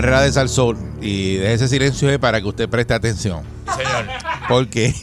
[0.00, 3.42] Perrera de Salsol y deje ese silencio para que usted preste atención.
[3.76, 4.06] Señor.
[4.48, 4.86] Porque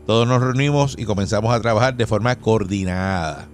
[0.05, 3.47] todos nos reunimos y comenzamos a trabajar de forma coordinada.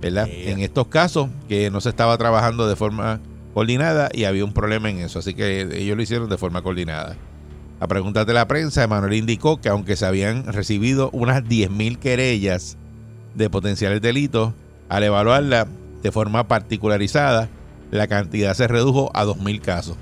[0.00, 0.26] ¿Verdad?
[0.28, 3.20] En estos casos que no se estaba trabajando de forma
[3.54, 7.16] coordinada y había un problema en eso, así que ellos lo hicieron de forma coordinada.
[7.80, 12.76] A preguntas de la prensa, Emanuel indicó que aunque se habían recibido unas 10.000 querellas
[13.34, 14.52] de potenciales delitos,
[14.88, 15.66] al evaluarla
[16.02, 17.48] de forma particularizada,
[17.90, 19.96] la cantidad se redujo a 2.000 casos.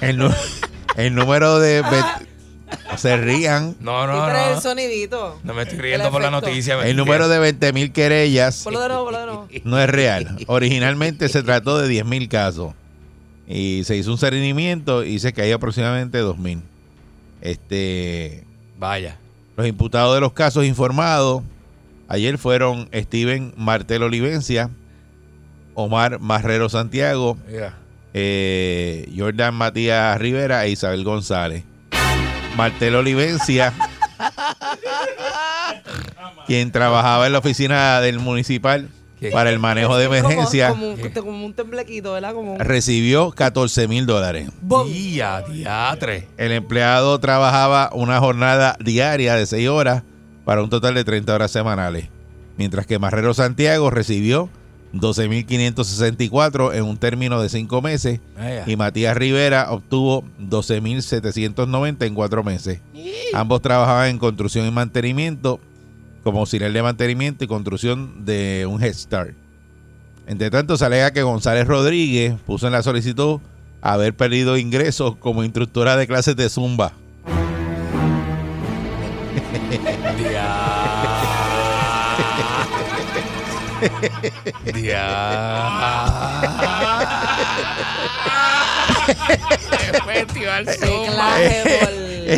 [0.00, 1.82] El, número de...
[2.90, 3.76] no se rían.
[3.80, 4.60] No, no, trae el no.
[4.60, 5.40] sonidito.
[5.42, 6.80] No me estoy riendo por la noticia.
[6.84, 9.48] El número de 20.000 querellas de nuevo, de nuevo.
[9.64, 10.36] no es real.
[10.46, 12.74] Originalmente se trató de 10.000 casos.
[13.46, 16.60] Y se hizo un seguimiento y dice que hay aproximadamente 2.000.
[17.42, 18.44] Este,
[18.78, 19.18] Vaya.
[19.56, 21.42] los imputados de los casos informados
[22.08, 24.70] ayer fueron Steven Martel Olivencia,
[25.74, 27.36] Omar Marrero Santiago,
[28.14, 31.64] eh, Jordan Matías Rivera e Isabel González.
[32.56, 33.72] Martel Olivencia,
[36.46, 38.88] quien trabajaba en la oficina del municipal
[39.32, 42.34] para el manejo de emergencia, Como, como, un, como un temblequito, ¿verdad?
[42.34, 42.60] Como un...
[42.60, 44.50] recibió 14 mil dólares.
[44.86, 46.28] Día, diatre.
[46.36, 50.02] El empleado trabajaba una jornada diaria de 6 horas
[50.44, 52.08] para un total de 30 horas semanales,
[52.58, 54.50] mientras que Marrero Santiago recibió
[54.94, 58.64] 12.564 en un término de 5 meses Vaya.
[58.66, 62.80] y Matías Rivera obtuvo 12.790 en 4 meses.
[63.32, 65.60] Ambos trabajaban en construcción y mantenimiento
[66.22, 69.34] como auxiliar de mantenimiento y construcción de un Head Start.
[70.26, 73.40] Entre tanto, se alega que González Rodríguez puso en la solicitud
[73.82, 76.92] haber perdido ingresos como instructora de clases de Zumba.
[90.06, 91.38] Festival Zumba.
[91.38, 92.36] Le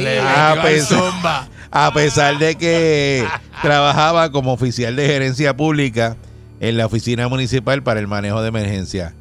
[0.00, 0.84] metió al pues.
[0.88, 1.48] Zumba.
[1.70, 3.26] A pesar de que
[3.60, 6.16] trabajaba como oficial de gerencia pública
[6.60, 9.14] en la oficina municipal para el manejo de emergencia.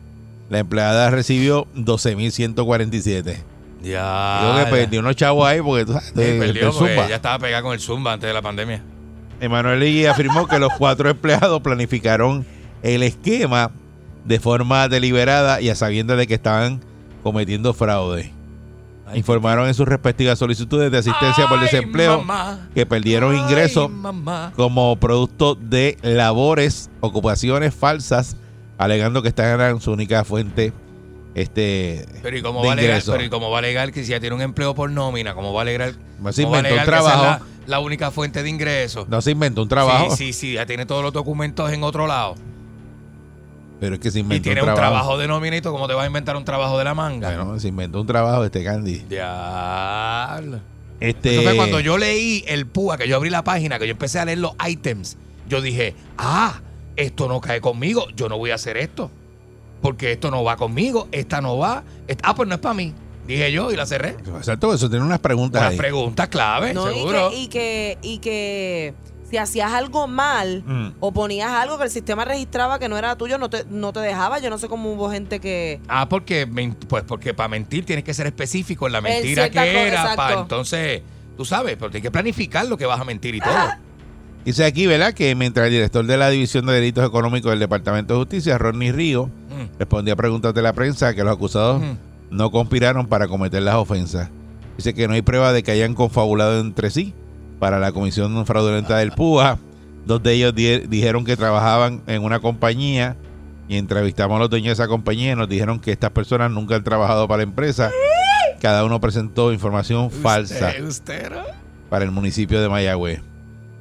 [0.49, 3.37] La empleada recibió 12.147.
[3.81, 4.39] Ya.
[4.41, 4.69] Digo que ya.
[4.69, 7.09] perdió unos chavos ahí porque tú sabes, Sí, perdió porque Zumba.
[7.09, 8.81] ya estaba pegada con el Zumba antes de la pandemia.
[9.39, 12.45] Emanuel Legui afirmó que los cuatro empleados planificaron
[12.81, 13.71] el esquema
[14.25, 16.81] de forma deliberada y a sabiendas de que estaban
[17.23, 18.33] cometiendo fraude.
[19.05, 22.67] Ay, Informaron en sus respectivas solicitudes de asistencia por desempleo mamá.
[22.73, 23.89] que perdieron ingresos
[24.55, 28.35] como producto de labores, ocupaciones falsas,
[28.77, 30.73] alegando que esta era su única fuente
[31.37, 33.03] este, Pero ¿y cómo de va a alegar?
[33.05, 35.53] Pero ¿y cómo va a alegar que si ya tiene un empleo por nómina, cómo
[35.53, 35.93] va a alegar?
[36.31, 37.45] Se cómo va a alegar trabajo.
[37.67, 39.07] La, única fuente de ingresos.
[39.09, 42.07] No se inventó un trabajo, Sí, sí, sí, ya tiene todos los documentos en otro
[42.07, 42.35] lado.
[43.79, 44.95] pero es que se Y inventó tiene un un trabajo.
[44.95, 47.27] trabajo de nómina y tú, ¿cómo te vas a inventar un trabajo de la manga?
[47.35, 49.05] Bueno, se inventó un trabajo este Candy.
[49.09, 50.59] Diablo.
[50.99, 53.91] Este, Eso fue cuando yo leí el PUA, que yo abrí la página, que yo
[53.91, 55.15] empecé a leer los items.
[55.47, 56.59] Yo dije, ah,
[56.95, 59.11] esto no cae conmigo, yo no voy a hacer esto.
[59.81, 61.83] Porque esto no va conmigo, esta no va.
[62.07, 62.93] Esta- ah, pues no es para mí.
[63.27, 64.15] Dije yo y la cerré.
[64.37, 65.77] Exacto, eso tiene unas preguntas Unas ahí.
[65.77, 67.29] preguntas clave, No, y seguro.
[67.29, 68.93] que, y que, y que
[69.29, 70.93] si hacías algo mal Mm.
[71.01, 73.99] o ponías algo que el sistema registraba que no era tuyo, no te, no te
[73.99, 74.39] dejaba.
[74.39, 75.81] Yo no sé cómo hubo gente que.
[75.89, 76.47] Ah, porque
[76.87, 80.39] pues porque para mentir tienes que ser específico en la En mentira que era, para
[80.39, 81.01] entonces,
[81.35, 83.53] tú sabes, pero tienes que planificar lo que vas a mentir y todo.
[84.45, 85.13] Dice aquí, ¿verdad?
[85.13, 88.93] Que mientras el director de la División de Delitos Económicos del Departamento de Justicia, Rodney
[88.93, 89.77] Río, Mm.
[89.79, 91.97] respondía a preguntas de la prensa que los acusados Ujú.
[92.29, 94.29] No conspiraron para cometer las ofensas.
[94.77, 97.13] Dice que no hay prueba de que hayan confabulado entre sí
[97.59, 99.57] para la comisión fraudulenta del PUA.
[100.05, 103.17] Dos de ellos di- dijeron que trabajaban en una compañía
[103.67, 106.75] y entrevistamos a los dueños de esa compañía y nos dijeron que estas personas nunca
[106.75, 107.91] han trabajado para la empresa.
[108.61, 111.41] Cada uno presentó información falsa Usted, usted, ¿no?
[111.89, 113.21] para el municipio de Mayagüez.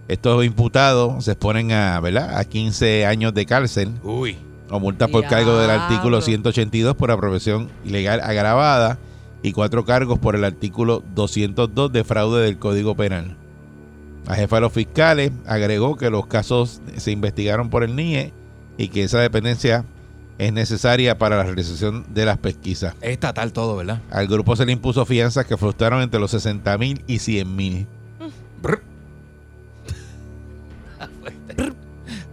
[0.09, 2.37] Estos imputados se exponen a, ¿verdad?
[2.39, 4.37] a 15 años de cárcel Uy.
[4.71, 8.99] O multas por cargo del artículo 182 por apropiación ilegal agravada
[9.43, 13.37] y cuatro cargos por el artículo 202 de fraude del Código Penal.
[14.27, 18.33] La jefa de los fiscales agregó que los casos se investigaron por el NIE
[18.77, 19.85] y que esa dependencia
[20.39, 22.95] es necesaria para la realización de las pesquisas.
[23.01, 24.01] Es estatal todo, ¿verdad?
[24.11, 27.87] Al grupo se le impuso fianzas que fluctuaron entre los 60 mil y 100 mil.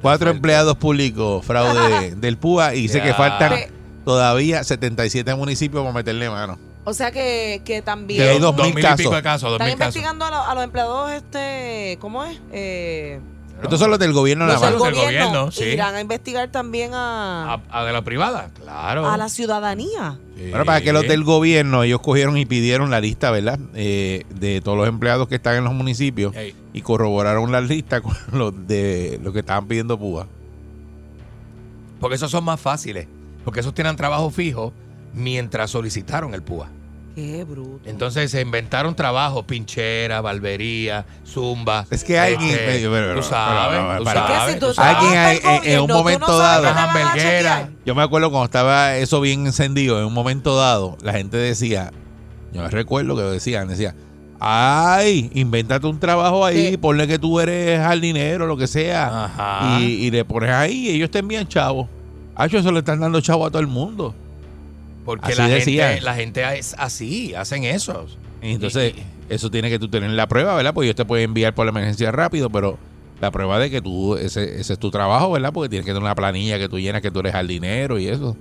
[0.04, 3.72] Cuatro empleados públicos, fraude del PUA, y dice que faltan Pe-
[4.06, 6.60] todavía 77 municipios para meterle mano.
[6.86, 8.22] O sea que, que también.
[8.22, 8.98] Que hay dos mil y casos.
[8.98, 9.96] pico de casos, dos Están mil casos.
[9.96, 12.38] investigando a, lo- a los empleados, este, ¿cómo es?
[12.52, 13.20] Eh,
[13.62, 14.88] Estos son los del gobierno los nada del más.
[14.90, 15.28] del gobierno.
[15.30, 15.64] gobierno, sí.
[15.64, 18.50] Irán a investigar también a, ¿A, a de la privada?
[18.62, 19.10] Claro.
[19.10, 20.18] a la ciudadanía.
[20.36, 20.50] Sí.
[20.50, 23.58] Bueno, para que los del gobierno, ellos cogieron y pidieron la lista, ¿verdad?
[23.76, 28.02] Eh, de todos los empleados que están en los municipios Ey, y corroboraron la lista
[28.02, 30.28] con los de los que estaban pidiendo PUA.
[32.00, 33.08] porque esos son más fáciles.
[33.46, 34.74] Porque esos tienen trabajo fijo
[35.14, 36.70] mientras solicitaron el PUA.
[37.16, 37.88] Qué bruto.
[37.88, 41.86] Entonces se inventaron trabajos, pinchera, barbería, zumba.
[41.92, 44.28] Es que alguien- este, pero- tú sabes, pero- pero- tú para-
[44.74, 47.70] sabes, Alguien hay- en- en un momento no dado-.
[47.86, 51.92] Yo me acuerdo cuando estaba eso bien encendido, en un momento dado, la gente decía,
[52.52, 53.94] yo me recuerdo que decían, decía,
[54.46, 56.78] ay, invéntate un trabajo ahí, Sí.
[56.78, 59.80] ponle que tú eres jardinero, lo que sea, Ajá.
[59.80, 61.88] y, y le pones ahí y ellos te envían chavo.
[62.36, 64.14] Ah, eso le están dando chavo a todo el mundo.
[65.06, 65.90] Porque así la decían.
[65.92, 68.06] gente, la gente es así, hacen eso.
[68.42, 70.74] Y entonces, Y- eso tiene que tú tener la prueba, ¿verdad?
[70.74, 72.78] Porque ellos te pueden enviar por la emergencia rápido, pero
[73.22, 75.54] la prueba de que tú, ese, ese es tu trabajo, ¿verdad?
[75.54, 78.36] Porque tienes que tener una planilla que tú llenas, que tú eres jardinero y eso.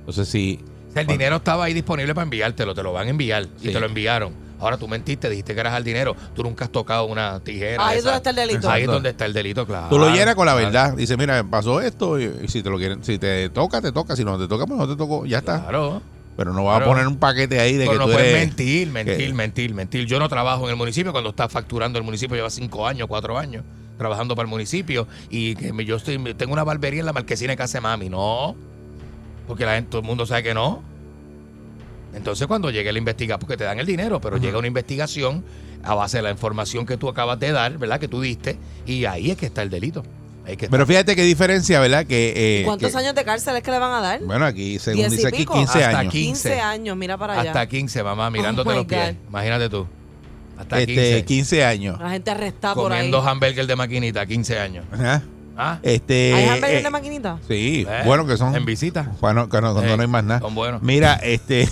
[0.00, 0.58] Entonces, sí.
[0.92, 3.68] Sea, el dinero estaba ahí disponible para enviártelo, te lo van a enviar Sí.
[3.68, 4.32] y te lo enviaron.
[4.58, 7.86] Ahora tú mentiste, dijiste que eras jardinero, tú nunca has tocado una tijera.
[7.86, 8.70] Ahí es donde está el delito.
[8.70, 9.88] Ahí es donde está el delito, claro.
[9.90, 10.66] Tú lo llenas con la Claro.
[10.66, 10.94] verdad.
[10.96, 14.16] Dice, mira, pasó esto y, y si te lo quieren, si te toca, te toca.
[14.16, 15.26] Si no te toca, pues no te tocó.
[15.26, 15.60] Ya está.
[15.62, 16.00] Claro.
[16.36, 16.90] Pero no vas Claro.
[16.90, 18.46] a poner un paquete ahí de Pero que no tú puedes eres...
[18.46, 20.06] mentir, mentir, que- mentir, mentir.
[20.06, 23.38] Yo no trabajo en el municipio cuando está facturando el municipio, lleva cinco años, cuatro
[23.38, 23.64] años
[23.96, 27.78] trabajando para el municipio y que yo estoy, tengo una barbería en la marquesina casa
[27.78, 28.10] de mami.
[28.10, 28.54] No,
[29.46, 30.82] porque la gente, todo el mundo sabe que no.
[32.16, 35.44] Entonces cuando llegue la investigación, porque te dan el dinero, pero llega una investigación
[35.84, 38.00] a base de la información que tú acabas de dar, ¿verdad?
[38.00, 38.56] Que tú diste,
[38.86, 40.02] y ahí es que está el delito.
[40.70, 42.06] Pero fíjate qué diferencia, ¿verdad?
[42.06, 44.20] Que, eh, ¿Cuántos que- años de cárcel es que le van a dar?
[44.22, 45.54] Bueno, aquí, según ¿Diez y dice aquí, pico?
[45.54, 46.10] 15 Hasta años.
[46.10, 46.22] aquí.
[46.24, 47.50] 15 años, mira para allá.
[47.50, 49.08] Hasta 15, mamá, mirándote Oh los pies.
[49.16, 49.28] God.
[49.28, 49.86] Imagínate tú.
[50.56, 51.24] Hasta Este, 15.
[51.24, 51.98] 15 años.
[52.00, 52.98] La gente arrestada por ahí.
[53.10, 54.84] Comiendo hamburger de maquinita, 15 años.
[54.92, 55.22] Ajá.
[55.56, 55.78] ¿Ah?
[55.82, 57.38] Este, ¿Hay hamburguesas eh, de maquinita?
[57.48, 58.02] Sí, ¿Eh?
[58.04, 58.54] bueno que son.
[58.54, 59.12] En visita.
[59.20, 60.40] Bueno, cuando, cuando Eh, no hay más nada.
[60.40, 60.82] Son buenos.
[60.82, 61.68] Mira, este,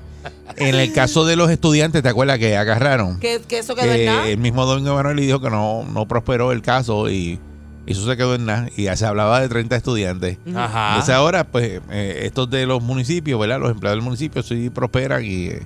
[0.56, 3.18] en el caso de los estudiantes, ¿te acuerdas que agarraron?
[3.18, 4.24] Que, que eso quedó en nada.
[4.24, 7.40] que el mismo Domingo Manuel dijo que no, no prosperó el caso y,
[7.86, 8.68] y eso se quedó en nada.
[8.76, 10.38] Y ya se hablaba de 30 estudiantes.
[10.54, 10.90] Ajá.
[10.90, 13.58] Entonces ahora, pues, eh, estos de los municipios, ¿verdad?
[13.58, 15.62] Los empleados del municipio sí prosperan y, eh,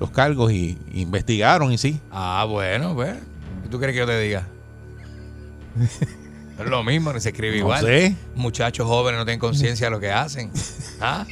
[0.00, 2.00] los cargos y, y investigaron y sí.
[2.10, 3.14] Ah, bueno, pues.
[3.62, 4.46] ¿Qué tú quieres que yo te diga?
[6.64, 7.84] es lo mismo, ni se escribe No igual.
[7.84, 8.14] sé.
[8.34, 10.50] Muchachos jóvenes no tienen conciencia de lo que hacen.
[11.00, 11.24] ¿Ah?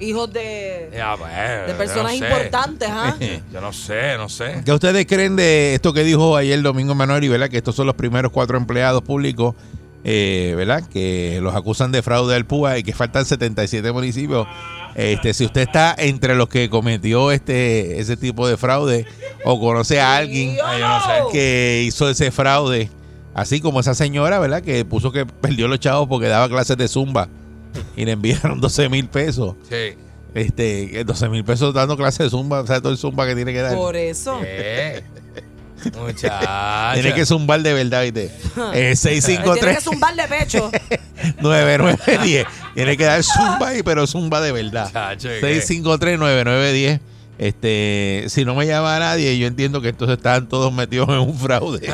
[0.00, 2.16] Hijos de, Ya, bueno, de yo personas no sé.
[2.16, 3.16] importantes, ¿ah?
[3.52, 4.60] Yo no sé, no sé.
[4.64, 7.48] ¿Qué ustedes creen de esto que dijo ayer Domingo Manuel, ¿verdad?
[7.48, 9.54] Que estos son los primeros cuatro empleados públicos,
[10.02, 10.82] eh, ¿verdad?
[10.92, 14.48] Que los acusan de fraude al PUA y que faltan 77 municipios.
[14.96, 19.06] Este, si usted está entre los que cometió este ese tipo de fraude
[19.44, 21.08] o conoce a alguien no sé.
[21.32, 22.90] que hizo ese fraude,
[23.34, 24.62] así como esa señora, ¿verdad?
[24.62, 27.28] Que puso que perdió los chavos porque daba clases de zumba
[27.96, 29.54] y le enviaron 12 mil pesos.
[29.68, 29.96] Sí.
[30.34, 33.52] Este, 12 mil pesos dando clases de zumba, o sea, todo el zumba que tiene
[33.52, 33.74] que dar.
[33.74, 34.40] Por eso.
[34.40, 35.04] ¿Qué?
[36.00, 36.92] Muchacha.
[36.94, 38.30] Tiene que zumbar de verdad, ¿viste?
[38.72, 40.70] Eh, Tiene que 653 zumbar de pecho.
[41.40, 42.46] 9910.
[42.74, 44.86] Tiene que dar zumba ahí, pero zumba de verdad.
[44.86, 45.40] Muchacho, ¿qué?
[45.40, 47.00] 653 9910.
[47.36, 51.16] Este, si no me llama a nadie, yo entiendo que estos están todos metidos en
[51.18, 51.80] un fraude.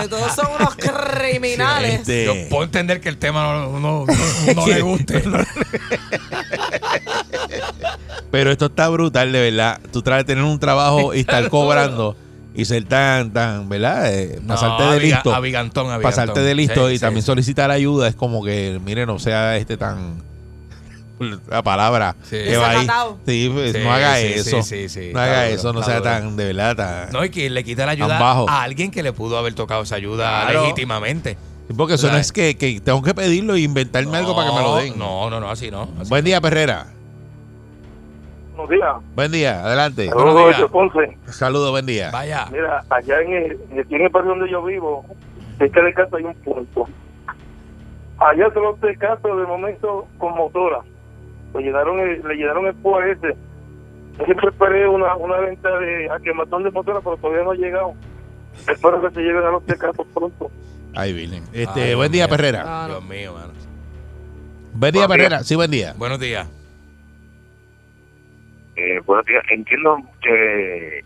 [0.00, 2.00] Que todos son unos criminales.
[2.00, 4.06] Este, Yo puedo entender que el tema no, no- no-
[4.54, 5.22] no le guste.
[8.30, 9.80] pero esto está brutal, de verdad.
[9.92, 12.16] Tú tratas de tener un trabajo y estar cobrando
[12.54, 14.12] y ser tan, tan, ¿verdad?
[14.12, 15.34] Eh, No, pasarte de abiga- listo.
[15.34, 16.02] abigantón, abigantón.
[16.02, 17.26] pasarte de listo Sí, y sí, también sí.
[17.26, 20.22] solicitar ayuda es como que, mire, no sea este tan
[21.48, 22.36] la palabra Sí.
[22.36, 22.80] que va ahí.
[22.80, 23.18] Desacatado.
[23.26, 24.62] Sí, pues, Sí, no haga sí, eso.
[24.62, 25.10] sí, sí, sí.
[25.14, 26.04] no haga duro, eso, no sea duro.
[26.10, 27.12] tan, de verdad, tan.
[27.12, 28.48] No, y que le quita la ayuda bajo.
[28.50, 30.62] a alguien que le pudo haber tocado esa ayuda Claro.
[30.62, 31.38] legítimamente.
[31.68, 34.54] Sí, porque eso no es que, que tengo que pedirlo e inventarme algo para que
[34.56, 34.98] me lo den.
[34.98, 35.88] No, no, no, así no.
[36.00, 36.86] así Buen día, Perrera.
[38.54, 38.94] Buenos días.
[39.14, 40.08] Buen día, adelante.
[40.08, 40.56] Saludos.
[41.26, 42.10] Saludos, buen día.
[42.10, 42.46] Vaya.
[42.50, 45.04] Mira, allá en el, aquí en el barrio donde yo vivo,
[45.58, 46.86] cerca de casa hay un punto.
[48.18, 50.78] Allá solo se caso de momento con motora.
[51.56, 53.36] Le llenaron el, le llenaron el PUA ese.
[54.18, 57.54] Yo siempre esperé una, una venta de a quematón de motora, pero todavía no ha
[57.54, 57.94] llegado.
[58.68, 60.50] Espero que se lleguen a los casos pronto.
[60.94, 61.44] Ay, Virgen.
[61.52, 62.36] Este, Ay, buen Dios día.
[62.36, 62.62] Perrera.
[62.66, 62.86] Ah.
[62.88, 63.52] Dios mío, mano.
[64.72, 65.28] Buen día, Buenos días.
[65.30, 65.44] Perrera.
[65.44, 65.94] Sí, buen día.
[65.98, 66.48] Buenos días.
[68.76, 69.42] Eh, buenos días.
[69.50, 71.04] Entiendo que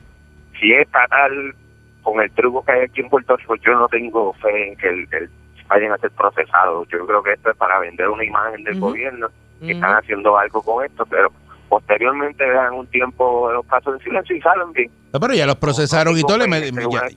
[0.61, 1.55] si es estatal,
[2.03, 4.89] con el truco que hay aquí en Puerto Rico, yo no tengo fe en que
[4.89, 5.31] el, el-
[5.69, 6.89] vayan a ser procesados.
[6.89, 9.29] Yo creo que esto es para vender una imagen del gobierno,
[9.61, 11.31] que están haciendo algo con esto, pero
[11.69, 14.91] posteriormente dejan un tiempo los casos en silencio y salen bien.
[15.13, 16.39] No, pero ya los procesaron y todo.
[16.39, 16.73] le met-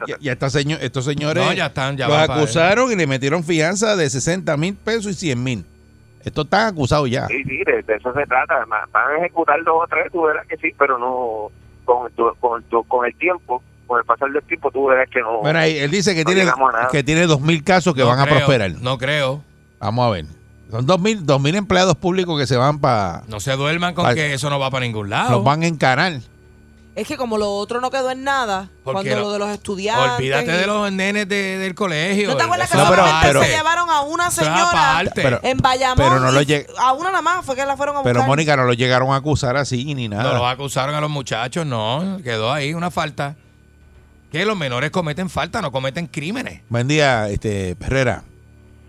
[0.07, 3.43] ya, ya- ya señor- estos señores No, ya están, ya los acusaron y le metieron
[3.43, 5.65] fianza de 60 mil pesos y 100 mil.
[6.23, 7.27] Estos están acusados ya.
[7.27, 8.55] Sí, sí, de, de eso se trata.
[8.57, 11.49] Además, Van a ejecutar dos o tres, tú verás que sí, pero no
[11.83, 15.19] con, tu- con, tu- con el tiempo, con el pasar del tiempo, tú verás que
[15.19, 15.39] no.
[15.41, 16.51] Bueno, ahí él dice que No tiene,
[16.91, 18.71] que tiene 2 mil casos que No van a prosperar.
[18.81, 19.43] No creo.
[19.79, 20.25] Vamos a ver.
[20.73, 23.21] Son 2 mil, dos mil empleados públicos que se van para.
[23.27, 25.29] No se duerman con que eso no va para ningún lado.
[25.31, 26.19] Los van a encarar.
[26.95, 30.11] Es que como lo otro no quedó en nada, Porque cuando lo de los estudiantes.
[30.17, 32.27] Olvídate y- de los nenes de- del colegio.
[32.29, 35.21] ¿No te acuerdas que No, pero- solamente pero- se llevaron a una señora aparte.
[35.23, 35.97] Pero- en Bayamón?
[35.97, 38.13] pero no lo lleg- A una nada más fue que la fueron a buscar.
[38.13, 40.23] Pero Mónica no lo llegaron a acusar así ni nada.
[40.23, 42.19] No los acusaron a los muchachos, no.
[42.23, 43.35] Quedó ahí una falta.
[44.31, 46.61] Que los menores cometen falta, no cometen crímenes.
[46.69, 48.23] Buen día, este Herrera.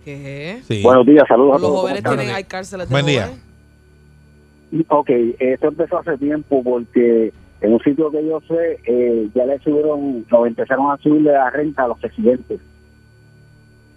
[0.04, 0.60] ¿Qué?
[0.68, 0.82] Sí.
[0.82, 2.36] Buenos días, saludos Los jóvenes Buenos tienen, días.
[2.36, 3.22] hay cárceles de Buen día.
[3.26, 4.86] jóvenes.
[4.88, 9.58] Ok, esto empezó hace tiempo porque en un sitio que yo sé eh, ya le
[9.60, 12.60] subieron, o empezaron a subirle la renta a los residentes.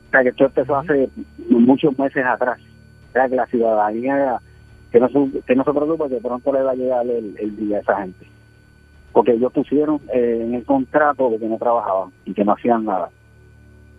[0.07, 1.09] O sea que esto empezó hace
[1.49, 2.59] muchos meses atrás.
[3.09, 4.39] O sea que la ciudadanía,
[4.91, 7.57] que no, se- que no se preocupe que pronto le va a llegar el, el
[7.57, 8.25] día a esa gente.
[9.11, 12.85] Porque ellos pusieron eh, en el contrato de que no trabajaban y que no hacían
[12.85, 13.09] nada.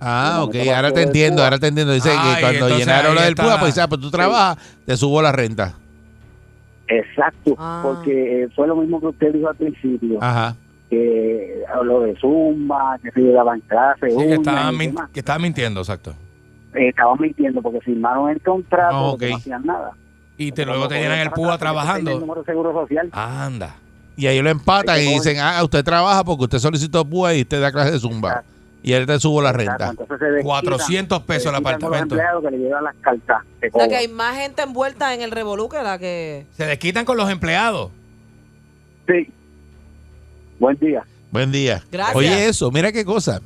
[0.00, 1.44] Ah, ok, ahora te entiendo, PUA.
[1.44, 1.92] ahora te entiendo.
[1.92, 3.42] Dice Ay, que cuando llenaron lo del está.
[3.44, 5.74] PUA, pues ah, pues tú trabajas, te subo la renta.
[6.86, 7.80] Exacto, Ah.
[7.84, 10.18] porque eh, fue lo mismo que usted dijo al principio.
[10.22, 10.54] Ajá.
[10.90, 14.78] que habló de Zumba, que se daban clases, Sí, que, estaban
[15.12, 16.14] que mintiendo, exacto.
[16.74, 19.30] Eh, estaban mintiendo porque firmaron el contrato, Ah, pero ok.
[19.32, 19.90] no hacían nada.
[20.38, 22.10] Y te, luego te no llenan el tenían trabajando.
[22.12, 23.10] el número de seguro social.
[23.12, 23.74] Anda.
[24.16, 27.60] Y ahí lo empatan y dicen, ah, usted trabaja porque usted solicitó PUA y usted
[27.60, 28.28] da clase de zumba.
[28.30, 28.50] Exacto.
[28.88, 29.92] Y él te subo la renta.
[29.92, 32.14] desquitan- 400 pesos el apartamento.
[32.14, 33.42] Los empleados que le llevan las cartas.
[33.60, 36.46] que O sea que hay más gente envuelta en el revolú que la que.
[36.56, 37.90] Se desquitan con los empleados.
[39.06, 39.30] Sí.
[40.58, 41.04] Buen día.
[41.30, 41.82] Buen día.
[41.92, 42.16] Gracias.
[42.16, 43.42] Oye, eso, mira qué cosa.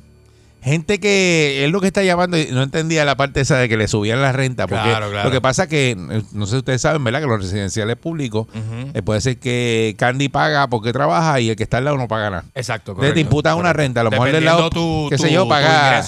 [0.63, 3.77] Gente que es lo que está llamando y no entendía la parte esa de que
[3.77, 4.67] le subían la renta.
[4.69, 5.29] Porque Claro, claro.
[5.29, 5.97] lo que pasa que,
[6.33, 7.21] no sé si ustedes saben, ¿verdad?
[7.21, 8.47] Que los residenciales públicos
[8.95, 12.07] eh, puede ser que Candy paga porque trabaja y el que está al lado no
[12.07, 12.45] paga nada.
[12.55, 15.43] Exacto, te imputan una renta, a lo mejor del lado, tu, qué sé tu- yo,
[15.43, 16.05] tu paga.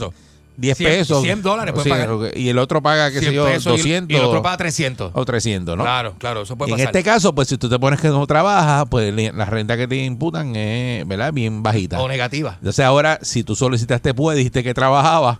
[0.57, 1.23] 10 100 pesos.
[1.23, 2.11] 100 dólares puede pagar.
[2.37, 4.57] Y el otro paga, qué sé 100 yo, pesos y- 200 y el otro paga
[4.59, 5.11] 300.
[5.15, 5.83] o 300, ¿no?
[5.85, 6.89] Claro, claro, eso Y puede en pasar.
[6.97, 9.97] este caso, pues si tú te pones que no trabajas, pues la renta que te
[10.05, 11.33] imputan es, ¿verdad?
[11.33, 12.01] Bien bajita.
[12.01, 12.55] o negativa.
[12.59, 15.39] Entonces ahora, si tú solicitaste pues, dijiste que trabajabas,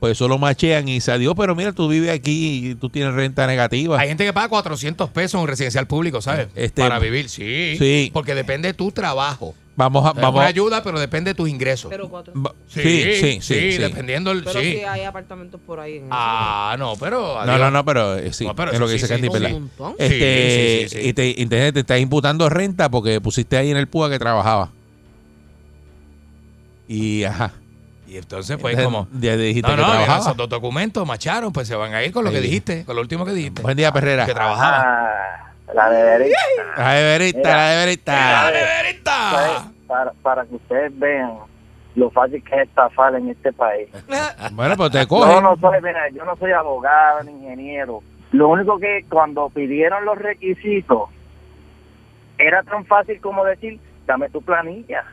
[0.00, 3.14] pues eso lo machean y se adiós, pero mira, tú vives aquí y tú tienes
[3.14, 4.00] renta negativa.
[4.00, 6.48] Hay gente que paga 400 pesos en un residencial público, ¿sabes?
[6.56, 7.76] Este- Para vivir, sí.
[7.78, 8.10] Sí.
[8.12, 9.54] Porque depende de tu trabajo.
[9.74, 11.88] Vamos a, Es vamos ayuda, pero depende de tus ingresos.
[11.90, 12.34] Pero cuatro.
[12.34, 13.78] va- sí, sí, sí, sí.
[13.78, 14.44] dependiendo el.
[14.44, 14.72] Pero sí.
[14.72, 15.96] sí hay apartamentos por ahí.
[15.96, 17.20] En Ah, no, pero.
[17.36, 17.58] No, adiós.
[17.58, 19.46] no, no, pero eh, sí, No, pero es lo que sí, dice sí, Candy, sí,
[19.46, 19.52] sí.
[19.54, 19.94] Montón.
[19.98, 21.08] Este, Sí, sí, sí, sí.
[21.08, 24.70] Y te, entonces te estás imputando renta porque pusiste ahí en el PUA que trabajaba.
[26.88, 27.52] Y ajá.
[28.06, 29.20] Y entonces, pues, Entonces, como.
[29.22, 30.18] Ya dijiste No, que no, trabajaba.
[30.20, 32.42] esos dos documentos macharon, pues se van a ir con lo que Sí.
[32.44, 33.62] dijiste, con lo último que dijiste.
[33.62, 34.26] Buen día, Perrera.
[34.26, 34.82] Que trabajaba.
[34.84, 36.38] Ah, la neverita.
[36.76, 37.52] La deberita, Mira.
[37.54, 39.12] la deberita.
[39.32, 41.32] ¡Dale, Pues, para, para que ustedes vean
[41.94, 43.88] lo fácil que es estafar en este país.
[44.52, 45.42] Bueno, pues te Yo cogen.
[45.42, 48.02] no soy, mira, yo no soy abogado ni ingeniero.
[48.32, 51.08] Lo único que cuando pidieron los requisitos
[52.38, 55.04] era tan fácil como decir, dame tu planilla,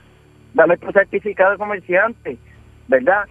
[0.53, 2.37] dame tu certificado de comerciante,
[2.87, 3.25] ¿verdad?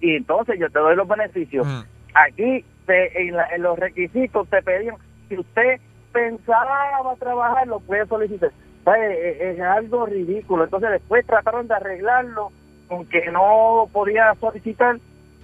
[0.00, 1.66] Y entonces yo te doy los beneficios.
[1.66, 1.80] Mm.
[2.14, 4.96] Aquí te- en, la- en los requisitos te pedían,
[5.28, 5.80] si usted
[6.12, 8.50] pensaba trabajar, lo puede solicitar.
[8.84, 10.64] Es, algo ridículo.
[10.64, 12.50] Entonces después trataron de arreglarlo
[12.88, 14.98] con que no podía solicitar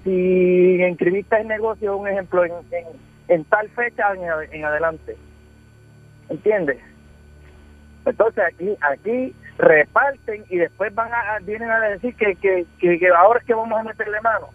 [0.05, 2.53] si inscribiste el negocio, un ejemplo, en,
[3.29, 5.17] en, tal fecha en, en adelante.
[6.29, 6.79] ¿Entiendes?
[8.05, 13.09] Entonces aquí aquí reparten y después van a- vienen a decir que, que, que, que
[13.09, 14.49] ahora es que vamos a meterle mano.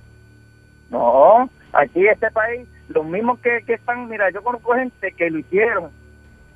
[0.89, 5.39] No, aquí este país, los mismos que, que están, mira, yo conozco gente que lo
[5.39, 6.02] hicieron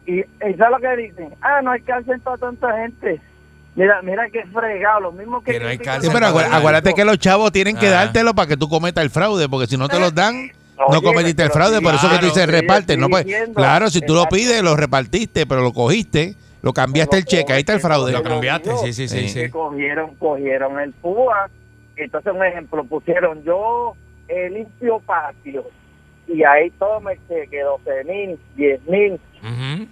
[0.07, 1.35] y, y ¿sabes lo que dicen?
[1.41, 3.21] Ah, no hay cárcel para tanta gente.
[3.75, 5.51] Mira, mira qué fregado, los mismos que...
[5.51, 7.91] Que no hay Sí, pero acu- acuérdate que los chavos tienen que Ah.
[8.05, 10.47] dártelo para que tú cometas el fraude, porque si no te los dan,
[10.77, 11.77] no Oye, cometiste el fraude.
[11.77, 12.97] sí, Por eso que tú claro, dices reparte.
[12.97, 17.25] No diciendo, claro, si tú lo pides, lo repartiste, pero lo cogiste, lo cambiaste el
[17.25, 18.13] cheque, ahí está el fraude.
[18.13, 19.29] Lo cambiaste, sí, sí, sí.
[19.29, 19.49] Sí.
[19.51, 21.47] cogieron cogieron el púa
[21.97, 23.95] entonces un ejemplo pusieron yo
[24.27, 25.63] eh, limpio patio
[26.27, 29.51] y ahí todo me cheque 12 mil 10 mil Ujú.
[29.84, 29.88] No,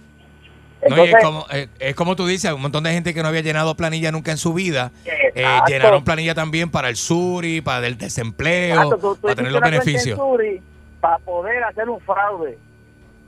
[0.86, 3.28] y entonces es, como, eh, es como tú dices, un montón de gente que no
[3.28, 7.86] había llenado planilla nunca en su vida, eh, llenaron planilla también para el SURI, para
[7.86, 10.18] el desempleo, exacto, tú- tú para tener los beneficios.
[10.18, 10.62] Suri
[11.00, 12.58] para poder hacer un fraude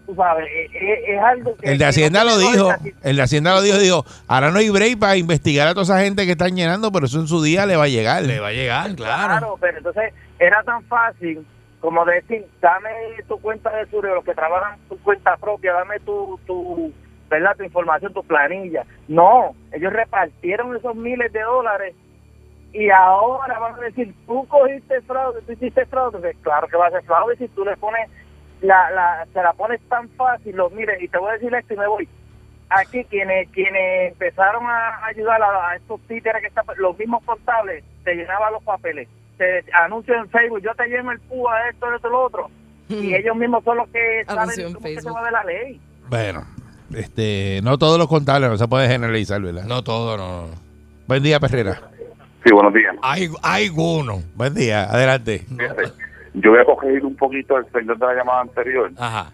[0.08, 2.70] tú sabes eh, es, algo que El de Hacienda no lo dijo,
[3.02, 6.00] el de Hacienda lo dijo, dijo, ahora no hay break para investigar a toda esa
[6.00, 8.22] gente que están llenando, pero eso en su día le va a llegar.
[8.22, 9.28] Le va a llegar, claro.
[9.28, 11.44] Claro, pero entonces era tan fácil
[11.80, 12.88] como decir, dame
[13.28, 16.90] tu cuenta de Suri, los que trabajan tu cuenta propia, dame tu, tu,
[17.28, 17.56] ¿verdad?
[17.56, 18.84] tu información, tu planilla.
[19.06, 21.94] No, ellos repartieron esos miles de dólares
[22.72, 26.18] y ahora van a decir, tú cogiste fraude, tú hiciste fraude.
[26.18, 28.08] Pues claro que va a ser fraude si tú le pones,
[28.60, 31.74] la, la, se la pones tan fácil, lo mire, y te voy a decir esto
[31.74, 32.08] y me voy.
[32.70, 37.82] Aquí quienes quienes empezaron a ayudar a, a estos títeres que están, los mismos contables,
[38.04, 42.08] te llenaban los papeles, te anuncian en Facebook, yo te lleno el púa, esto, esto,
[42.10, 42.50] lo otro.
[42.90, 45.80] Y ellos mismos son los que saben en cómo se de la ley.
[46.08, 46.46] Bueno,
[46.94, 49.64] este, no todos los contables, no se puede generalizar, ¿verdad?
[49.64, 50.46] No todo, no.
[50.46, 50.55] no.
[51.07, 51.81] Buen día, Perrera.
[52.44, 52.94] Sí, buenos días.
[53.03, 54.22] Hay, hay uno.
[54.35, 55.44] Buen día, adelante.
[55.48, 55.85] Fíjate,
[56.35, 59.33] yo voy a coger un poquito el señor de la llamada anterior, Ajá.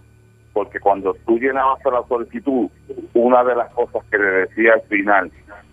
[0.53, 2.69] porque cuando tú llenabas la solicitud,
[3.12, 5.31] una de las cosas que le decía al final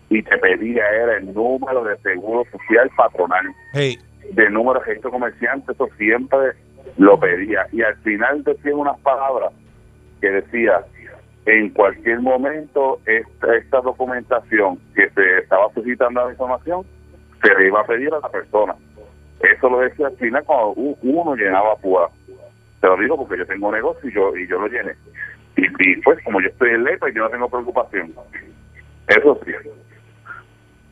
[0.09, 3.97] y te pedía era el número de seguro social patronal, Hey,
[4.33, 6.51] de número de registro comerciante, eso siempre
[6.97, 7.65] lo pedía.
[7.71, 9.51] Y al final decía unas palabras
[10.19, 10.83] que decía,
[11.45, 16.85] en cualquier momento esta, documentación que se estaba suscitando la información
[17.41, 18.75] se le iba a pedir a la persona.
[19.39, 22.09] Eso lo decía final cuando uno llenaba PUA.
[22.79, 24.93] Te lo digo porque yo tengo negocio y yo, y yo lo llené.
[25.57, 28.13] Y, y pues como yo estoy en ley, pues yo no tengo preocupación.
[29.07, 29.51] Eso sí.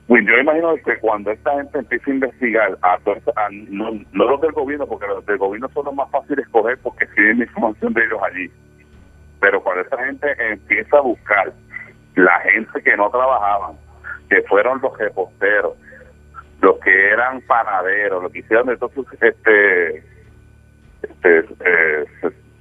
[0.07, 4.41] Pues yo imagino que cuando esta gente empieza a investigar, a, a- no, no los
[4.41, 8.03] del gobierno, porque los del gobierno son los más fáciles escoger porque tienen información de
[8.05, 8.51] ellos allí.
[9.39, 11.53] Pero cuando esta gente empieza a buscar
[12.15, 13.77] la gente que no trabajaban,
[14.29, 15.73] que fueron los reposteros,
[16.61, 19.97] los que eran panaderos, los que hicieron de todos sus este,
[21.01, 22.05] este eh,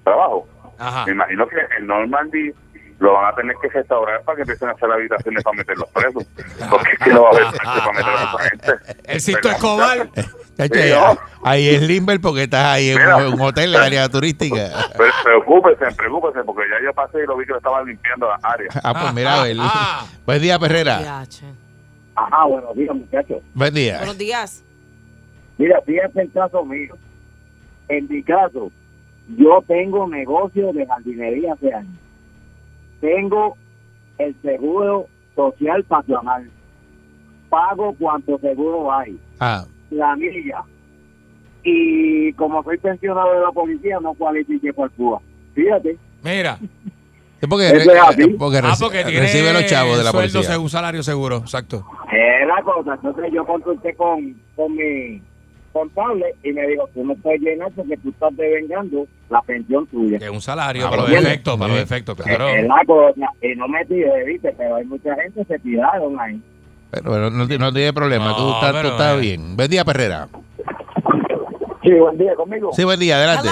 [0.05, 0.47] trabajo,
[0.79, 1.05] Ajá.
[1.07, 2.53] me imagino que el Normandy
[3.01, 5.88] lo van a tener que restaurar para que empiecen a hacer habitaciones para meter los
[5.91, 6.25] presos.
[6.71, 8.73] Porque es que no va a haber para meter a esa gente.
[9.05, 9.53] El ¿Verdad?
[9.53, 10.09] Escobar.
[10.59, 11.18] Chacho, Sí, ahí- no.
[11.44, 13.16] ahí es Limber porque estás ahí en Mira.
[13.16, 14.71] un, un hotel de área turística.
[14.97, 18.38] Pero preocúpese, preocúpese, porque ya yo pasé y lo vi que lo estaban limpiando la
[18.42, 18.68] área.
[18.83, 19.57] Ah, pues mira, a ver.
[19.61, 20.07] Ah.
[20.27, 21.25] Buen día, Perrera.
[22.16, 23.38] Ajá, buenos días, muchachos.
[23.55, 23.97] Buen día.
[23.99, 24.64] Buenos días.
[25.57, 26.94] Mira, fíjense el caso mío.
[27.88, 28.71] en mi caso,
[29.37, 31.97] yo tengo negocio de jardinería hace años.
[33.01, 33.57] Tengo
[34.18, 36.51] el seguro social patronal.
[37.49, 39.18] Pago cuanto seguro hay.
[39.40, 40.62] Ah, La milla.
[41.64, 45.20] Y como soy pensionado de la policía, no cualifique por Cuba.
[45.55, 45.96] Fíjate.
[46.22, 46.59] Mira.
[47.48, 48.27] porque, es así.
[48.38, 50.53] porque Ah, porque tiene recibe los chavos de la sueldo, policía.
[50.55, 51.38] según salario seguro.
[51.38, 51.85] Exacto.
[52.12, 52.94] Es la cosa.
[52.94, 55.20] Entonces yo consulté con, con mi
[55.72, 60.18] contable y me dijo, tú no puedes llenar porque tú estás devengando la pensión tuya.
[60.18, 61.85] Que es un salario Ah, para los efectos, para los Sí.
[61.85, 62.48] efectos, claro.
[62.48, 63.31] Es la cosa.
[63.42, 64.55] Y no me tiré, ¿viste?
[64.57, 66.40] Pero hay mucha gente que se tiraron ahí.
[66.90, 69.20] Pero, pero no, no tiene problema, tú No, estás, tú pero, estás eh.
[69.20, 69.57] bien.
[69.57, 70.29] Buen día, Perrera.
[71.83, 72.70] Sí, buen día conmigo.
[72.72, 73.48] Sí, buen día, adelante.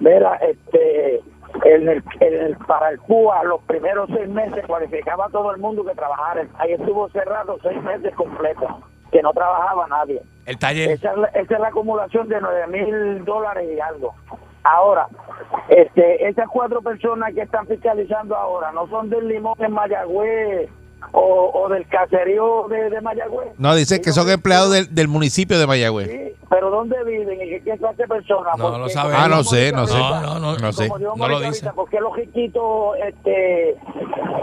[0.00, 1.16] Mira, este,
[1.64, 5.58] en el, en el- para el Cuba, los primeros seis meses cualificaba a todo el
[5.60, 6.46] mundo que trabajara.
[6.58, 8.68] Ahí estuvo cerrado seis meses completos,
[9.12, 10.22] que no trabajaba nadie.
[10.46, 10.90] El taller.
[10.90, 14.14] Esa es la, esa es la acumulación de nueve mil dólares y algo.
[14.64, 15.06] Ahora,
[15.68, 20.68] este, esas cuatro personas que están fiscalizando ahora, ¿no son del limón en Mayagüez
[21.12, 23.48] o, o del caserío de, de Mayagüez?
[23.58, 26.08] No, dice que son empleados del, del municipio de Mayagüez.
[26.08, 28.56] Sí, pero ¿dónde viven y qué- clase de personas?
[28.58, 29.20] No, Porque lo sabemos.
[29.22, 29.98] Ah, no sé, no sé.
[29.98, 30.56] No, no, no.
[30.58, 30.88] No sé.
[30.88, 31.46] No lo dice.
[31.66, 33.76] ahorita, ¿Por qué los riquitos este,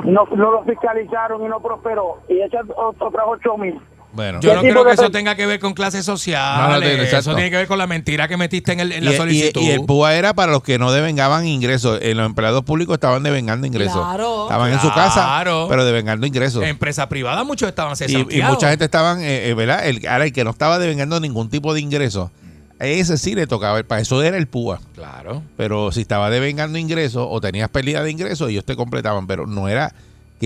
[0.05, 2.19] no, no lo fiscalizaron y no prosperó?
[2.29, 3.79] Y esas ot- otras ocho mil.
[4.15, 4.39] Bueno.
[4.39, 6.89] Yo no ¿Qué tipo creo que eso tenga que ver con clases No, no sociales.
[6.89, 9.13] tiene, eso tiene que ver con la mentira que metiste en, el, en Y, la
[9.13, 9.61] y- solicitud.
[9.61, 11.99] y el PUA era para los que no devengaban ingresos.
[12.01, 14.01] En los empleados públicos estaban devengando ingresos.
[14.05, 14.43] Claro.
[14.45, 16.63] Estaban en su casa, pero devengando ingresos.
[16.63, 18.53] Empresa privada, muchos estaban Y, y cesanteados.
[18.55, 19.85] mucha gente estaban, eh, eh, ¿verdad?
[19.85, 22.31] El, ahora el que no estaba devengando ningún tipo de ingreso,
[22.79, 23.81] ese sí le tocaba.
[23.83, 24.79] Para eso era el PUA.
[24.95, 25.41] Claro.
[25.57, 29.27] Pero si estaba devengando ingresos o tenías pérdida de ingresos, ellos te completaban.
[29.27, 29.93] Pero no era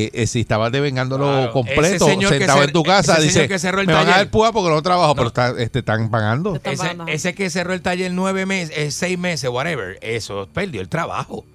[0.10, 1.52] que eh, si estabas devengándolo Claro.
[1.52, 3.94] completo, Ese señor que sentado en tu casa, ese señor dice, que cerró el me
[3.94, 4.32] van a taller".
[4.32, 5.16] dar porque no trabajo, No.
[5.16, 6.56] pero está, este, están pagando.
[6.56, 7.08] Están Ese, pagando.
[7.08, 11.46] ese que cerró el taller nueve meses, eh, seis meses, whatever, eso perdió el trabajo.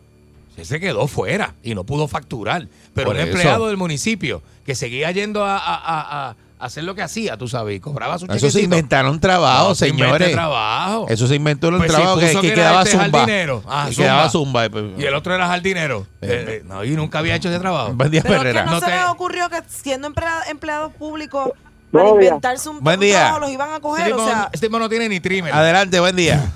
[0.57, 2.69] Ese quedó fuera y no pudo facturar.
[2.95, 3.33] Pero Por un eso.
[3.33, 7.47] empleado del municipio que seguía yendo a, a- a- a hacer lo que hacía, tú
[7.49, 10.33] sabes, y cobraba su Eso se inventaron trabajo, No, se inventa señores.
[10.33, 11.07] trabajo.
[11.09, 13.19] Eso se inventó en un Pues si trabajo que, que que quedaba este zumba.
[13.21, 13.63] jardinero.
[13.67, 14.67] Ah, Que quedaba zumba.
[14.97, 16.07] Y el otro era jardinero.
[16.23, 17.93] Eh, eh, no, y nunca había hecho ese trabajo.
[17.95, 18.61] Buen día, Pero es Herrera.
[18.65, 21.51] que no, No se te- les ocurrió que siendo emplea- empleados públicos
[21.93, 22.31] para Buenos días.
[22.31, 23.19] inventarse un, Buen un día.
[23.19, 24.07] trabajo los iban a Este coger.
[24.07, 25.53] tipo, O sea, este tipo no tiene ni trimmer.
[25.55, 26.51] Adelante, buen día.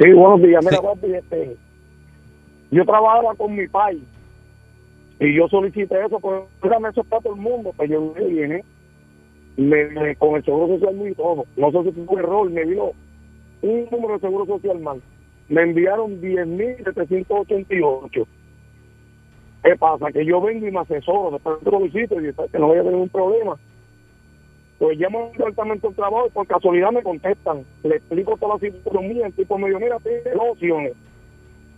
[0.00, 0.64] Sí, buenos días.
[0.64, 0.82] Mira, Sí.
[0.82, 1.56] papi, este,
[2.70, 4.02] yo trabajaba con mi país
[5.22, 8.64] y yo solicité eso, pues déjame eso para todo el mundo, pues yo me viene
[9.56, 11.46] me, con el seguro social y todo.
[11.56, 12.90] No sé si fue un error, me vino
[13.62, 15.00] un número de seguro social mal.
[15.48, 18.26] Me enviaron 10.788.
[19.62, 20.10] ¿Qué pasa?
[20.10, 22.98] Que yo vengo y me asesoro, después lo visito y que no vaya a tener
[22.98, 23.54] un problema.
[24.80, 27.64] Pues llamo al departamento del trabajo y por casualidad me contestan.
[27.84, 29.26] Le explico toda la situación mía.
[29.26, 30.94] El tipo me dijo, mira, tienes opciones.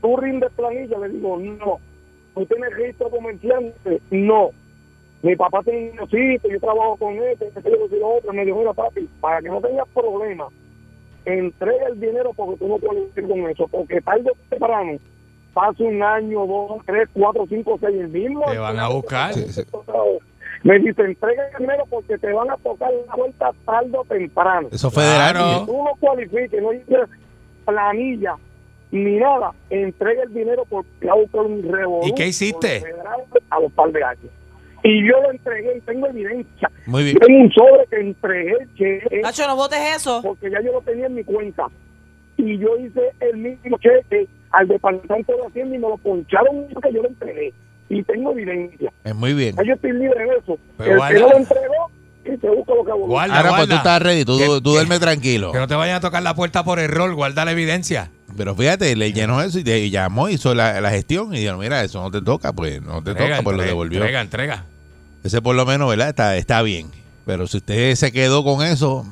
[0.00, 0.98] Tú rindes planilla.
[1.00, 1.78] Le digo, no.
[2.34, 4.00] ¿Tú tienes registro comerciante?
[4.10, 4.50] No.
[5.22, 8.32] Mi papá tiene un negocito, yo trabajo con este, este, yo soy otro.
[8.32, 10.48] Me dijo, mira, papi, para que no tengas problemas,
[11.24, 13.68] entrega el dinero porque tú no puedes vivir con eso.
[13.68, 14.98] Porque tarde o temprano,
[15.54, 18.44] pasa un año, dos, tres, cuatro, cinco, seis, el mismo.
[18.50, 19.32] Te van a buscar.
[20.64, 24.68] Me dice, entrega el dinero porque te van a tocar la vuelta tarde o temprano.
[24.72, 25.32] Eso federal.
[25.32, 25.60] Claro.
[25.60, 26.70] Si tú no cualifiques, no
[27.64, 28.36] planilla
[28.94, 32.80] ni nada, entrega el dinero buscar un revolú ¿Y qué hiciste?
[32.80, 34.30] por federal A los par de años.
[34.82, 36.70] Y yo lo entregué y tengo evidencia.
[36.86, 37.16] Muy bien.
[37.18, 40.20] Tengo un sobre que entregué cheque Nacho, no votes eso.
[40.22, 41.66] porque ya yo lo tenía en mi cuenta.
[42.36, 46.92] Y yo hice el mismo cheque al departamento de Hacienda y me lo poncharon que
[46.92, 47.52] yo lo entregué.
[47.88, 48.92] Y tengo evidencia.
[49.04, 49.56] Es muy bien.
[49.64, 50.58] Yo estoy libre de eso.
[50.76, 51.14] Pero el guarda.
[51.14, 51.90] que no lo entregó
[52.24, 52.92] y se busca lo que.
[52.92, 53.76] Guarda, Ahora, pues tú guarda.
[53.76, 55.52] estás ready, tú, Que- tú duerme tranquilo.
[55.52, 58.10] Que no te vayan a tocar la puerta por error, guarda la evidencia.
[58.36, 61.82] Pero fíjate, le llenó eso y, y llamó, hizo la, la gestión y dijo, mira,
[61.84, 63.98] eso no te toca, pues no te Entrega, toca, pues lo devolvió.
[64.00, 64.64] Entrega, entrega.
[65.22, 66.08] Ese por lo menos, ¿verdad?
[66.08, 66.90] Está, está bien.
[67.26, 69.06] Pero si usted se quedó con eso,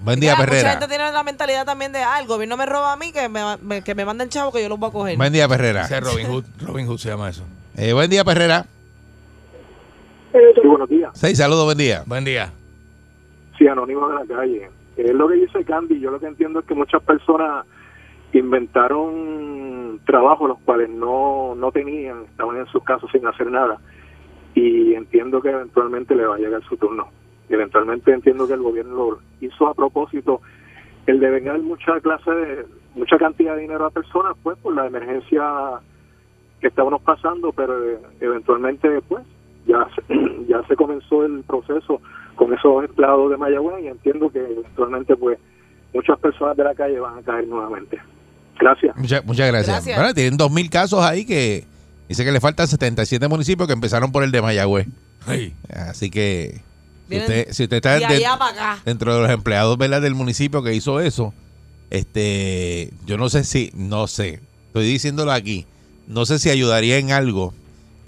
[0.00, 0.70] buen día, mucha Perrera.
[0.72, 3.40] gente tiene la mentalidad también de, ah, el gobierno me roba a mí, que me,
[3.62, 5.16] me- que me manden chavo que yo los voy a coger.
[5.16, 5.84] Buen día, Perrera.
[5.84, 6.44] Ese es Robin Hood.
[6.60, 7.44] Robin Hood se llama eso.
[7.76, 8.66] Eh, buen día, Perrera.
[10.32, 11.10] Sí, buenos días.
[11.14, 12.02] Sí, saludos, buen día.
[12.06, 12.52] Buen día.
[13.56, 14.70] Sí, anónimo de la calle.
[14.96, 15.98] Es lo que dice Candy.
[16.00, 17.64] Yo lo que entiendo es que muchas personas
[18.38, 23.78] inventaron trabajos los cuales no, no tenían, estaban en sus casos sin hacer nada.
[24.54, 27.08] Y entiendo que eventualmente le va a llegar su turno.
[27.48, 30.40] Eventualmente entiendo que el gobierno lo hizo a propósito
[31.06, 34.86] el de vengar mucha clase de, mucha cantidad de dinero a personas, pues por la
[34.86, 35.80] emergencia
[36.60, 39.24] que estábamos pasando, pero eh, eventualmente pues
[39.66, 42.00] ya se, ya se comenzó el proceso
[42.34, 45.38] con esos empleados de Mayagüez y entiendo que eventualmente pues
[45.94, 48.00] muchas personas de la calle van a caer nuevamente.
[48.58, 48.96] Gracias.
[48.96, 49.76] Muchas, muchas gracias.
[49.76, 49.96] Gracias.
[49.98, 51.64] Bueno, tienen 2.000 casos ahí que
[52.08, 54.86] dice que le faltan 77 municipios que empezaron por el de Mayagüez.
[55.26, 56.60] Ay, Así que
[57.08, 58.24] si usted, si usted está De de-
[58.84, 60.00] dentro de los empleados ¿verdad?
[60.02, 61.34] del municipio que hizo eso,
[61.90, 65.66] este, yo no sé si, no sé, estoy diciéndolo aquí,
[66.06, 67.54] no sé si ayudaría en algo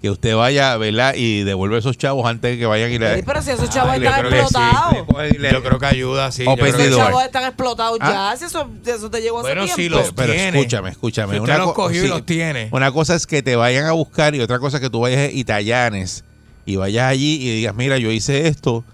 [0.01, 1.15] que usted vaya, ¿verdad?
[1.17, 3.17] Y devuelva esos chavos antes de que vayan y le...
[3.17, 5.39] Sí, pero si esos chavos Ay, están yo creo que sí, explotados.
[5.41, 6.45] le yo creo que ayuda, sí.
[6.45, 8.31] yo Open creo que the Esos chavos están explotados Ah.
[8.33, 8.37] ya.
[8.39, 9.97] Si eso, si eso te llegó hace Bueno, sí, tiempo.
[9.99, 10.59] los pero, pero tiene.
[10.61, 11.35] escúchame, escúchame.
[11.35, 12.69] Si usted los co- cogió y los tiene.
[12.71, 15.31] Una cosa es que te vayan a buscar y otra cosa es que tú vayas
[15.33, 16.23] y te allanes
[16.65, 18.85] y vayas allí y digas, mira, yo hice esto,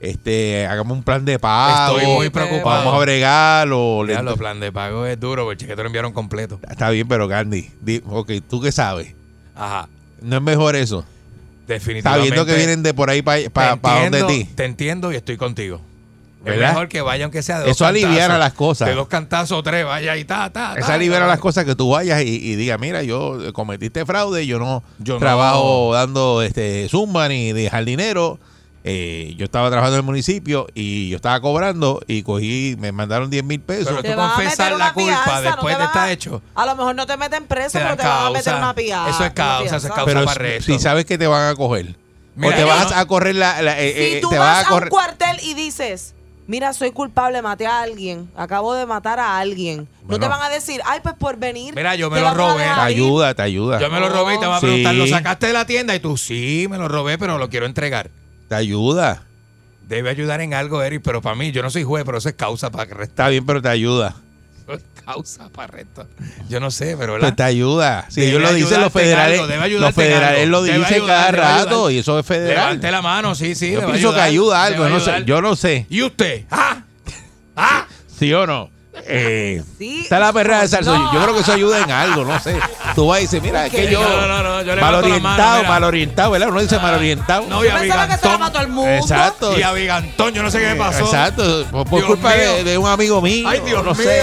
[0.00, 2.78] este, hagamos un plan de pago, Estoy muy pero- preocupado.
[2.84, 5.82] vamos a bregar o Ya, los plan de pago es duro, porque el cheque te
[5.82, 6.58] lo enviaron completo.
[6.70, 9.14] Está bien, pero Candy, di- ok, ¿tú qué sabes?
[9.54, 9.88] Ajá.
[10.24, 11.04] No es mejor eso.
[11.66, 12.28] Definitivamente.
[12.28, 14.44] Sabiendo que vienen de por ahí para te donde ti.
[14.54, 15.80] Te entiendo y estoy contigo.
[16.44, 16.68] Es ¿Verdad?
[16.70, 18.86] mejor que vaya aunque sea de Eso aliviara las cosas.
[18.86, 20.78] De dos cantazos o tres, vaya y ta, ta, ta.
[20.80, 24.58] Esa libera las cosas que tú vayas y, y digas, mira, yo cometiste fraude, yo
[24.58, 28.38] no Yo no- trabajo dando este zumba ni dejar dinero.
[28.86, 33.30] Eh, yo estaba trabajando en el municipio y yo estaba cobrando y cogí, me mandaron
[33.30, 33.86] 10 mil pesos.
[34.02, 36.42] Pero tú meter la culpa fianza, no después te de estar hecho.
[36.54, 38.58] A lo mejor no te meten preso, pero te van a meter causa.
[38.58, 39.08] una piada.
[39.08, 40.04] Eso es causa, eso es causa.
[40.04, 40.70] Pero para arresto.
[40.72, 41.96] si sabes que te van a coger.
[42.36, 43.62] Mira, o te vas no- a correr la...
[43.62, 46.14] la- eh, Si eh, tú te vas vas a, un cuartel y dices,
[46.46, 50.50] mira, soy culpable, maté a alguien, acabo de matar a alguien, no te van a
[50.50, 51.74] decir, ay, pues por venir.
[51.74, 52.54] Mira, yo me lo robé.
[52.64, 52.96] Te dejar ir".
[52.98, 53.80] ayuda, te ayuda.
[53.80, 54.66] Yo me lo robé y te van a Sí.
[54.66, 55.94] preguntar, ¿lo sacaste de la tienda?
[55.94, 58.10] Y tú, sí, me lo robé, pero lo quiero entregar.
[58.48, 59.22] Te ayuda.
[59.88, 62.34] Debe ayudar en algo, Eric, pero para mí, yo no soy juez, pero eso es
[62.34, 63.08] causa para arrestar.
[63.08, 64.16] Está bien, pero te ayuda.
[64.62, 66.06] Eso es causa para arrestar.
[66.48, 68.06] Yo no sé, pero Pues te ayuda.
[68.08, 71.98] Si ellos lo dicen los federales, algo, los federales lo dicen ayudar, cada rato y
[71.98, 72.64] eso es federal.
[72.64, 73.72] Levante la mano, sí, sí.
[73.72, 75.86] yo pienso que ayuda algo, no sé, yo no sé.
[75.90, 76.44] ¿Y usted?
[76.50, 76.82] ¿Ah?
[77.56, 77.86] ¿Ah?
[78.18, 78.73] ¿Sí o no?
[79.06, 80.02] Eh, Sí.
[80.02, 80.92] está la perra de salsa.
[80.96, 81.12] No.
[81.12, 82.58] Yo creo que eso ayuda en algo, no sé.
[82.94, 84.00] Tú vas y dices, mira, es que yo.
[84.02, 86.48] No, no, no, yo mal mano, orientado, mal orientado, ¿verdad?
[86.48, 87.44] Uno dice mal orientado.
[87.48, 88.90] No, y Yo a pensaba que para todo el mundo.
[88.90, 89.58] Exacto.
[89.58, 91.04] Y a Vigantón, yo no sé qué me pasó.
[91.04, 91.66] Exacto.
[91.70, 93.48] Por, culpa de un amigo mío.
[93.48, 94.04] Ay, Dios no mío.
[94.04, 94.22] sé.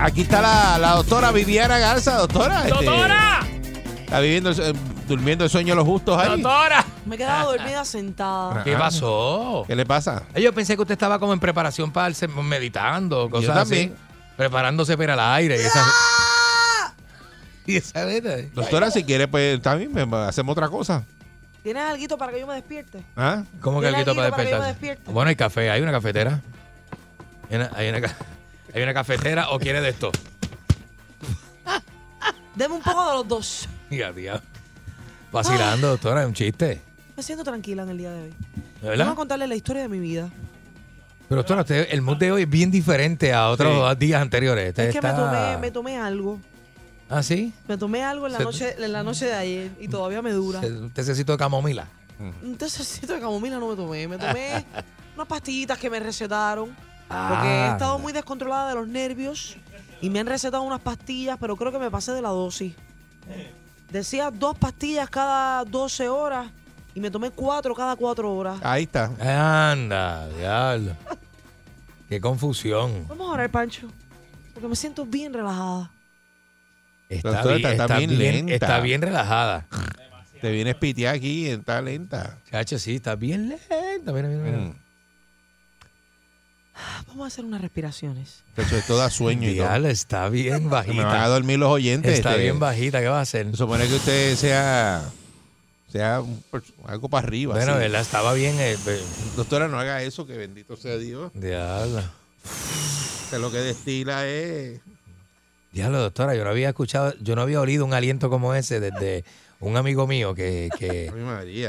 [0.00, 2.66] Aquí, está la, la doctora Viviana Garza, doctora.
[2.66, 3.40] este, ¡Doctora!
[4.00, 4.72] está viviendo, eh,
[5.06, 6.40] durmiendo el sueño de los justos ahí.
[6.40, 6.84] ¡Doctora!
[7.04, 8.64] Me he quedado dormida sentada.
[8.64, 9.64] ¿Qué pasó?
[9.66, 10.22] ¿Qué le pasa?
[10.36, 12.06] Yo pensé que usted estaba como en preparación para
[12.42, 13.92] meditando, cosas también.
[13.92, 14.02] así.
[14.36, 15.86] Preparándose para el aire y esas.
[17.66, 18.04] Y esa.
[18.54, 21.04] Doctora, si quiere, pues también hacemos otra cosa.
[21.62, 23.04] ¿Tienes algo para que yo me despierte?
[23.16, 23.44] ¿Ah?
[23.60, 24.68] ¿Cómo que ¿Tiene algo para alguito para que yo me despertarse?
[24.68, 25.12] despierte?
[25.12, 26.40] Bueno, hay café, hay una cafetera.
[27.50, 28.16] Hay una, hay una ca-
[28.74, 30.10] hay una cafetera o quiere de esto.
[32.54, 33.68] Deme un poco de los dos.
[33.88, 34.12] Tía.
[35.32, 36.80] Vacilando, doctora, es un chiste.
[37.16, 38.28] Me siento tranquila en el día de hoy.
[38.28, 38.34] ¿De
[38.82, 39.08] Vamos ¿Verdad?
[39.10, 40.28] a contarle la historia de mi vida.
[41.28, 44.70] Pero doctora, usted- el mood de hoy es bien diferente a otros días anteriores.
[44.70, 46.40] Usted Es que me está- tomé, me tomé algo.
[47.08, 47.52] ¿Ah, sí?
[47.68, 50.32] Me tomé algo en la, Se- noche, en la noche de ayer y todavía me
[50.32, 50.60] dura.
[50.60, 51.86] Se- ¿Usted necesita de camomila?
[52.42, 54.08] Un tececito de camomila no me tomé.
[54.08, 54.64] Me tomé
[55.14, 56.74] unas pastillitas que me recetaron.
[57.10, 59.56] Porque he Ah, estado muy descontrolada de los nervios.
[60.00, 62.74] Y me han recetado unas pastillas, pero creo que me pasé de la dosis.
[63.90, 66.48] Decía dos pastillas cada 12 horas.
[66.94, 68.58] Y me tomé cuatro cada cuatro horas.
[68.62, 69.10] Ahí está.
[69.72, 70.92] Anda, diablo.
[72.08, 73.06] Qué confusión.
[73.08, 73.88] Vamos a orar, Pancho.
[74.54, 75.90] Porque me siento bien relajada.
[77.08, 78.54] Está, Doctora, está está, bien bien, lenta.
[78.54, 79.66] está bien relajada.
[80.40, 82.38] Te vienes pitear aquí, está lenta.
[82.50, 84.12] Chacho, sí, está bien lenta.
[84.12, 84.58] Mira, mira, mira.
[84.58, 84.74] Mm.
[87.08, 88.42] Vamos a hacer unas respiraciones.
[88.56, 89.86] Esto da sueño y todo.
[89.88, 91.28] Está bien Me van a bajita.
[91.28, 92.12] dormir los oyentes.
[92.14, 93.50] Está este, bien bajita, ¿qué va a hacer?
[93.50, 95.02] Se supone que usted sea,
[95.90, 96.42] sea un
[96.86, 97.54] algo para arriba.
[97.54, 97.80] Bueno, así.
[97.80, 98.00] ¿verdad?
[98.00, 98.56] Estaba bien.
[98.58, 98.76] eh,
[99.36, 101.30] Doctora, no haga eso, que bendito sea Dios.
[101.34, 102.02] Diablo.
[103.24, 104.80] Usted lo que destila es
[105.72, 109.24] Diablo, doctora, yo no había escuchado, yo no había olido un aliento como ese desde
[109.60, 111.12] un amigo mío que, que,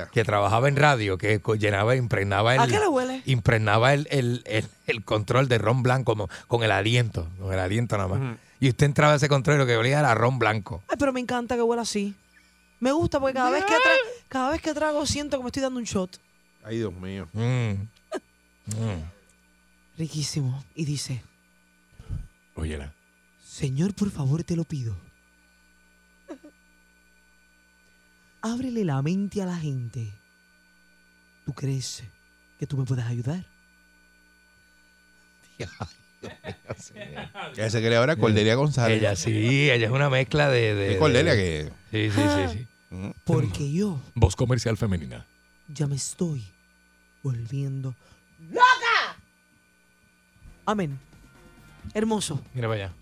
[0.14, 3.22] que trabajaba en radio, que llenaba, impregnaba el, ¿A qué le huele?
[3.26, 7.60] impregnaba el, el- el- el control de ron blanco como, con el aliento, con el
[7.60, 8.38] aliento nada más.
[8.60, 10.84] Y usted entraba a ese control y lo que olía era ron blanco.
[10.88, 12.14] Ay, pero me encanta que huela así.
[12.80, 15.62] Me gusta porque cada vez que, tra- cada vez que trago siento que me estoy
[15.64, 16.20] dando un shot.
[16.64, 17.28] Ay, Dios mío.
[17.34, 17.72] Mm.
[18.68, 19.04] Mm.
[19.98, 20.64] Riquísimo.
[20.76, 21.22] Y dice,
[22.56, 22.94] Óyela.
[23.46, 24.96] Señor, por favor, te lo pido.
[28.42, 30.12] Ábrele la mente a la gente.
[31.46, 32.04] ¿Tú crees
[32.60, 33.46] que tú me puedes ayudar?
[37.56, 39.00] Ya se cree ahora Cordelia González.
[39.00, 40.74] Ella sí, ella es una mezcla de...
[40.76, 42.10] de Es Cordelia de- que...
[42.10, 42.68] Sí, sí, sí, sí.
[42.96, 43.12] Mm.
[43.26, 45.26] Porque yo Voz comercial femenina.
[45.68, 46.44] ya me estoy
[47.24, 47.96] volviendo
[48.50, 49.18] loca.
[50.66, 51.00] Amén.
[51.94, 52.42] Hermoso.
[52.54, 52.94] Mira para allá.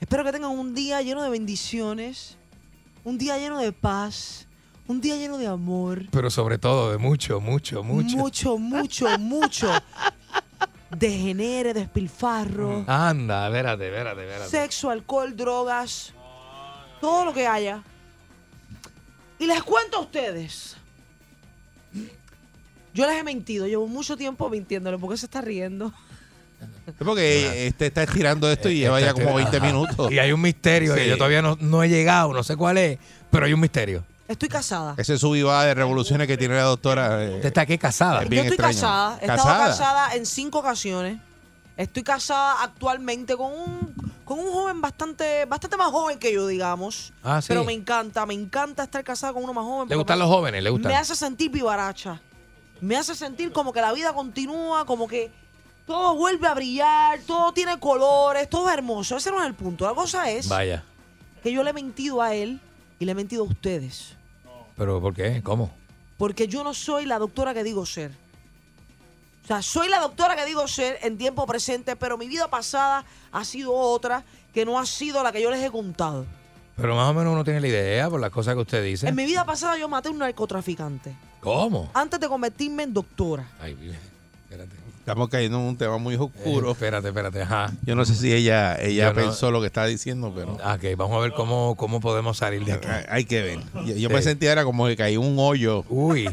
[0.00, 2.36] Espero que tengan un día lleno de bendiciones,
[3.04, 4.46] un día lleno de paz,
[4.86, 8.16] un día lleno de amor, Pero sobre todo de mucho, mucho, mucho.
[8.16, 9.70] mucho, mucho, mucho
[10.90, 14.50] degenere, despilfarro, Anda, espérate, espérate, espérate.
[14.50, 16.12] sexo, alcohol, drogas,
[17.00, 17.82] todo lo que haya.
[19.38, 20.76] Y les cuento a ustedes.
[22.94, 25.92] Yo les he mentido, llevo mucho tiempo mintiéndole, porque se está riendo.
[26.86, 29.66] Es porque este está estirando esto y lleva ya como 20 Ajá.
[29.66, 30.12] minutos.
[30.12, 32.98] Y hay un misterio que yo todavía no, no he llegado, no sé cuál es,
[33.30, 34.04] pero hay un misterio.
[34.32, 34.94] Estoy casada.
[34.98, 37.24] Ese sub y baja de revoluciones que tiene la doctora.
[37.24, 38.18] eh, Usted está aquí casada.
[38.18, 38.74] Es Yo bien estoy extraño.
[38.74, 39.66] casada, he estado ¿Casada?
[39.68, 41.20] casada en cinco ocasiones.
[41.76, 47.12] Estoy casada actualmente con un, con un joven bastante, bastante más joven que yo, digamos.
[47.24, 47.48] Ah, sí.
[47.48, 49.88] Pero me encanta, me encanta estar casada con uno más joven.
[49.88, 50.62] ¿Le porque gustan me- los jóvenes?
[50.62, 50.92] ¿Le gustan?
[50.92, 52.20] Me hace sentir vivaracha.
[52.80, 55.30] Me hace sentir como que la vida continúa, como que
[55.86, 59.16] todo vuelve a brillar, todo tiene colores, todo es hermoso.
[59.16, 59.86] Ese no es el punto.
[59.86, 60.84] La cosa es Vaya.
[61.42, 62.60] que yo le he mentido a él
[62.98, 64.14] y le he mentido a ustedes.
[64.82, 65.40] ¿Pero por qué?
[65.44, 65.70] ¿Cómo?
[66.18, 68.10] Porque yo no soy la doctora que digo ser.
[69.44, 73.04] O sea, soy la doctora que digo ser en tiempo presente, pero mi vida pasada
[73.30, 76.26] ha sido otra que no ha sido la que yo les he contado.
[76.74, 79.06] Pero más o menos uno tiene la idea por las cosas que usted dice.
[79.06, 81.88] En mi vida pasada yo maté a un narcotraficante ¿Cómo?
[81.94, 83.48] antes de convertirme en doctora.
[83.60, 83.76] Ay.
[84.42, 84.81] Espérate.
[85.02, 86.68] Estamos cayendo en un tema muy oscuro.
[86.68, 87.42] Eh, espérate, espérate.
[87.42, 87.72] Ajá.
[87.84, 90.74] Yo no sé si ella, ella Yo no- pensó lo que está diciendo, pero Ah,
[90.74, 92.86] Ok, vamos a ver cómo, cómo podemos salir de aquí.
[92.86, 93.58] hay, hay que ver.
[93.84, 94.14] Yo, yo Sí.
[94.14, 96.30] me sentía era como que caí un hoyo, Uy.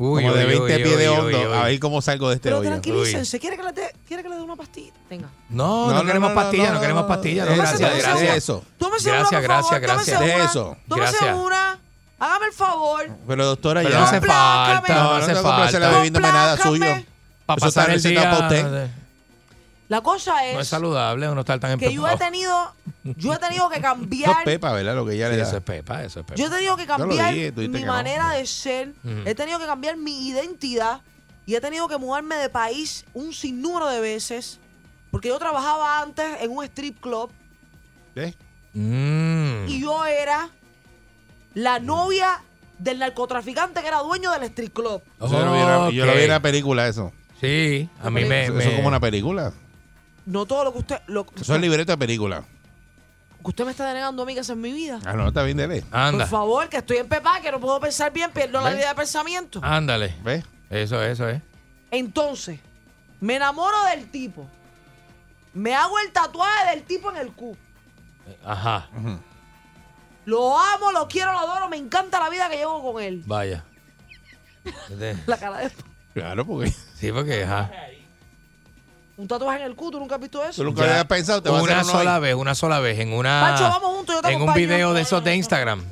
[0.00, 1.56] Uy, como de uy, 20 uy, pies de hondo, uy, uy.
[1.56, 2.70] a ver cómo salgo de este Pero hoyo.
[2.70, 4.92] tranquilícense, ¿quiere que, le dé, ¿quiere que le dé una pastilla?
[5.10, 5.28] Venga.
[5.48, 7.48] No, no, queremos pastillas, no, queremos pastillas.
[7.48, 8.36] No, gracias, gracias.
[8.36, 8.64] eso.
[8.78, 10.18] Tómese Gracias, una, gracias, gracias.
[10.18, 10.76] Tómese De una, eso.
[10.88, 11.36] Tómese Gracias.
[11.36, 11.80] una.
[12.20, 13.08] Hágame el favor.
[13.28, 13.98] Pero doctora, Pero ya.
[14.00, 15.78] no hace falta, No, no, no hace falta.
[15.80, 16.62] nada Complácame.
[16.62, 17.06] suyo.
[17.48, 18.30] Para Eso pasar el día.
[18.30, 18.90] para usted.
[19.88, 23.38] La cosa es No es saludable uno estar tan que yo he tenido, yo he
[23.38, 24.94] tenido que Eso cambiar es Pepa, ¿verdad?
[24.94, 26.34] Lo que ella Sí, le eso es pepa, eso es pepa.
[26.36, 27.92] Yo he tenido que cambiar dije, mi que no.
[27.94, 28.92] manera de ser,
[29.24, 31.00] he tenido que cambiar mi identidad
[31.46, 34.60] y he tenido que mudarme de país un sinnúmero de veces
[35.10, 37.30] porque yo trabajaba antes en un strip club
[38.14, 38.34] ¿Eh?
[38.74, 39.68] Mm.
[39.68, 40.50] y yo era
[41.54, 42.42] la novia
[42.78, 45.00] del narcotraficante que era dueño del strip club.
[45.18, 46.42] Eso yo lo vi en la- Yo lo vi en la Ok.
[46.42, 47.10] película, eso.
[47.40, 48.44] Sí, a mí me...
[48.44, 49.52] Eso, me- eso es como una película.
[50.26, 52.42] No todo lo que usted, lo Eso es libreto de película.
[53.42, 54.98] que usted me está denegando a mí que esa es mi vida.
[55.06, 55.84] Ah, no, está bien, dele.
[55.90, 58.78] Anda, Por favor, que estoy en pepa, que no puedo pensar bien, pierdo la ¿Ves?
[58.78, 59.60] idea de pensamiento.
[59.62, 60.14] ándale.
[60.22, 60.44] ¿Ves?
[60.68, 61.40] Eso, eso es.
[61.90, 62.60] Entonces,
[63.20, 64.46] me enamoro del tipo.
[65.54, 67.56] Me hago el tatuaje del tipo en el cu.
[68.44, 68.88] Ajá,
[70.26, 73.22] Lo amo, lo quiero, lo adoro, me encanta la vida que llevo con él.
[73.26, 73.64] vaya.
[74.90, 75.72] De- La cara de...
[76.12, 77.70] Claro, porque Sí, porque, ajá.
[79.16, 80.62] Un tatuaje en el cu, ¿tú nunca has visto eso?
[80.62, 80.90] tú nunca Ya.
[80.90, 82.20] habías pensado, te a Una uno sola ahí.
[82.22, 83.40] vez, una sola vez, en una...
[83.40, 84.66] Pancho, vamos juntos, yo te En un acompaño.
[84.68, 85.84] video de esos de Instagram,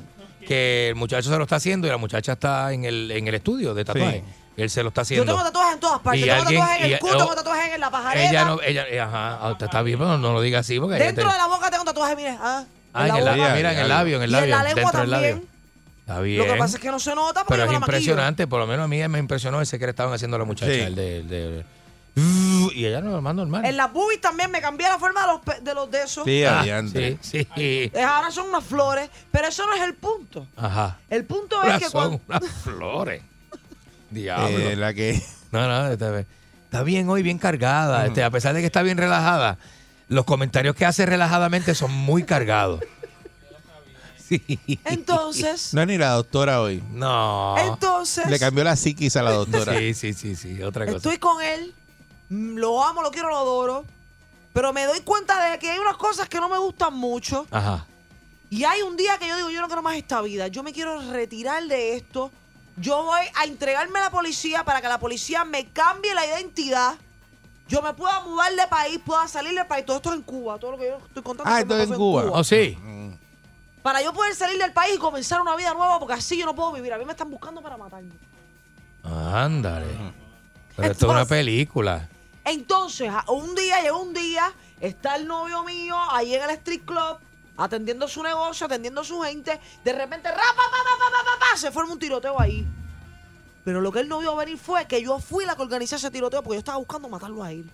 [0.47, 3.35] que el muchacho se lo está haciendo y la muchacha está en el, en el
[3.35, 4.23] estudio de tatuaje.
[4.57, 5.27] Él se lo está Yo haciendo.
[5.33, 6.23] tengo tatuajes en todas partes.
[6.23, 8.31] Y tengo alguien- tatuajes en y- el cu, oh, tengo tatuajes en la pajarera.
[8.31, 11.07] Ella no, ella, eh, ajá, ah, está bien, pero no lo diga así porque ella
[11.07, 12.37] Dentro te- de la boca tengo tatuajes, mire.
[12.41, 12.65] Ah,
[12.95, 13.55] Ah, en el labio, boca.
[13.57, 15.29] mira, en el labio, en el y en labio, la lengua dentro del labio.
[15.31, 15.56] también.
[16.07, 16.39] Está bien.
[16.39, 17.85] Lo que pasa es que no se nota porque pero es maquillo.
[17.87, 20.45] impresionante, por lo menos a mí me impresionó ese que le estaban haciendo a la
[20.45, 20.79] muchacha, Sí.
[20.81, 21.65] el de, el de-
[22.75, 23.65] y ella no más normal.
[23.67, 26.25] En las boobies también me cambié la forma de los, pe- de los de esos.
[26.25, 27.19] Sí, Ah, adiante.
[27.21, 27.91] sí, sí.
[27.93, 30.47] Eh, Ahora son unas flores, pero eso no es el punto.
[30.57, 30.99] Ajá.
[31.11, 32.47] El punto Ahora es que son cuando...
[32.47, 33.23] unas flores.
[34.11, 34.49] Diablo.
[34.59, 35.21] Eh, la que...
[35.53, 36.21] No, no, está,
[36.65, 38.07] está bien hoy, bien cargada.
[38.07, 39.59] Este, a pesar de que está bien relajada,
[40.09, 42.81] los comentarios que hace relajadamente son muy cargados.
[44.29, 44.43] Sí.
[44.85, 46.83] Entonces, No es ni la doctora hoy.
[46.93, 47.55] No.
[47.59, 49.79] entonces, Le cambió la psiquis a la doctora.
[49.79, 50.97] Sí, sí, sí, sí, otra cosa.
[50.97, 51.75] estoy con él,
[52.29, 53.85] mm, lo amo, lo quiero, lo adoro,
[54.53, 57.47] Pero me doy cuenta de que hay unas cosas que no me gustan mucho.
[57.51, 57.87] Ajá.
[58.49, 60.49] Y hay un día que yo digo, yo no quiero más esta vida.
[60.49, 62.31] Yo me quiero retirar de esto.
[62.79, 66.95] Yo voy a entregarme a la policía para que la policía me cambie la identidad.
[67.69, 69.85] Yo me pueda mudar de país, pueda salir del país.
[69.85, 70.59] Todo esto es en Cuba.
[70.59, 71.53] Todo lo que yo estoy contando.
[71.53, 72.25] Ah, esto es en Cuba.
[72.33, 72.79] Oh, sí.
[73.87, 76.57] Para yo poder salir del país y comenzar una vida nueva, porque así yo no
[76.57, 76.93] puedo vivir.
[76.93, 78.11] A mí me están buscando para matarme.
[79.05, 79.87] Ándale.
[80.75, 82.09] Pero esto es una película.
[82.45, 87.19] Entonces, un día, llegó un día, está el novio mío ahí en el street club,
[87.57, 89.61] atendiendo su negocio, atendiendo a su gente.
[89.85, 92.67] De repente, rapa, pa, pa, pa, pa, pa, pa, se forma un tiroteo ahí.
[93.63, 96.11] Pero lo que él no vio venir fue que yo fui la que organizé ese
[96.11, 97.71] tiroteo porque yo estaba buscando matarlo a él.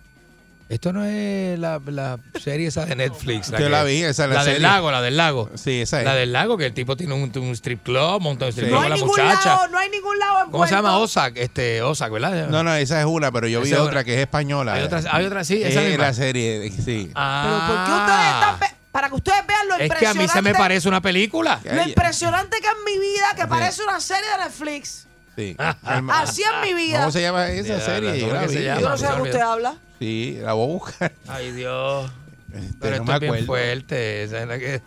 [0.72, 3.50] Esto no es la, la serie esa de Netflix.
[3.50, 5.50] Yo que- la vi, esa es la La del lago, la del lago.
[5.54, 6.06] Sí, esa es.
[6.06, 8.70] La del lago, que el tipo tiene un, un strip club, monta un strip Sí.
[8.70, 9.48] club No con hay la ningún muchacha.
[9.56, 10.52] lado, no hay ningún lado envuelto.
[10.52, 10.96] ¿Cómo se llama?
[10.96, 12.46] Osak, este, Osak, ¿verdad?
[12.48, 14.04] No, no, esa es una, pero yo vi otra una.
[14.04, 14.72] que es española.
[14.72, 16.04] Hay otra, hay otra sí, esa es misma.
[16.04, 17.10] la serie, sí.
[17.14, 17.42] Ah.
[17.44, 18.78] Pero ¿por qué ustedes están...
[18.92, 20.22] Para que ustedes vean lo Es que a impresionante...
[20.22, 21.60] mí se me parece una película.
[21.64, 25.06] Lo impresionante que es mi vida, que parece una serie de Netflix.
[25.36, 25.56] Sí.
[25.82, 26.98] Así es mi vida.
[27.00, 28.20] ¿Cómo se llama esa serie?
[28.20, 28.80] ¿cómo Yo la se llama?
[28.80, 29.74] Yo no sé de qué usted habla.
[29.98, 31.12] Sí, la voy a buscar.
[31.28, 32.10] Ay, Dios.
[32.52, 34.22] Este, Pero no esto me es bien fuerte.
[34.24, 34.82] esa es la que...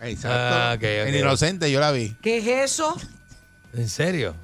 [0.08, 0.38] Exacto.
[0.38, 1.08] Ah, ok, ok.
[1.08, 2.16] En Inocente yo la vi.
[2.22, 2.96] ¿Qué es eso?
[3.74, 4.34] ¿En serio?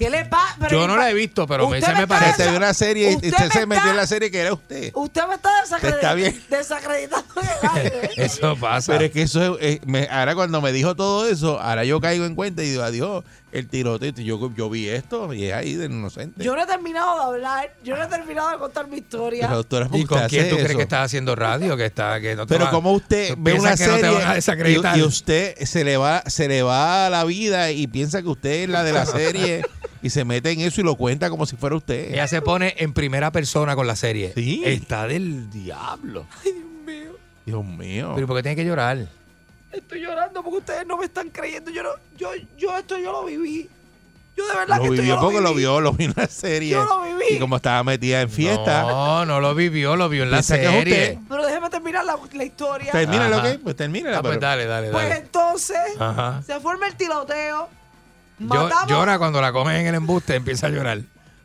[0.00, 0.66] ¿Qué le pasa?
[0.70, 2.42] Yo no la he visto, pero me, Usted se me parece.
[2.44, 4.92] Se vio una serie y Usted usted se metió en la serie que era usted.
[4.94, 5.96] Usted me está desacreditando.
[6.00, 6.42] Está bien.
[6.48, 8.10] Desacreditando en el aire.
[8.16, 8.92] Eso pasa.
[8.92, 12.00] Pero es que eso es, eh, me- ahora cuando me dijo todo eso, ahora yo
[12.00, 14.12] caigo en cuenta y digo, adiós, el tiroteo.
[14.16, 16.42] Y Yo, yo vi esto y es ahí de inocente.
[16.44, 17.74] Yo no he terminado de hablar.
[17.84, 19.46] Yo no he terminado de contar mi historia.
[19.46, 21.76] Pero, doctora, ¿por ¿Y con quién tú crees que estás haciendo radio?
[21.76, 24.02] Que está, que no te Pero va- como usted ve una piensas que no te
[24.08, 24.96] van a serie desacreditar.
[24.96, 28.28] y, y usted se le va se le va a la vida y piensa que
[28.28, 29.62] usted es la de la serie
[30.02, 32.12] y se mete en eso y lo cuenta como si fuera usted.
[32.12, 34.32] Ella se pone en primera persona con la serie.
[34.34, 34.62] Sí.
[34.64, 36.26] Está del diablo.
[37.46, 38.12] Dios mío.
[38.14, 39.08] Pero ¿por qué tiene que llorar?
[39.72, 41.70] Estoy llorando porque ustedes no me están creyendo.
[41.70, 43.68] Yo no, yo, yo esto yo lo viví.
[44.36, 45.60] Yo de verdad lo que esto vivió yo porque lo lo viví.
[45.60, 46.70] vio, lo vio en la serie.
[46.70, 47.36] Yo lo viví.
[47.36, 48.82] Y como estaba metida en fiesta.
[48.82, 50.78] No, no lo vivió, lo vio en la serie.
[50.78, 51.18] usted.
[51.28, 52.90] Pero déjeme terminar la, la historia.
[52.92, 54.18] Termina lo que, pues termina.
[54.18, 55.20] Ah, pues dale, dale, Pues dale.
[55.20, 56.42] entonces Ajá.
[56.46, 57.68] se forma el tiroteo.
[58.38, 58.86] Yo- Matamos.
[58.88, 61.00] llora cuando la comes en el embuste, empieza a llorar.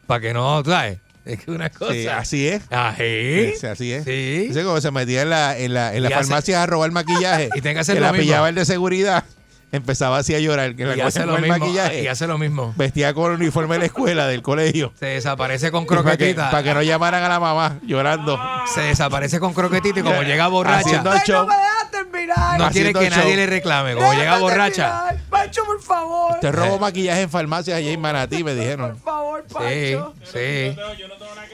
[0.08, 1.00] Para que no, ¿sabes?
[1.26, 1.94] Es que una cosa.
[1.94, 2.62] Sí, así es.
[2.72, 3.54] Ají.
[3.60, 4.04] Sí, así es.
[4.06, 4.46] Sí.
[4.48, 7.50] Dice como se metía en la, en la, en la hace- farmacia a robar maquillaje.
[7.56, 8.24] Y tiene que hacer que lo la mismo.
[8.24, 9.24] pillaba el de seguridad.
[9.72, 10.76] Empezaba así a llorar.
[10.76, 11.58] Que la Y hace cosa lo mismo.
[11.58, 12.04] maquillaje.
[12.04, 12.74] Y hace lo mismo.
[12.78, 14.94] Vestía con el uniforme de la escuela, del colegio.
[15.00, 16.52] Se desaparece con Para que, croquetita.
[16.52, 18.40] para que no llamaran a la mamá llorando.
[18.74, 21.42] Se desaparece con croquetita y como llega borracha, Haciendo show.
[21.42, 22.60] no me dejan terminar.
[22.60, 23.96] no quiere que nadie le reclame.
[23.96, 25.08] Como llega borracha.
[25.08, 25.30] terminar.
[25.30, 26.40] Pancho, por favor.
[26.40, 28.98] Te robó maquillaje en farmacias allá en Manatí, me Por dijeron.
[29.44, 30.14] Favor, Sí, Pancho.
[30.32, 30.78] sí.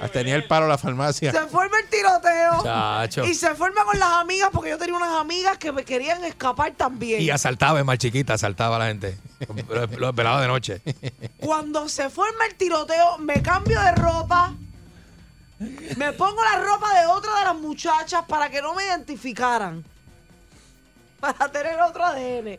[0.01, 1.31] Hasta tenía el palo la farmacia.
[1.31, 2.63] Se forma el tiroteo.
[2.63, 3.25] Chacho.
[3.25, 6.71] Y se forma con las amigas porque yo tenía unas amigas que me querían escapar
[6.73, 7.21] también.
[7.21, 9.17] Y asaltaba, es más chiquita, asaltaba a la gente.
[9.69, 10.81] Los los velados de noche.
[11.39, 14.53] Cuando se forma el tiroteo, me cambio de ropa.
[15.97, 19.83] Me pongo la ropa de otra de las muchachas para que no me identificaran.
[21.19, 22.57] Para tener otro ADN.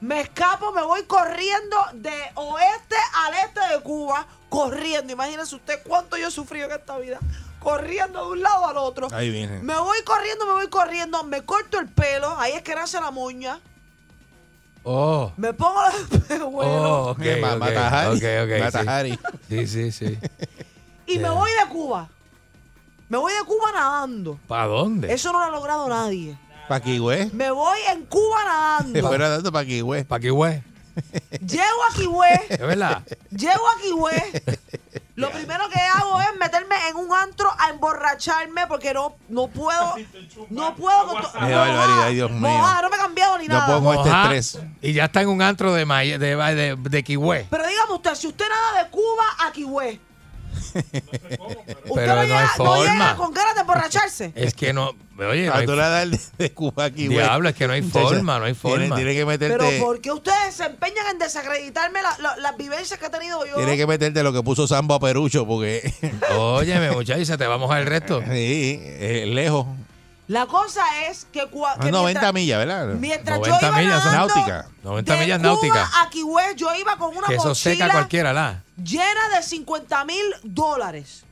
[0.00, 4.26] Me escapo, me voy corriendo de oeste al este de Cuba.
[4.48, 5.12] Corriendo.
[5.12, 7.18] Imagínense usted cuánto yo he sufrido en esta vida.
[7.60, 9.08] Corriendo de un lado al otro.
[9.12, 9.58] Ahí viene.
[9.60, 11.24] Me voy corriendo, me voy corriendo.
[11.24, 12.38] Me corto el pelo.
[12.38, 13.58] Ahí es que nace la moña.
[14.84, 15.32] Oh.
[15.36, 16.52] Me pongo los espejuelos.
[16.54, 17.18] Oh, ok.
[17.40, 18.16] Ma- ok, Matajari.
[18.16, 19.18] ok, ok, Matajari.
[19.48, 20.08] Sí, sí, sí.
[20.14, 20.18] sí.
[21.06, 22.08] Y me voy de Cuba.
[23.08, 24.38] Me voy de Cuba nadando.
[24.46, 25.12] ¿Para dónde?
[25.12, 26.38] Eso no lo ha logrado nadie.
[26.68, 27.30] Pa' aquí, güey.
[27.32, 29.08] Me voy en Cuba nadando.
[29.08, 30.04] fuera dando pa' aquí, güey.
[30.04, 30.62] ¿Para qué, güey?
[31.46, 32.40] Llego a Quihue.
[32.48, 33.02] ¿Es verdad?
[33.30, 34.42] Llego a Quihue.
[35.14, 39.94] Lo primero que hago es meterme en un antro a emborracharme porque no, no puedo.
[40.50, 41.06] No puedo.
[41.08, 42.40] con to- Qué barbaridad, Dios mío.
[42.40, 43.66] mojada, no me he cambiado ni No nada.
[43.78, 44.66] puedo con este estrés.
[44.82, 47.46] Y ya está en un antro de, May- de, de, de.
[47.50, 50.00] Pero dígame usted, si usted nada de Cuba a Quihue.
[50.76, 53.16] ¿Usted Pero no hay llega, no llega forma.
[53.16, 54.32] con ganas de emborracharse?
[54.34, 54.92] Es que no.
[55.18, 57.18] Oye, no A hay, tú le das el de, de Cuba aquí, güey.
[57.18, 58.96] Diablo, es que no hay forma, no hay Tiene, forma.
[58.96, 59.56] tiene que meterte.
[59.56, 63.44] Pero ¿por qué ustedes se empeñan en desacreditarme la- la- las vivencias que he tenido
[63.46, 63.56] yo?
[63.56, 65.92] Tiene que meterte lo que puso Sambo a Perucho, porque.
[66.36, 68.20] Óyeme, muchacho, se te va a mojar el resto.
[68.30, 69.66] sí, eh, lejos.
[70.28, 72.86] La cosa es que, cua- A que 90 millas, ¿verdad?
[72.94, 74.66] mientras 90 yo iba millas nadando náuticas.
[74.82, 75.90] 90 de millas Cuba náuticas.
[76.02, 78.62] a Quihue, yo iba con una Que eso seca mochila cualquiera, la.
[78.82, 81.22] llena de 50 mil dólares.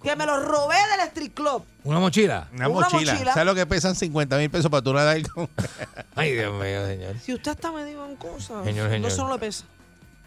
[0.00, 1.64] Que me los robé del street club.
[1.82, 2.46] ¿Una mochila?
[2.52, 3.12] Una, Una mochila.
[3.14, 3.32] mochila.
[3.34, 5.50] ¿Sabes lo que pesan 50 mil pesos para tú nadar con.?
[6.14, 7.16] Ay, Dios mío, señor.
[7.20, 9.10] Si usted está medido en cosas, Señor, no, señor.
[9.10, 9.64] eso no le pesa.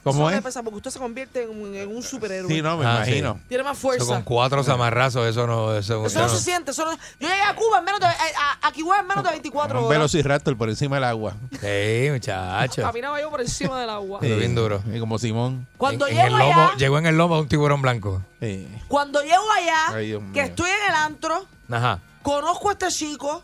[0.04, 0.56] ¿Cómo Eso es?
[0.56, 2.52] porque usted se convierte en un, en un superhéroe.
[2.52, 3.12] Sí, no, me Ah, sí.
[3.12, 3.39] imagino.
[3.47, 4.06] Tiene más Eso fuerza.
[4.06, 5.76] con cuatro zamarrazos, eso no.
[5.76, 6.72] Eso, Eso no se siente.
[6.72, 8.08] Eso no- Yo llegué a Cuba en menos de.
[8.08, 8.34] eh,
[8.64, 9.97] A, a Cuba en menos de 24 Un horas.
[9.99, 11.36] velociraptor por encima del agua.
[11.52, 12.82] Sí, muchacho.
[12.82, 14.20] Caminaba yo por encima del agua.
[14.22, 14.82] Pero bien duro.
[14.91, 15.68] Y como Simón.
[15.78, 18.24] Cuando En- en llego el lomo, allá, llegó en el lomo un tiburón blanco.
[18.39, 18.68] Sí.
[18.88, 21.99] cuando llego allá, Ay, que estoy en el antro, Ajá.
[22.24, 23.43] conozco a este chico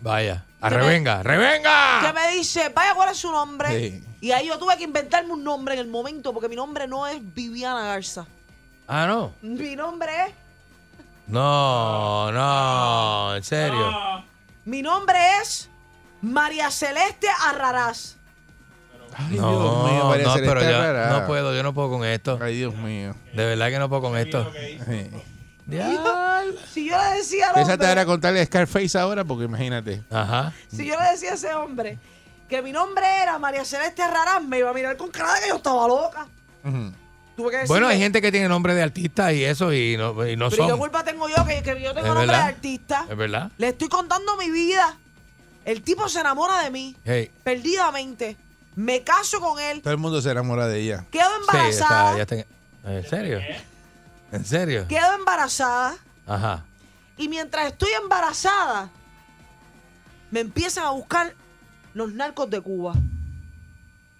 [0.00, 0.44] Vaya.
[0.62, 2.12] A me- revenga, que revenga.
[2.14, 3.68] me dice, vaya, ¿cuál es su nombre?
[3.68, 4.04] Sí.
[4.20, 7.06] Y ahí yo tuve que inventarme un nombre en el momento, porque mi nombre no
[7.06, 8.24] es Viviana Garza.
[8.86, 9.32] Ah, no.
[9.42, 10.32] Mi nombre es.
[11.26, 14.24] No, no, en serio.
[14.64, 15.68] Mi nombre es
[16.20, 18.16] María Celeste Arraraz.
[19.16, 21.18] Ay, No, Dios mío, María no, Celeste pero Rara.
[21.20, 22.38] no puedo, yo no puedo con esto.
[22.40, 23.14] Ay, Dios mío.
[23.34, 24.50] De verdad que no puedo con esto.
[24.86, 25.10] Sí.
[26.72, 30.02] Si yo le decía al Piénsate ahora a hombre, contarle a Scarface ahora, porque imagínate.
[30.10, 30.52] Ajá.
[30.68, 31.98] si yo le decía a ese hombre
[32.48, 35.48] que mi nombre era María Celeste Arraraz, me iba a mirar con cara de que
[35.48, 36.26] yo estaba loca.
[36.64, 36.92] Ujú.
[37.36, 40.10] Tuve que decirle, Bueno, hay gente que tiene nombre de artista y eso y no,
[40.28, 40.78] y no pero ¿qué son.
[40.78, 43.06] culpa tengo yo que, que yo tengo nombre de artista?
[43.08, 43.50] Es verdad.
[43.56, 44.96] Le estoy contando mi vida.
[45.64, 47.30] El tipo se enamora de mí, Hey.
[47.44, 48.36] perdidamente.
[48.74, 51.04] Me caso con él, Todo el mundo se enamora de ella.
[51.10, 53.40] quedo Sí, embarazada, está, ya está- ¿En serio?
[54.32, 54.86] ¿En serio?
[54.88, 55.96] quedo embarazada.
[56.26, 56.64] Ajá.
[57.16, 58.90] Y mientras estoy embarazada,
[60.30, 61.34] me empiezan a buscar
[61.94, 62.94] los narcos de Cuba.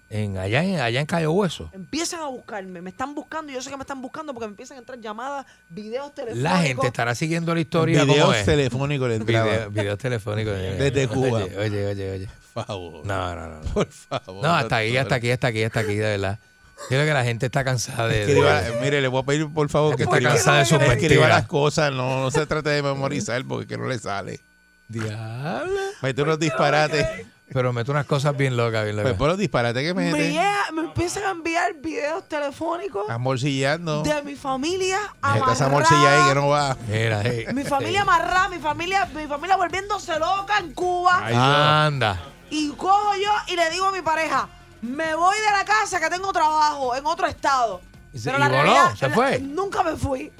[0.09, 1.71] En, allá, en, allá en Cayo Hueso.
[1.73, 3.51] Empiezan a buscarme, me están buscando.
[3.51, 6.43] y Yo sé que me están buscando porque me empiezan a entrar llamadas, videos telefónicos.
[6.51, 8.01] La gente estará siguiendo la historia.
[8.01, 9.19] ¿cómo Videos telefónicos le.
[9.19, 10.53] Video- videos telefónicos.
[10.77, 11.43] Desde Cuba.
[11.45, 12.11] Oye, oye, oye.
[12.11, 12.29] oye.
[12.53, 13.05] Por favor.
[13.07, 13.63] No, no, no.
[13.63, 13.73] no.
[13.73, 14.43] Por favor.
[14.43, 16.39] No, hasta aquí, hasta aquí, hasta aquí, hasta aquí, de verdad.
[16.83, 18.23] Yo creo que la gente está cansada de.
[18.25, 21.27] Escriba- de- mire, le voy a pedir por favor que está cansada de sus escriba
[21.27, 24.39] las cosas, no, no se trate de memorizar porque que no le sale.
[24.87, 25.79] Diablo.
[26.01, 27.05] Mete unos disparates.
[27.51, 29.17] Pero mete unas cosas bien locas, bien Pues locas.
[29.19, 30.31] por los disparates que me, mete.
[30.31, 34.01] llega- me empiezan a enviar videos telefónicos Amorcillando.
[34.01, 34.97] de mi familia
[35.35, 36.75] Esta esa morcilla ahí que no va.
[36.87, 37.45] Mira, hey.
[37.53, 41.21] Mi familia amarrada, mi familia, mi familia volviéndose loca en Cuba.
[41.23, 42.19] Ay, Anda.
[42.49, 44.47] Y cojo yo y le digo a mi pareja,
[44.83, 47.81] me voy de la casa que tengo trabajo en otro estado.
[48.13, 49.39] Y se- Pero y la voló, realidad, se la- fue.
[49.39, 50.31] nunca me fui.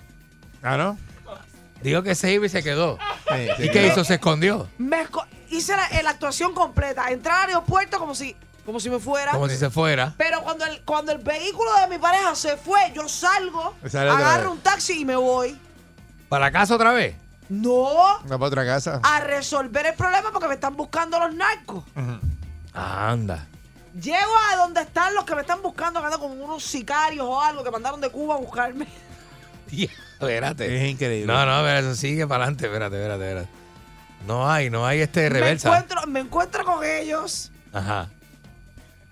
[0.61, 0.97] Ah, ¿no?
[1.81, 2.97] Digo que se iba y se quedó.
[3.29, 4.03] Sí, sí, ¿Y qué hizo?
[4.03, 4.69] Se escondió.
[4.77, 7.09] Me esco- hice la, la actuación completa.
[7.09, 9.31] Entrar al aeropuerto como si, como si me fuera.
[9.31, 10.13] Como si se fuera.
[10.17, 14.29] Pero cuando el, cuando el vehículo de mi pareja se fue, yo salgo, Sale otra
[14.35, 15.59] agarro un taxi y me voy.
[16.29, 17.15] ¿Para la casa otra vez?
[17.49, 19.01] No Va para otra casa.
[19.03, 21.83] a resolver el problema porque me están buscando los narcos.
[22.73, 23.45] Anda.
[23.93, 27.39] Llego a donde están los que me están buscando, que andan como unos sicarios o
[27.41, 28.87] algo que mandaron de Cuba a buscarme.
[29.71, 30.75] Espérate.
[30.83, 31.31] Es increíble.
[31.31, 32.65] No, no, pero eso sigue para adelante.
[32.65, 33.49] Espérate, espérate, espérate.
[34.27, 35.67] No hay, no hay este Me reversa.
[35.69, 38.09] encuentro, me encuentro con ellos Ajá.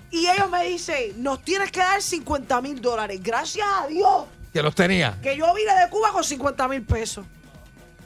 [0.09, 3.19] y ellos me dicen, nos tienes que dar 50 mil dólares.
[3.21, 5.17] Gracias a Dios Que los tenía.
[5.21, 7.25] que yo vine de Cuba con 50 mil pesos.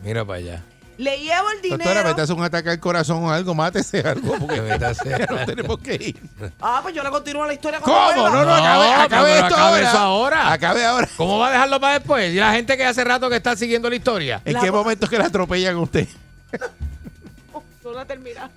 [0.04, 0.64] Mira para allá.
[0.98, 2.10] Le llevo el Doctora, dinero.
[2.10, 4.80] me te hace un ataque al corazón o algo, mátese algo, Que porque
[5.10, 6.22] ya no tenemos que ir.
[6.62, 8.30] Ah, pues yo le continúo la historia cuando ¿Cómo?
[8.30, 9.90] No, no, No, acabe, esto acabe ahora.
[9.90, 10.54] eso ahora.
[10.54, 11.10] Acabe ahora.
[11.18, 12.34] ¿Cómo va a dejarlo para después?
[12.34, 14.42] Y la gente que hace rato que está siguiendo la historia.
[14.46, 16.08] ¿En La- qué momento es que la atropellan a usted?
[17.84, 18.50] No la terminado.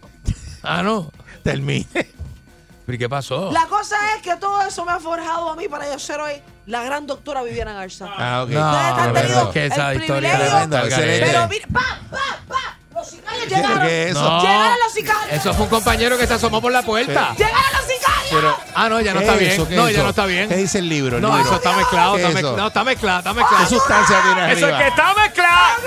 [0.62, 1.10] Ah, no.
[1.42, 1.86] Termine.
[1.92, 3.50] ¿Pero y qué pasó?
[3.52, 6.32] La cosa es que todo eso me ha forjado a mí para yo ser hoy
[6.68, 8.06] la gran doctora Viviana Garza.
[8.16, 8.50] Ah, ok.
[8.50, 11.26] No, Ustedes han pero tenido es que esa el historia privilegio, Tremenda, excelente.
[11.26, 13.80] Pero mira, pa, pa, pa, los sicarios ¿Qué- llegaron.
[13.80, 14.22] qué es eso?
[14.22, 14.40] No.
[14.42, 15.32] Llegaron los sicarios.
[15.32, 17.34] Eso fue un compañero que se asomó por la puerta.
[17.36, 18.28] Llegaron los sicarios.
[18.30, 19.52] Pero, Ah, no, ya no ¿qué está es bien.
[19.52, 19.68] eso?
[19.68, 20.04] ¿Qué No, es ya eso?
[20.04, 20.48] no está bien.
[20.48, 21.16] ¿Qué dice el libro?
[21.16, 21.44] El No, libro.
[21.44, 22.12] eso está mezclado.
[22.14, 22.54] ¿Qué Está es mezclado.
[22.56, 22.62] eso?
[22.62, 23.66] No, está mezclado, está ¿Qué mezclado.
[23.66, 24.78] sustancia tiene Eso es arriba?
[24.78, 25.78] que está mezclado.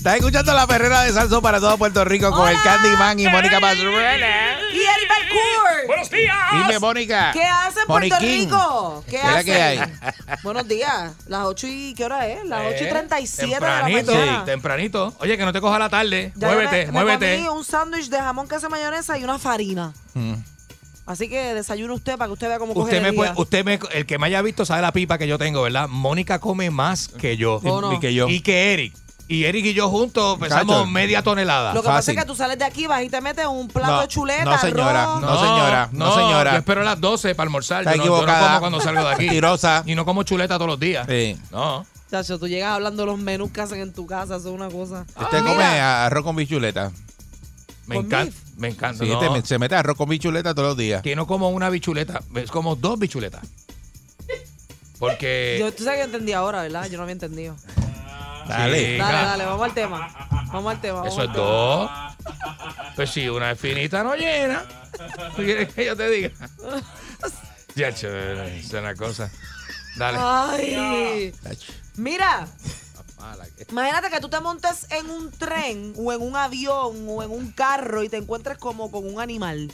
[0.00, 2.62] Estás escuchando la perrera de Salso para todo Puerto Rico con el Hola.
[2.64, 4.58] Candyman y Mónica Pastrana.
[4.72, 5.86] Y Eric Balcour.
[5.88, 6.36] Buenos días.
[6.52, 7.30] Dime, Mónica.
[7.34, 8.44] ¿Qué hacen Puerto Moniquín.
[8.46, 9.04] Rico?
[9.10, 9.80] ¿Qué ¿Qué que hay?
[10.42, 11.12] Buenos días.
[11.26, 11.92] Las 8 y...
[11.94, 12.46] ¿Qué hora es?
[12.46, 14.44] Las 8 y Eh, 37 de la tempranito, mañana.
[14.46, 15.14] Tempranito.
[15.18, 16.32] Oye, que no te coja la tarde.
[16.34, 17.36] Ya muévete, me, muévete.
[17.36, 19.92] Me comí un sándwich de jamón, queso, mayonesa y una farina.
[20.14, 20.32] Mm.
[21.04, 23.34] Así que desayune usted para que usted vea cómo coge Usted me energía.
[23.34, 25.88] puede, usted me, el que me haya visto sabe la pipa que yo tengo, ¿verdad?
[25.88, 27.56] Mónica come más que yo.
[27.56, 27.92] ¿O no?
[27.92, 28.30] Y que yo.
[28.30, 28.94] Y que Eric.
[29.32, 30.86] Y Eric y yo juntos pesamos Cacho.
[30.90, 31.72] media tonelada.
[31.72, 32.18] Lo que pasa Fácil.
[32.18, 34.44] es que tú sales de aquí, vas y te metes un plato No, de chuleta,
[34.44, 35.20] no, señora, arroz.
[35.20, 36.50] no, señora, no, señora.
[36.52, 37.82] Yo espero a las 12 para almorzar.
[37.82, 38.48] Está Yo no, yo no equivocada.
[38.48, 39.24] como cuando salgo de aquí.
[39.26, 39.84] Mentirosa.
[39.86, 41.06] Y no como chuleta todos los días.
[41.08, 41.36] Sí.
[41.52, 41.86] No.
[42.10, 44.68] Chacho, tú llegas hablando de los menús que hacen en tu casa, eso es una
[44.68, 45.02] cosa.
[45.02, 46.90] Usted Ah, come mira, arroz con bichuleta.
[47.86, 48.24] Me ¿Con encanta.
[48.24, 48.34] beef?
[48.56, 49.04] Me encanta.
[49.04, 49.22] Sí, no.
[49.36, 51.02] este- se mete arroz con bichuleta todos los días.
[51.02, 53.42] Que no como una bichuleta, es como dos bichuletas.
[54.98, 55.56] Porque.
[55.60, 56.88] Yo, tú sabes que entendí ahora, ¿verdad?
[56.90, 57.54] Yo no había entendido.
[58.50, 58.92] Dale.
[58.92, 60.08] Chica, Dale, dale, vamos al tema.
[60.52, 60.98] Vamos al tema.
[61.00, 61.46] vamos Eso al es tema.
[61.46, 61.90] dos.
[62.96, 64.64] Pues sí, una es finita no llena.
[65.36, 66.30] ¿Tú quieres que yo te diga?
[67.74, 69.30] Ya, chévere, es una cosa.
[69.96, 70.18] Dale.
[70.20, 71.34] Ay.
[71.96, 72.46] Mira,
[73.70, 77.52] imagínate que tú te montes en un tren o en un avión o en un
[77.52, 79.72] carro y te encuentres como con un animal.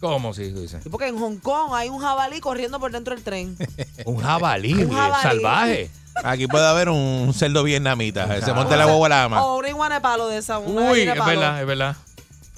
[0.00, 0.82] ¿Cómo sí, tú dices?
[0.90, 3.56] Porque en Hong Kong hay un jabalí corriendo por dentro del tren.
[4.04, 5.22] Un jabalí, Un güey, jabalí.
[5.22, 5.90] salvaje.
[6.24, 8.40] Aquí puede haber un cerdo vietnamita.
[8.44, 9.44] Se monta la guagua a la ama.
[9.44, 10.58] O una iguana de palo de esa.
[10.58, 11.40] una Uy, gallina es palo.
[11.40, 11.96] verdad, es verdad.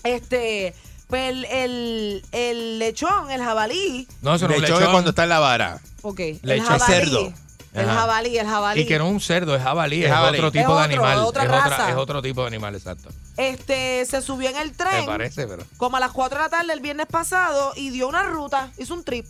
[0.02, 0.74] Este,
[1.08, 4.08] pues el, el, el lechón, el jabalí.
[4.22, 4.90] No, eso no De es es lechón.
[4.92, 5.80] cuando está en la vara.
[6.02, 6.20] Ok.
[6.20, 6.84] el Lechón jabalí.
[6.92, 7.32] cerdo.
[7.72, 8.00] El Ajá.
[8.00, 8.80] jabalí, el jabalí.
[8.80, 10.38] Y que no es un cerdo, es jabalí, Es es, jabalí.
[10.38, 11.12] otro tipo Es de otro, animal.
[11.18, 11.90] es otra es, raza.
[11.90, 13.10] es otro tipo de animal, exacto.
[13.36, 15.06] Este, se subió en el Me tren.
[15.06, 15.62] parece, pero.
[15.76, 18.92] como a las 4 de la tarde el viernes pasado y dio una ruta, hizo
[18.94, 19.24] un trip.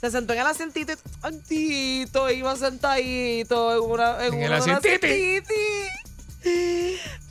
[0.00, 5.42] Se sentó en el asientito y Antito, iba sentadito en una en, En asientiti.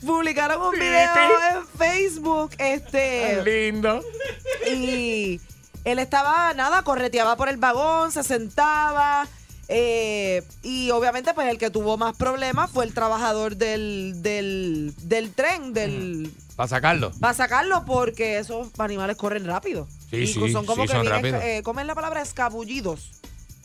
[0.05, 1.15] Publicaron un video
[1.55, 4.01] en Facebook, este, lindo.
[4.69, 5.39] y
[5.85, 9.27] él estaba, nada, correteaba por el vagón, se sentaba,
[9.67, 15.31] eh, y obviamente pues el que tuvo más problemas fue el trabajador del, del, del
[15.33, 17.11] tren, del, Para sacarlo.
[17.19, 19.87] para sacarlo porque esos animales corren rápido.
[20.15, 22.21] Sí, y sí, son como sí, que son esca- eh, ¿Cómo es la palabra?
[22.21, 23.11] Escabullidos.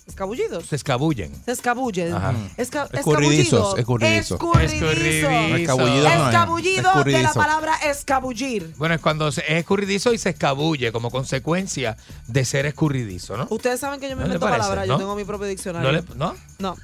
[0.06, 0.66] ¿Escabullidos?
[0.66, 1.32] Se escabullen.
[1.44, 2.12] Se escabullen.
[2.12, 2.34] Ajá.
[2.56, 4.40] Esca- Escurridizos, escurridizos.
[4.40, 5.30] Escurridizo.
[5.56, 7.04] Escabullido no es.
[7.04, 8.74] De la palabra escabullir.
[8.76, 11.96] Bueno, es cuando es escurridizo y se escabulle como consecuencia
[12.26, 13.46] de ser escurridizo, ¿no?
[13.50, 14.86] Ustedes saben que yo me ¿No invento palabras.
[14.88, 14.94] no?
[14.94, 15.50] Yo tengo mi propio ¿No?
[15.50, 15.92] diccionario.
[15.92, 16.34] le- ¿no?
[16.58, 16.76] No.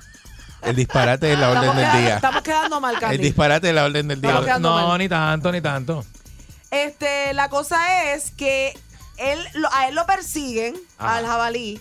[0.63, 2.15] El disparate de la orden Estamos, del quedando, día.
[2.17, 3.19] estamos quedando mal, El Candy.
[3.19, 4.59] disparate de la orden del día.
[4.61, 4.99] No, mal.
[4.99, 6.05] ni tanto, ni tanto.
[6.71, 8.77] Este, la cosa es que
[9.19, 11.17] él, lo- a él lo persiguen, Ajá.
[11.17, 11.81] al jabalí.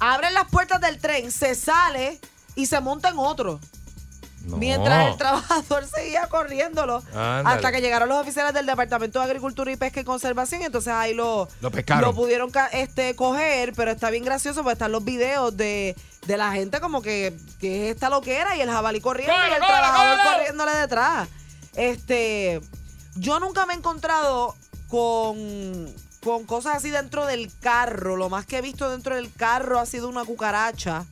[0.00, 2.20] Abren las puertas del tren, se sale
[2.56, 3.60] y se monta en otro.
[4.42, 4.58] No.
[4.58, 7.02] Mientras el trabajador seguía corriéndolo.
[7.14, 7.48] Ándale.
[7.56, 10.60] Hasta que llegaron los oficiales del Departamento de Agricultura y Pesca y Conservación.
[10.60, 12.02] Y entonces ahí lo, Lo pescaron.
[12.04, 13.72] lo pudieron este, coger.
[13.74, 15.96] Pero está bien gracioso porque están los videos de,
[16.26, 19.60] de la gente como que, que es esta loquera y el jabalí corriendo y el
[19.60, 21.28] ¡Cógelo, trabajador corriéndole detrás.
[21.74, 22.60] Este,
[23.14, 24.54] yo nunca me he encontrado
[24.88, 25.86] con,
[26.24, 28.16] con cosas así dentro del carro.
[28.16, 31.04] Lo más que he visto dentro del carro ha sido una cucaracha.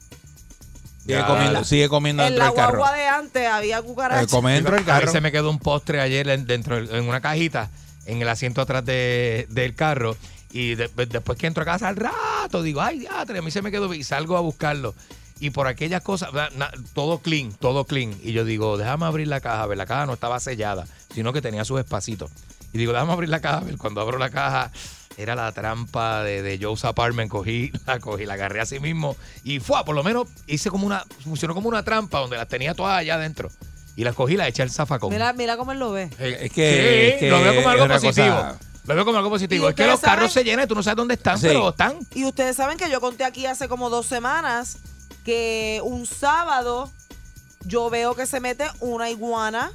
[1.02, 1.26] Sigue Ya.
[1.26, 2.78] comiendo, sigue comiendo En dentro la del carro.
[2.78, 4.30] guagua de antes había Eh, cucarachas.
[4.30, 5.12] come dentro del A mí carro.
[5.12, 7.70] se me quedó un postre ayer en- dentro en una cajita
[8.06, 10.16] en el asiento atrás de- del carro
[10.52, 13.62] y de- después que entro a casa al rato digo, ay, diatre, a mí se
[13.62, 14.94] me quedó y salgo a buscarlo.
[15.40, 18.14] Y por aquellas cosas, na- na- todo clean, todo clean.
[18.22, 21.32] Y yo digo, déjame abrir la caja, a ver, la caja no estaba sellada, sino
[21.32, 22.30] que tenía sus espacitos.
[22.72, 24.70] Y digo, déjame abrir la caja, a ver, cuando abro la caja,
[25.18, 29.14] era la trampa de, de Joe's Apartment, cogí, la cogí, la agarré así mismo
[29.44, 32.74] y fue, por lo menos hice como una, funcionó como una trampa donde las tenía
[32.74, 33.50] todas allá adentro.
[33.94, 35.10] Y las cogí y las eché al zafacón.
[35.10, 36.04] Mira, mira cómo él lo ve.
[36.18, 38.36] Eh, Es que- sí, es que lo veo como algo positivo.
[38.36, 39.68] cosa- Lo veo como algo positivo.
[39.68, 41.48] Es que los carros se llenan y tú no sabes dónde están, Sí.
[41.48, 41.98] pero están.
[42.14, 44.78] Y ustedes saben que yo conté aquí hace como dos semanas
[45.26, 46.90] que un sábado
[47.66, 49.70] yo veo que se mete una iguana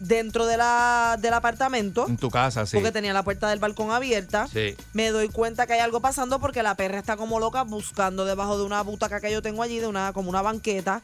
[0.00, 2.76] dentro de la, del apartamento En tu casa, sí.
[2.76, 4.48] porque tenía la puerta del balcón abierta.
[4.52, 4.74] Sí.
[4.94, 8.58] Me doy cuenta que hay algo pasando porque la perra está como loca buscando debajo
[8.58, 11.02] de una butaca que yo tengo allí, de una como una banqueta.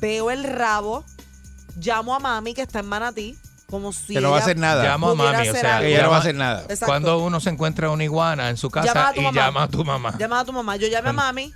[0.00, 1.04] Veo el rabo,
[1.76, 3.36] llamo a mami que está en Manatí,
[3.68, 4.82] como si Que no va a hacer nada.
[4.82, 5.78] Llamo a mami, o sea.
[5.80, 6.60] Que ella no va a llama- hacer nada.
[6.62, 6.86] Exacto.
[6.86, 9.40] Cuando uno se encuentra una iguana en su Llama casa a tu y mamá.
[9.40, 10.14] llama a tu mamá.
[10.18, 10.76] Llama a tu mamá.
[10.76, 11.54] Yo llamé a mami.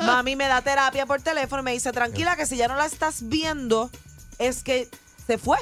[0.00, 2.86] mami me da terapia por teléfono y me dice, tranquila, que si ya no la
[2.86, 3.90] estás viendo,
[4.38, 4.88] es que
[5.26, 5.58] se fue.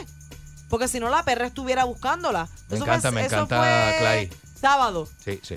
[0.73, 2.49] Porque si no, la perra estuviera buscándola.
[2.71, 4.31] Me Eso encanta, fue- me eso encanta, fue Clay.
[4.59, 5.07] Sábado.
[5.23, 5.57] Sí, sí.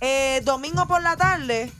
[0.00, 1.70] Eh, domingo por la tarde,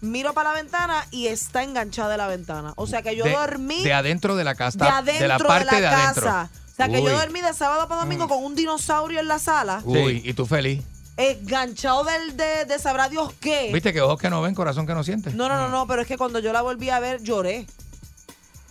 [0.00, 2.72] miro para la ventana y está enganchada de la ventana.
[2.74, 4.78] O sea que yo de, dormí de adentro de la casa.
[4.84, 6.24] de adentro la parte de, adentro.
[6.24, 6.50] casa.
[6.72, 7.02] O sea que Uy.
[7.02, 7.06] Mm.
[7.06, 10.46] yo dormí de sábado para domingo con un dinosaurio en la sala, Uy, y tú
[10.46, 10.82] feliz.
[11.16, 13.70] enganchado del, de, de sabrá Dios qué.
[13.72, 15.32] ¿Viste que ojos que no ven, corazón que no siente?
[15.34, 17.64] No, no, no, no, pero es que cuando yo la volví a ver lloré.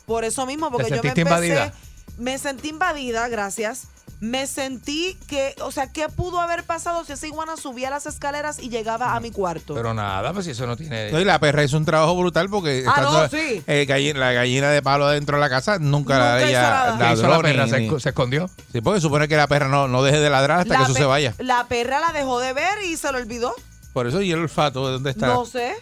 [0.06, 1.74] Por eso mismo, porque yo me empecé, invadida?
[2.20, 3.84] Me sentí invadida, gracias,
[4.22, 8.60] me sentí que, o sea, ¿qué pudo haber pasado si esa iguana subía las escaleras
[8.60, 9.74] y llegaba a mi cuarto?
[9.74, 11.10] Pero nada, pues si eso no tiene.
[11.12, 13.64] No, y la perra hizo un trabajo brutal porque Ah, estando, no, sí.
[13.66, 16.38] eh, la gallina de palo dentro de la casa nunca, Nunca la.
[16.40, 17.64] ¿Qué hizo la ladró perra?
[17.66, 18.50] ni- ¿Se, ni- se escondió?
[18.74, 20.94] Sí, porque supone que la perra no, no deje de ladrar hasta La que eso
[20.94, 21.34] se vaya.
[21.40, 23.56] La perra la dejó de ver y se lo olvidó.
[23.94, 25.28] Por eso y el olfato, ¿de dónde está?
[25.28, 25.76] No sé.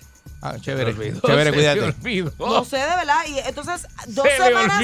[0.55, 2.33] Ah, chévere, olvidó, chévere, cuídate.
[2.39, 3.25] No sé de verdad.
[3.27, 4.81] Y entonces, dos Se semanas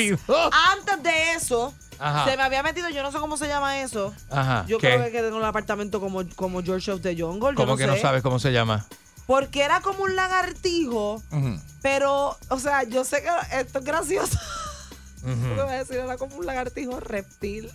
[0.71, 2.25] antes de eso, Ajá.
[2.29, 4.13] se me había metido, yo no sé cómo se llama eso.
[4.29, 4.65] Ajá.
[4.67, 4.87] Yo ¿qué?
[4.87, 7.51] creo que quedé en un apartamento como, como George of the Jungle.
[7.51, 7.89] yo ¿Cómo no que sé.
[7.89, 8.85] no sabes cómo se llama?
[9.25, 11.23] Porque era como un lagartijo,
[11.81, 14.37] pero, o sea, yo sé que esto es gracioso.
[15.25, 17.71] Lo que voy a decir era como un lagartijo reptil.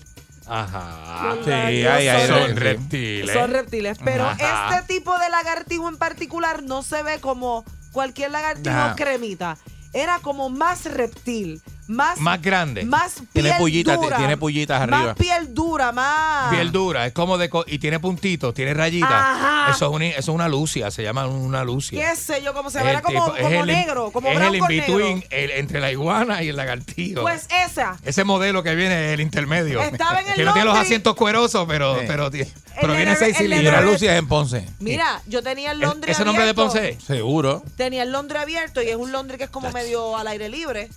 [0.48, 1.34] Ajá.
[1.34, 3.32] Los Sí, lagartijos ay, ay, son, reptiles.
[3.32, 3.98] son reptiles.
[4.04, 4.78] Pero Ajá.
[4.78, 8.96] este tipo de lagartijo en particular no se ve como cualquier lagartijo Ajá.
[8.96, 9.56] cremita.
[9.92, 12.84] Era como más reptil, más, Más grande.
[12.84, 15.14] más Tiene piel pullitas, dura, tiene pullitas más arriba.
[15.14, 17.48] piel dura, más Piel dura, es como de.
[17.48, 19.10] co- y tiene puntitos, tiene rayitas.
[19.10, 19.72] Ajá.
[19.74, 22.10] Eso es, una, eso es una lucia, se llama una lucia.
[22.10, 25.24] qué sé yo cómo se llama, como, es como el- negro, como es el in-between
[25.30, 27.22] entre la iguana y el lagartijo.
[27.22, 27.96] Pues esa.
[28.04, 29.80] Ese modelo que viene es el intermedio.
[29.82, 32.04] Estaba en el que no tiene los asientos cuerosos, pero, Sí.
[32.06, 33.74] pero, tiene- pero viene seis Y cilindros.
[33.74, 34.68] Neve- Lucia es en Ponce.
[34.78, 36.54] Mira, yo tenía el ¿Es- Londres ¿Ese nombre de.
[36.54, 36.98] Ponce?
[37.04, 37.62] Seguro.
[37.76, 40.90] Tenía el Londres abierto y es un Londres que es como medio al aire libre.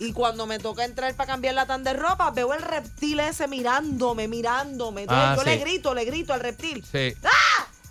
[0.00, 3.46] Y cuando me toca entrar para cambiar la tan de ropa, veo el reptil ese
[3.46, 5.02] mirándome, mirándome.
[5.02, 5.48] Entonces Ah, yo sí.
[5.50, 6.82] le grito, le grito al reptil.
[6.90, 7.14] Sí.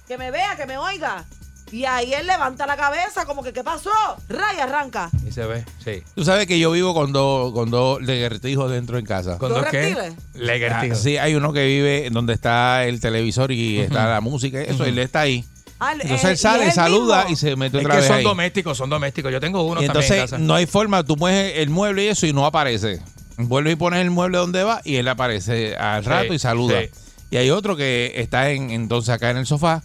[0.07, 1.24] Que me vea, que me oiga.
[1.72, 3.91] Y ahí él levanta la cabeza, como que, ¿qué pasó?
[4.28, 5.12] Ray arranca.
[5.28, 6.01] Y se ve, sí.
[6.16, 9.38] Tú sabes que yo vivo con dos con dos legertijos dentro en casa.
[9.38, 9.93] ¿Con ¿Los dos qué?
[9.93, 10.72] reptiles?
[10.74, 14.60] Ah, sí, hay uno que vive en donde está el televisor y está la música,
[14.60, 15.45] eso, él está ahí.
[15.80, 17.32] Ah, Entonces él- él sale, y él saluda mismo.
[17.32, 18.23] y se mete Es otra que vez son ahí.
[18.23, 19.32] domésticos, son domésticos.
[19.32, 20.38] Yo tengo uno Y también en entonces casa.
[20.38, 22.99] no hay forma, tú mueves el mueble y eso y no aparece.
[23.38, 26.82] Vuelve y pones el mueble donde va y él aparece al Sí, rato y saluda.
[26.82, 26.89] sí.
[27.32, 29.82] Y hay otro que está en entonces acá en el sofá,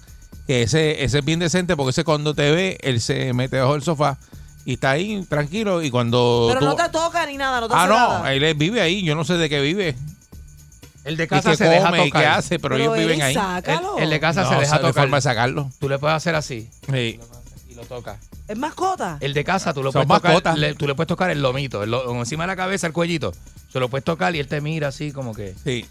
[0.49, 3.77] que ese, ese es bien decente porque ese cuando te ve, él se mete bajo
[3.77, 4.19] el sofá
[4.65, 7.75] y está ahí tranquilo y cuando Pero tú- no te toca ni nada, no te
[7.75, 8.33] Ah, hace no, nada.
[8.35, 9.95] él vive ahí, yo no sé de qué vive.
[11.05, 12.39] El de Y casa se deja come y qué tocar.
[12.39, 13.35] hace, pero, Pero ellos viven ahí.
[13.35, 13.97] sácalo.
[13.99, 14.95] El, el de casa No, se deja tocar.
[14.95, 15.71] forma de sacarlo.
[15.79, 17.21] Tú le puedes hacer así Sí.
[17.69, 18.19] y lo tocas.
[18.49, 19.19] Es mascota.
[19.21, 20.57] El de casa, tú lo Son puedes tocar.
[20.59, 23.33] le- tú le puedes tocar el lomito, el lo- encima de la cabeza, el cuellito.
[23.73, 25.55] Se lo puedes tocar y él te mira así como que.
[25.65, 25.87] Sí.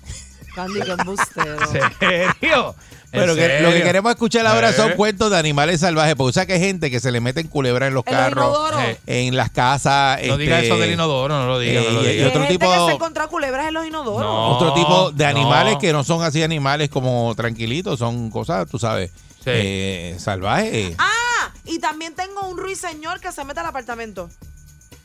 [0.55, 1.57] Candy, que embustero.
[1.73, 1.99] ¿En
[2.39, 2.75] serio?
[3.13, 4.95] ¿En Pero que- lo que queremos escuchar ahora son Eh.
[4.95, 7.93] cuentos de animales salvajes, porque sabes que hay gente que se le meten culebras en
[7.93, 8.71] los En carros.
[8.87, 8.97] Eh.
[9.05, 10.19] en las casas.
[10.25, 12.27] No diga este, eso del inodoro, no lo diga, eh, no lo y- y diga.
[12.29, 14.21] otro gente tipo- que se encontró culebras en los inodoros.
[14.21, 14.47] No.
[14.57, 15.79] Otro tipo de animales no.
[15.79, 19.11] que no son así animales como tranquilitos, son cosas, tú sabes,
[19.43, 19.51] Sí.
[19.53, 20.95] eh, salvajes.
[20.97, 24.27] Ah, y también tengo un ruiseñor que se mete al apartamento.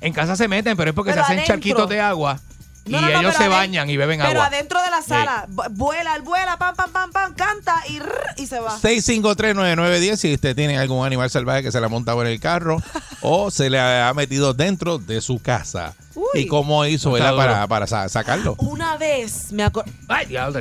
[0.00, 1.54] En casa se meten, pero es porque Pero se hacen adentro.
[1.56, 2.40] charquitos de agua
[2.88, 4.46] y No, no, no, ellos pero se bañan y beben Pero agua.
[4.46, 8.46] adentro de la sala, vu- vuela, vuela, pam, pam, pam, pam, canta y, rrr, y
[8.46, 8.78] se va.
[8.80, 12.78] 6539910 si usted tiene algún animal salvaje que se le ha montado en el carro
[13.22, 15.94] o se le ha metido dentro de su casa.
[16.14, 16.24] Uy.
[16.34, 18.54] ¿Y cómo hizo para, para sa- sacarlo?
[18.58, 19.90] Una vez me acuerdo.
[20.08, 20.60] Ay, diablo.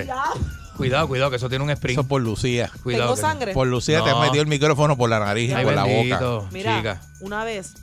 [0.76, 1.94] Cuidado, cuidado, que eso tiene un spring.
[1.98, 2.70] Eso por Lucía.
[2.84, 3.06] Cuidado.
[3.06, 3.54] Tengo que- sangre.
[3.54, 6.48] Por Lucía te has metido el micrófono por la nariz y por la boca.
[6.52, 7.02] Mira, chica.
[7.20, 7.74] una vez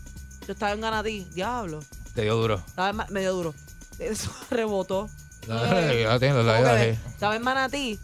[0.46, 1.80] yo estaba en Ganadí, diablo.
[2.14, 2.62] Te dio duro.
[2.64, 3.54] Estaba ma- medio duro.
[3.98, 5.08] Eso rebotó.
[5.46, 6.18] Ya.
[6.80, 8.00] Estaba en Manatí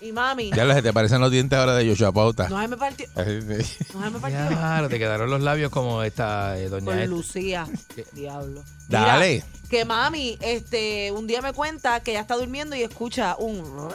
[0.00, 0.50] y mami.
[0.52, 2.48] Ya les te parecen los dientes ahora de Joshua Pauta.
[2.48, 3.06] No se me partió.
[3.14, 4.48] No se me partió.
[4.48, 7.06] Claro, te quedaron los labios como esta eh, doña Con esta.
[7.10, 7.66] Lucía.
[8.12, 8.62] Diablo.
[8.88, 9.44] Dale.
[9.70, 13.62] Que mami, este, un día me cuenta que ella está durmiendo y escucha un.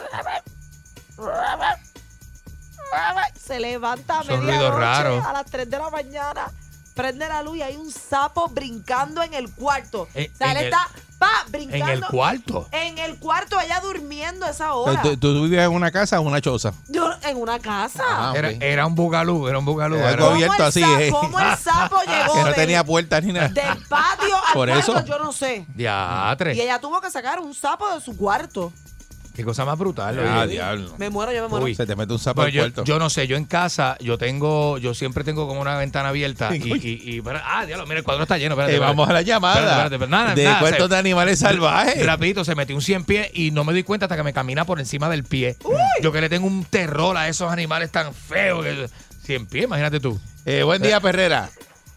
[3.38, 5.24] Se levanta a Son medianoche, ruidos raros.
[5.24, 6.50] a las 3 de la mañana.
[6.98, 10.08] Prende la luz y hay un sapo brincando en el cuarto.
[10.14, 11.86] En- o sea, en él el- está pa, brincando.
[11.86, 12.68] En el cuarto.
[12.72, 15.00] En el cuarto, ella durmiendo a esa hora.
[15.02, 16.72] ¿Tú, tú vivías en una casa o una choza?
[16.88, 18.02] Yo, en una casa.
[18.04, 18.56] Ah, Era, ok.
[18.60, 19.94] era un bugalú, era un bugalú.
[19.94, 21.10] Era era- algo abierto ¿Cómo el así, eh.
[21.12, 23.48] ¿Cómo el sapo llegó Que no del- tenía puertas ni nada.
[23.48, 24.92] del patio al Por cuarto?
[24.98, 25.04] eso.
[25.06, 25.66] Yo no sé.
[25.76, 26.54] Diatre.
[26.56, 28.72] Y ella tuvo que sacar un sapo de su cuarto.
[29.38, 30.18] Qué cosa más brutal.
[30.18, 30.54] Ah, oye.
[30.54, 30.94] diablo.
[30.98, 31.64] Me muero, yo me muero.
[31.64, 31.72] Uy.
[31.76, 34.78] Se te mete un sapo Bueno, al yo, no sé, yo en casa, yo tengo,
[34.78, 38.04] yo siempre tengo como una ventana abierta y, y, y- pero- ah, diablo, mira, el
[38.04, 38.96] cuadro está lleno, espérate, Eh, espérate.
[38.96, 42.04] vamos a la llamada Espérate, espérate, espérate, nada, de nada, cuentos se- de animales salvajes.
[42.04, 44.64] Rapidito, se metió un 100 pies y no me di cuenta hasta que me camina
[44.64, 45.56] por encima del pie.
[46.02, 48.64] Yo que le tengo un terror a esos animales tan feos.
[48.64, 48.88] Que,
[49.22, 50.18] 100 pies, imagínate tú.
[50.46, 51.48] Eh, buen día, Perrera.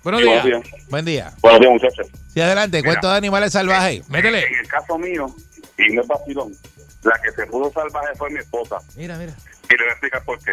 [0.04, 0.44] Buenos Sí, días.
[0.44, 0.90] buenos días.
[0.90, 1.34] Buen día.
[1.42, 2.08] Buenos días, muchachos.
[2.32, 2.84] Sí, adelante.
[2.84, 4.08] Cuentos de animales salvajes.
[4.10, 4.46] Métele.
[4.46, 5.26] En el caso mío,
[5.78, 6.54] y no es vacilón,
[7.04, 8.78] la que se pudo salvaje fue mi esposa.
[8.96, 9.34] Mira, mira.
[9.70, 10.52] Y le voy a explicar por qué.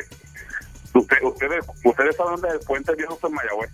[0.94, 3.70] Usted, ustedes, ustedes saben dónde es el puente viejo en Mayagüez.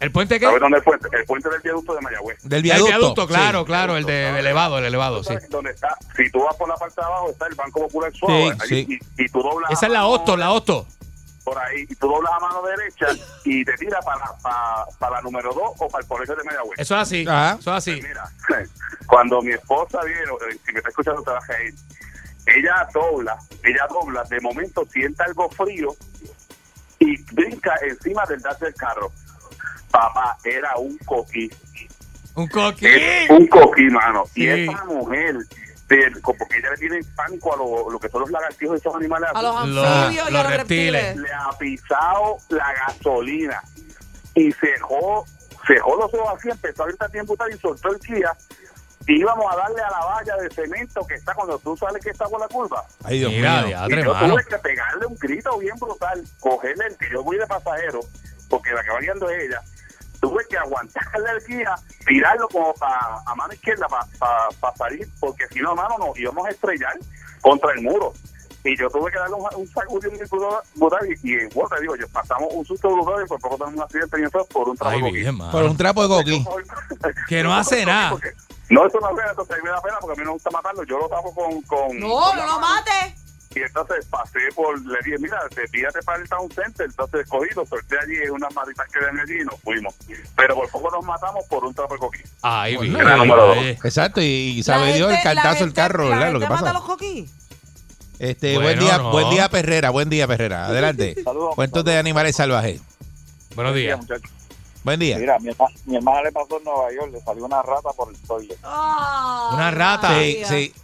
[0.00, 0.46] ¿El puente qué?
[0.46, 1.08] ¿Sabes dónde es el puente?
[1.18, 2.38] El puente del viaducto de Mayagüez.
[2.44, 3.26] Del El viaducto.
[3.26, 3.64] claro, Sí.
[3.66, 5.34] claro, el de el elevado, el elevado, sí.
[5.48, 8.52] Donde está, si tú vas por la parte de abajo, está el Banco Popular Suave.
[8.52, 8.98] Sí, ahí, sí.
[9.16, 9.72] Y, y tú doblas.
[9.72, 10.86] Esa es la Osto, la Osto.
[11.48, 11.86] Por ahí.
[11.88, 13.06] Y tú doblas a mano derecha
[13.44, 16.78] y te tira para, para, para la número 2 o para el colegio de Mayagüez.
[16.78, 17.24] Eso es así.
[17.26, 17.56] Ajá.
[17.58, 18.02] Eso es así.
[18.02, 18.30] Mira,
[19.06, 21.74] cuando mi esposa viene, eh, si me está escuchando, te vas a ir.
[22.54, 25.94] Ella dobla, ella dobla, de momento sienta algo frío
[26.98, 29.10] y brinca encima del gas del carro.
[29.90, 31.50] Papá, era un coquí.
[32.34, 32.86] Un coquí.
[32.86, 34.24] Es un coquí, mano.
[34.34, 34.42] Sí.
[34.42, 35.36] Y esa mujer,
[36.22, 39.30] porque ella le tiene pánico a lo, lo que son los lagartijos y esos animales.
[39.34, 41.02] A los anfibios y los a los reptiles.
[41.02, 41.16] reptiles.
[41.16, 43.62] le ha pisado la gasolina
[44.34, 45.24] y se dejó,
[45.66, 48.36] se dejó los ojos así, empezó a abrir tiempo y soltó el guía
[49.08, 52.10] y íbamos a darle a la valla de cemento que está cuando tú sales que
[52.10, 52.84] está por la curva.
[53.04, 53.78] Ay, Dios Mira, mío.
[53.88, 57.46] Y yo tuve que pegarle un grito bien brutal, cogerle el que yo voy de
[57.46, 58.00] pasajero,
[58.50, 59.62] porque la que va guiando es ella.
[60.20, 61.74] Tuve que aguantarle el guía,
[62.06, 63.86] tirarlo como pa- a mano izquierda
[64.18, 66.94] para salir, porque si no, mano, nos íbamos a estrellar
[67.40, 68.12] contra el muro.
[68.64, 70.26] Y yo tuve que darle un, un sacudión muy
[70.74, 73.74] brutal y, y bueno, te digo, yo pasamos un susto brutal y por poco tenemos
[73.76, 75.52] un accidente y eso por un Ay, bien, mano.
[75.52, 76.44] Por un trapo de coquí.
[77.28, 78.16] Que no hace nada.
[78.70, 80.30] No, eso no es pena, entonces a mí me da pena porque a mí no
[80.30, 80.82] me gusta matarlo.
[80.82, 81.62] Yo lo tapo con.
[81.62, 82.84] con No, con no la lo mano.
[83.54, 86.86] Y entonces pasé por, le dije, mira, desvíate para el Town Center.
[86.86, 89.94] Entonces cogí, lo solté allí en unas matitas que ven allí y nos fuimos.
[90.36, 92.20] Pero por poco nos matamos por un trapo de coquí.
[92.42, 93.06] Ay, Bueno, bien.
[93.06, 93.56] era número dos.
[93.58, 93.68] Ay.
[93.82, 96.32] Exacto, y sabe Dios el cantazo el gente- carro, la ¿verdad?
[96.34, 96.70] Lo que pasa.
[96.70, 97.28] a los coquí.
[98.18, 99.10] Este, Bueno, buen día, no.
[99.12, 100.66] buen día Perrera, buen día Perrera.
[100.66, 101.14] Adelante.
[101.24, 101.54] Saludos.
[101.54, 102.80] Cuentos de animales salvajes.
[103.54, 103.98] Buenos días.
[103.98, 104.30] muchachos.
[104.84, 105.18] Buen día.
[105.18, 108.10] Mira, mi, herma- mi hermana le pasó en Nueva York, le salió una rata por
[108.10, 108.58] el toilet.
[108.62, 110.18] Ah, Una rata.
[110.18, 110.74] Sí, sí.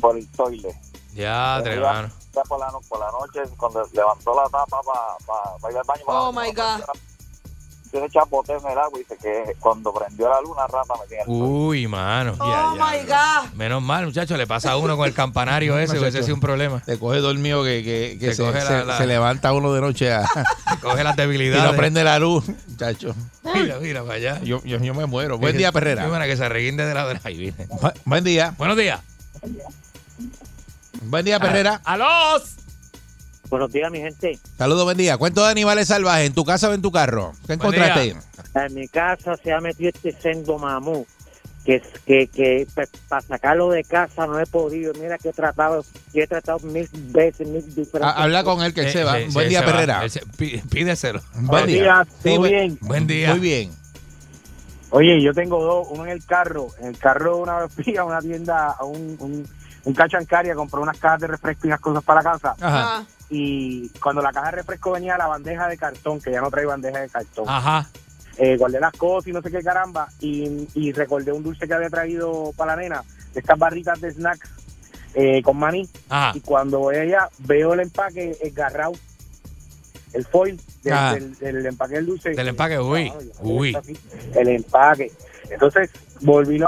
[0.00, 0.74] Por el toilet.
[1.14, 2.10] Ya, ella
[2.48, 4.80] por la, por la noche, cuando levantó la tapa
[5.60, 6.02] para ir al baño.
[6.06, 6.80] pa' Oh, my God.
[7.90, 11.24] Tiene chapoteo en el agua y dice que cuando prendió la luna, rata el toilet.
[11.26, 12.34] Uy, mano.
[12.40, 13.52] Oh my God.
[13.52, 16.00] Menos mal, muchacho, le pasa a uno con el campanario ese, Muchacho.
[16.00, 16.80] hubiese sido un problema.
[16.80, 19.82] Te coge dormido que, que, que se, coge la- se- la- se levanta uno de
[19.82, 20.26] noche a-
[20.80, 21.70] Coge las y debilidades.
[21.70, 23.14] no prende la luz, muchacho.
[23.42, 24.40] Mira, mira, para allá.
[24.42, 25.36] Yo, yo, yo me muero.
[25.36, 26.08] Buen día, Perrera.
[26.08, 27.68] buena que se reguinde de la de ahí viene.
[27.68, 28.54] Bu- Buen día.
[28.56, 29.00] Buenos días.
[31.04, 31.80] Buen día, Perrera.
[31.84, 32.56] ¡Alos!
[33.48, 34.38] Buenos días, mi gente.
[34.56, 35.18] Saludos, buen día.
[35.18, 37.32] Cuentos de animales salvajes en tu casa o en tu carro.
[37.46, 38.00] ¿Qué Buen encontraste?
[38.02, 38.22] día.
[38.54, 41.06] En mi casa se ha metido este sendo mamú.
[41.64, 42.66] Que, que, que
[43.08, 44.92] para sacarlo de casa no he podido.
[44.94, 48.02] Mira que he tratado, que he tratado mil veces, mil diferentes.
[48.02, 49.20] Ha- Habla con él que él se va.
[49.20, 49.64] Eh, buen sí, día.
[49.64, 50.08] Perrera.
[50.08, 50.22] Se-
[50.70, 51.20] Pídeselo.
[51.34, 51.82] Buen día.
[51.82, 52.78] días, Sí, ¿todo buen- bien?
[52.80, 53.30] Buen día.
[53.30, 53.70] Muy bien.
[54.90, 56.68] Oye, yo tengo dos, uno en el carro.
[56.80, 59.48] En el carro una vez fui a una tienda, a un, un,
[59.84, 62.56] un cachancaria, compré unas cajas de refresco y unas cosas para la casa.
[62.60, 63.04] Ajá.
[63.30, 66.66] Y cuando la caja de refresco venía la bandeja de cartón, que ya no trae
[66.66, 67.46] bandeja de cartón.
[67.48, 67.88] Ajá.
[68.38, 70.08] Eh, guardé las cosas y no sé qué caramba.
[70.20, 73.04] Y, y recordé un dulce que había traído para la nena,
[73.34, 74.50] de estas barritas de snacks
[75.14, 75.88] eh, con maní.
[76.08, 76.36] Ajá.
[76.36, 78.92] Y cuando voy allá, veo el empaque esgarrado,
[80.12, 81.14] el foil del, Ah.
[81.14, 82.30] del- del empaque del dulce.
[82.30, 83.76] Del empaque, uy, uy.
[84.34, 85.10] El empaque.
[85.50, 86.66] Entonces, volví, lo,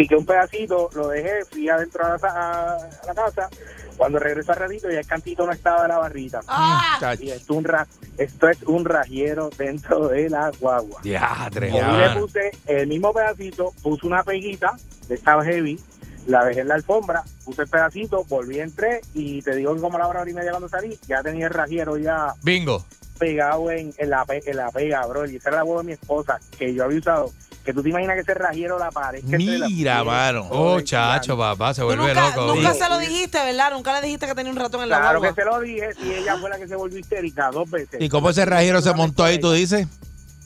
[0.00, 3.50] piqué un pedacito, lo dejé, fui adentro a la, a- a la casa.
[3.98, 6.40] Cuando regreso al ratito, ya el cantito no estaba de la barrita.
[6.48, 6.96] ah.
[7.22, 7.86] Y esto, un ra-
[8.16, 11.00] esto es un rajero dentro de la guagua.
[11.02, 14.72] Diadre, Y le puse el mismo pedacito, puse una peguita
[15.06, 15.78] de esta heavy,
[16.26, 19.96] la dejé en la alfombra, puse el pedacito, volví, entré y te digo que como
[19.96, 22.86] a la hora y media cuando salí, ya tenía el rajero ya Bingo.
[23.18, 25.28] pegado en, en la, en la pega, bro.
[25.28, 27.30] Y esa era la huevo de mi esposa, que yo había usado.
[27.64, 29.20] Que tú te imaginas que ese rajero la pared.
[29.20, 30.46] que se la- Mira, mano.
[30.50, 32.54] Oh, chacho, papá, se vuelve nunca, loco.
[32.54, 33.70] nunca se lo dijiste, ¿verdad?
[33.72, 35.34] Nunca le dijiste que tenía un ratón en la Claro guagua.
[35.36, 38.00] que se lo dije, y ella fue la que se volvió histérica dos veces.
[38.00, 39.86] ¿Y cómo ese rajero se montó ahí, tú dices?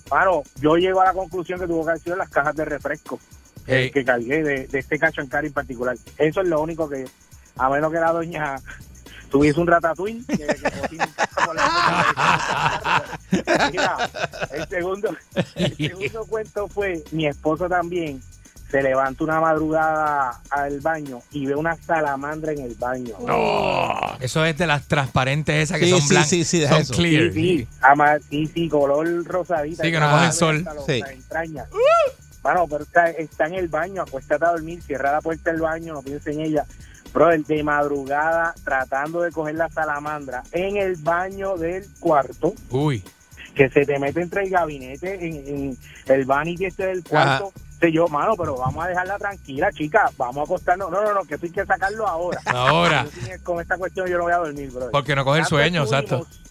[0.09, 3.19] Claro, yo llego a la conclusión que tuvo que haber sido las cajas de refresco
[3.67, 5.97] eh, que cargué de, de este cachancar en particular.
[6.19, 7.07] Eso es lo único que,
[7.57, 8.57] a menos que la doña
[9.31, 10.99] tuviese un ratatouille, que, que
[11.45, 13.03] por la.
[13.71, 13.97] Mira,
[14.53, 15.17] el segundo,
[15.57, 18.23] el segundo cuento fue, mi esposo también
[18.71, 23.15] se levanta una madrugada al baño y ve una salamandra en el baño.
[24.21, 26.29] Eso es de las transparentes esas que Sí, son sí, blancas.
[26.31, 26.95] sí, sí, deja son eso.
[26.95, 27.33] clear.
[27.33, 29.85] Sí, sí, ama- sí, sí, color rosadita.
[29.85, 30.65] Sí, que no cogen sol.
[30.75, 31.03] los- Sí.
[32.43, 35.95] Bueno, pero está, está en el baño, acuéstate a dormir, cierra la puerta del baño,
[35.95, 36.67] no pienses en ella.
[37.15, 43.03] Brother, de madrugada, tratando de coger la salamandra en el baño del cuarto, Uy.
[43.55, 47.53] que se te mete entre el gabinete, en, en el vanity este del cuarto.
[47.81, 50.91] Sé yo, mano, pero vamos a dejarla tranquila, chica, vamos a acostarnos.
[50.91, 52.41] No, no, no, que esto hay que sacarlo ahora.
[52.47, 53.05] Ahora.
[53.29, 54.91] Yo con esta cuestión yo no voy a dormir, brother.
[54.91, 56.44] Porque no coge el Tanto sueño, estuvimos- exacto.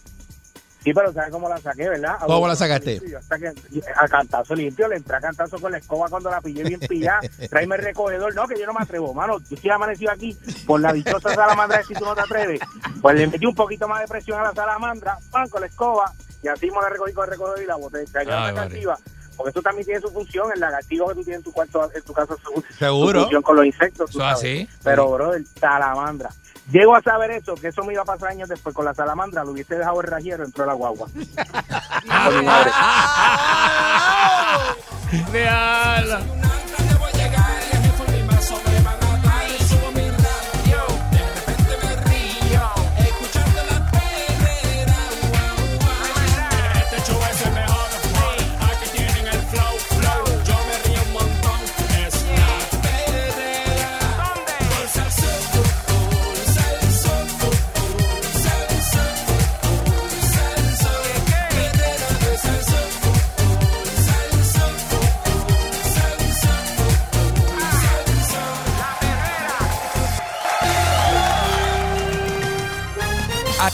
[0.84, 2.18] Sí, pero ¿sabes cómo la saqué, verdad?
[2.26, 3.00] ¿Cómo la sacaste?
[3.08, 6.42] Yo hasta que, a cantazo limpio, le entré a cantazo con la escoba cuando la
[6.42, 7.20] pillé bien pillada.
[7.50, 8.34] Tráeme el recogedor.
[8.34, 9.38] No, que yo no me atrevo, mano.
[9.48, 12.60] Yo estoy amanecido aquí por la dichosa salamandra si tú no te atreves.
[13.00, 16.12] Pues le metí un poquito más de presión a la salamandra, pan, con la escoba,
[16.42, 18.06] y así me la recogí con el recogedor y la boté.
[18.06, 18.94] Se quedó.
[19.36, 22.02] Porque eso también tiene su función, el lagartijo que tú tienes en tu cuarto, en
[22.02, 23.20] tu casa, su, Seguro.
[23.20, 24.10] su función con los insectos.
[24.10, 24.38] tú Eso sabes.
[24.38, 24.68] así.
[24.82, 26.30] Pero, bro, el salamandra.
[26.70, 29.44] Llego a saber eso, que eso me iba a pasar años después con la salamandra,
[29.44, 31.08] lo hubiese dejado el rajero dentro de la guagua.
[31.14, 32.70] Con mi madre.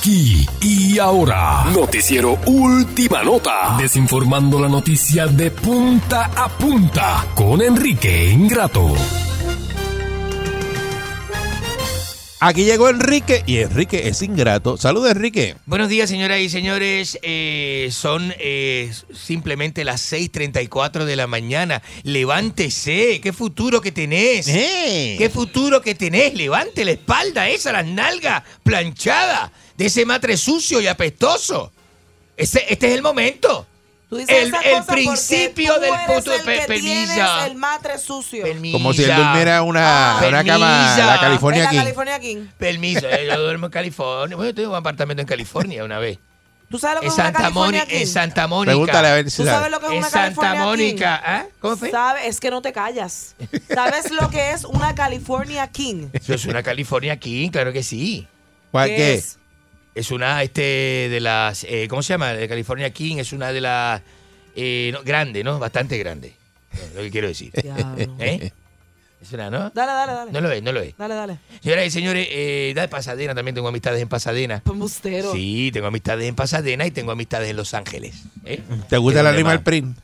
[0.01, 1.65] Aquí y ahora.
[1.75, 3.77] Noticiero Última Nota.
[3.79, 8.95] Desinformando la noticia de punta a punta con Enrique Ingrato.
[12.43, 14.79] Aquí llegó Enrique y Enrique es ingrato.
[14.79, 15.57] Saludos, Enrique.
[15.67, 17.19] Buenos días, señoras y señores.
[17.21, 21.83] Eh, son eh, simplemente las 6:34 de la mañana.
[22.05, 23.21] Levántese.
[23.21, 24.49] ¿Qué futuro que tenés?
[24.49, 25.17] Eh.
[25.19, 26.33] ¿Qué futuro que tenés?
[26.33, 29.51] Levante la espalda esa, las nalgas planchadas
[29.81, 31.73] de ese matre sucio y apestoso.
[32.37, 33.67] Ese- este es el momento.
[34.11, 38.45] Tú dices El- el principio tú del eres puto- el que pe- el matre sucio.
[38.73, 40.29] Como si él durmiera en una, Ah.
[40.29, 41.79] una cama, la California En la King.
[41.79, 42.47] California King.
[42.59, 44.37] Permiso, eh, yo duermo en California.
[44.37, 46.19] Bueno, yo tengo un apartamento en California una vez.
[46.71, 48.13] ¿Tú sabes lo que En es una Santa, California Mónica, en King?
[48.13, 48.71] Santa Mónica.
[48.73, 49.57] Pregúntale a ver si ¿Tú sabe.
[49.57, 51.17] sabes lo que es En una Santa California Mónica.
[51.19, 51.25] King?
[51.33, 51.45] ¿ah?
[51.61, 51.91] ¿Cómo fue?
[51.91, 52.23] ¿Sabes?
[52.27, 53.35] Es que no te callas.
[53.75, 56.09] ¿Sabes lo que es una California King?
[56.13, 58.27] Eso es una California King, claro que sí.
[58.73, 59.15] ¿Cuál ¿Qué qué?
[59.15, 59.39] es?
[59.95, 62.33] Es una este de las eh, ¿cómo se llama?
[62.33, 64.03] De California King es una de las
[64.57, 65.59] eh, no, grande, ¿no?
[65.59, 66.35] Bastante grande.
[66.73, 67.53] Es lo que quiero decir.
[67.63, 68.17] Diablo.
[68.19, 68.53] ¿Eh?
[69.21, 69.71] Es una, ¿no?
[69.71, 70.33] Dale, dale, dale.
[70.33, 70.97] No lo es, no lo es.
[70.97, 71.39] Dale, dale.
[71.63, 74.61] Señoras y señores, eh, de Pasadena también tengo amistades en Pasadena.
[74.65, 75.33] Pembustero.
[75.33, 78.15] Sí, tengo amistades en Pasadena y tengo amistades en Los Ángeles.
[78.47, 78.63] ¿eh?
[78.89, 79.99] ¿Te gusta ¿De el animal print?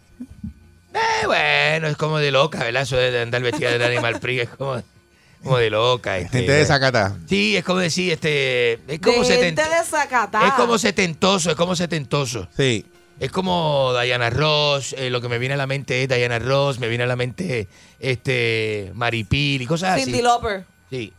[0.93, 2.83] Eh, bueno, es como de loca, ¿verdad?
[2.83, 4.83] Eso de andar vestida de animal print es como,
[5.47, 6.19] como de loca.
[6.19, 7.17] este, Gente de Zacatá.
[7.29, 10.47] Sí, es como decir, este, es como de gente seten- de Zacatá.
[10.49, 12.49] es como setentoso, es como setentoso.
[12.57, 12.85] Sí.
[13.19, 16.79] Es como Diana Ross, eh, lo que me viene a la mente es Diana Ross,
[16.79, 17.67] me viene a la mente
[17.99, 20.23] este Maripil y cosas Cindy así.
[20.23, 20.65] Lauper.
[20.91, 21.13] Sí,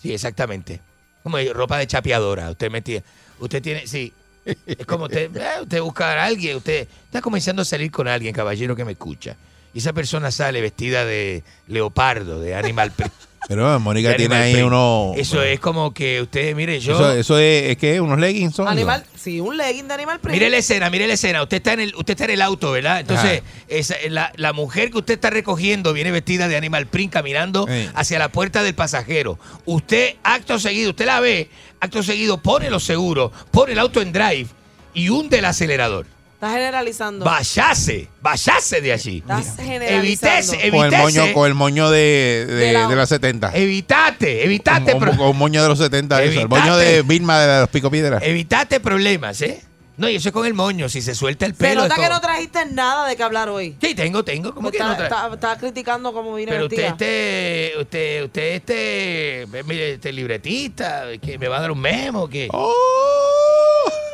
[0.00, 0.80] sí, exactamente.
[1.22, 3.02] Como ropa de chapeadora, usted metía,
[3.40, 4.12] usted tiene, sí.
[4.44, 8.32] Es como usted, eh, usted busca a alguien, usted está comenzando a salir con alguien,
[8.32, 9.36] caballero que me escucha.
[9.74, 12.92] Y esa persona sale vestida de leopardo, de animal.
[13.48, 14.66] Pero Mónica tiene ahí print.
[14.66, 15.12] uno.
[15.16, 16.92] Eso es como que usted, mire, yo.
[16.94, 18.68] Eso, eso es, es que unos leggings son.
[18.68, 20.34] Animal, sí, un legging de animal print.
[20.34, 21.42] Mire la escena, mire la escena.
[21.42, 23.00] Usted está en el, usted está en el auto, ¿verdad?
[23.00, 27.66] Entonces, esa- la, la mujer que usted está recogiendo viene vestida de animal print caminando
[27.66, 27.88] Sí.
[27.94, 29.38] hacia la puerta del pasajero.
[29.64, 31.48] Usted, acto seguido, usted la ve,
[31.80, 34.46] acto seguido, pone los seguros, pone el auto en drive
[34.94, 36.06] y hunde el acelerador.
[36.40, 37.24] Estás generalizando.
[37.26, 39.18] Vayase, vayase de allí.
[39.18, 40.54] Estás generalizando.
[40.54, 43.50] Evítese, Con el moño, con el moño de, de, De la- de los 70.
[43.54, 46.40] Evitate, evitate, Con, con un moño de los 70, eso.
[46.40, 48.22] El moño de Vilma de los Pico Piedras.
[48.24, 49.62] evitate problemas, ¿eh?
[49.98, 50.88] No, y eso es con el moño.
[50.88, 51.82] Si se suelta el Se pelo.
[51.82, 53.76] nota es que como- no trajiste nada de qué hablar hoy.
[53.78, 54.54] Sí, tengo, tengo.
[54.54, 59.46] ¿Cómo que está, no está- está criticando cómo vine Pero usted, este, usted, usted, este,
[59.66, 62.72] mire, este libretista, que me va a dar un memo, que ¡Oh!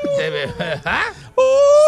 [0.85, 1.05] ¿Ah?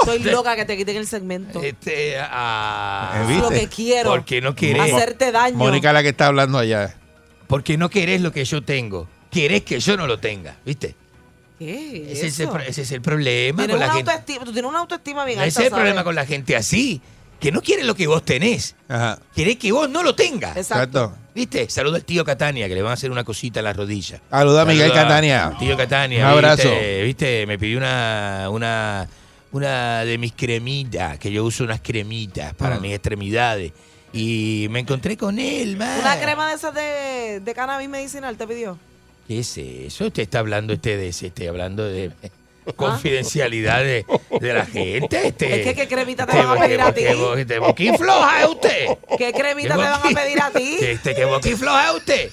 [0.02, 1.62] Estoy loca que te quiten el segmento.
[1.62, 4.10] este, ah, lo que quiero.
[4.10, 5.56] porque no querés, Hacerte daño.
[5.56, 6.94] Mónica la que está hablando allá.
[7.46, 10.94] porque no querés lo que yo tengo, querés que yo no lo tenga, ¿viste?
[11.58, 12.52] ¿Qué es Ese es, el, eso?
[12.52, 14.10] pro- ese es el problema Tienes con la una gente.
[14.12, 17.00] autoestima, tú tienes una autoestima bien Ese alta, es el problema con la gente así,
[17.40, 19.18] que no quiere lo que vos tenés, Ajá.
[19.34, 20.56] querés que vos no lo tengas.
[20.56, 20.98] Exacto.
[21.04, 21.18] Exacto.
[21.38, 21.70] ¿Viste?
[21.70, 24.20] Saluda al tío Catania, que le van a hacer una cosita en la rodilla.
[24.28, 25.52] Saluda a Miguel Catania.
[25.56, 26.24] Tío Catania.
[26.26, 26.68] Un abrazo.
[26.68, 27.02] ¿viste?
[27.04, 27.46] ¿Viste?
[27.46, 29.08] Me pidió una, una,
[29.52, 32.80] una de mis cremitas, que yo uso unas cremitas para Ah.
[32.80, 33.70] mis extremidades.
[34.12, 36.00] Y me encontré con él, man.
[36.00, 38.76] Una crema de esas de, de cannabis medicinal te pidió.
[39.28, 40.06] ¿Qué es eso?
[40.06, 42.10] Usted está hablando este de ese, estoy hablando de.
[42.76, 44.04] Confidencialidad de,
[44.40, 45.28] de la gente.
[45.28, 47.02] Este, Es que qué cremita te este, van a pedir a ti.
[47.02, 48.86] que- que boquín floja es usted.
[49.16, 50.76] ¿Qué cremita ¿Qué te van a pedir a ti?
[50.78, 52.30] Que, este, que boquín floja es usted.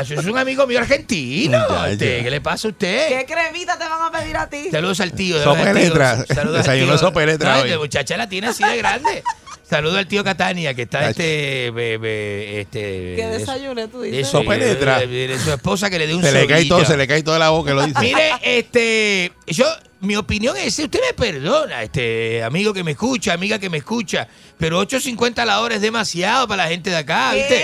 [0.00, 1.58] Eso es un amigo mío argentino.
[1.68, 2.22] Ya, este, ya.
[2.24, 3.08] ¿Qué le pasa a usted?
[3.08, 4.68] ¿Qué cremita te van a pedir a ti?
[4.70, 5.42] Saludos al tío.
[5.42, 5.82] Sopa de tío.
[5.88, 6.24] letra.
[6.26, 6.98] Saludos al Desayunó tío.
[6.98, 7.70] sopa de letra No, hoy.
[7.70, 9.22] La muchacha la tiene así de grande.
[9.68, 13.16] Saludo al tío Catania, que está este, be, be, este.
[13.16, 14.26] ¿Qué desayuno tú dices?
[14.26, 15.02] Eso penetra.
[15.02, 17.22] Eh, eh, su esposa que le dé un se le cae todo, Se le cae
[17.22, 18.00] toda la boca, lo dice.
[18.00, 19.30] Mire, este.
[19.46, 19.66] Yo,
[20.00, 24.26] mi opinión es: usted me perdona, este amigo que me escucha, amiga que me escucha,
[24.56, 27.62] pero 8.50 a la hora es demasiado para la gente de acá, ¿viste?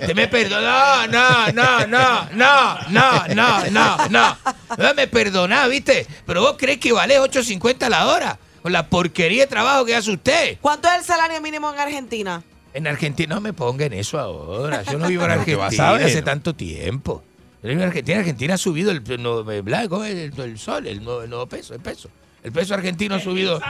[0.00, 1.06] Usted me perdona.
[1.08, 4.38] No, no, no, no, no, no, no, no.
[4.78, 6.06] No me perdona, ¿viste?
[6.24, 9.94] Pero vos crees que vale 8.50 a la hora con la porquería de trabajo que
[9.94, 10.56] hace usted.
[10.62, 12.42] ¿Cuánto es el salario mínimo en Argentina?
[12.72, 14.82] En Argentina no me ponga en eso ahora.
[14.84, 16.06] Yo no vivo en Pero ¿qué vas Argentina a ver?
[16.06, 17.22] hace tanto tiempo.
[17.62, 21.04] Yo vivo en Argentina, Argentina ha subido el, no, el blanco, el, el sol, el
[21.04, 22.08] nuevo, el nuevo peso, el peso.
[22.42, 23.60] El peso argentino ha subido.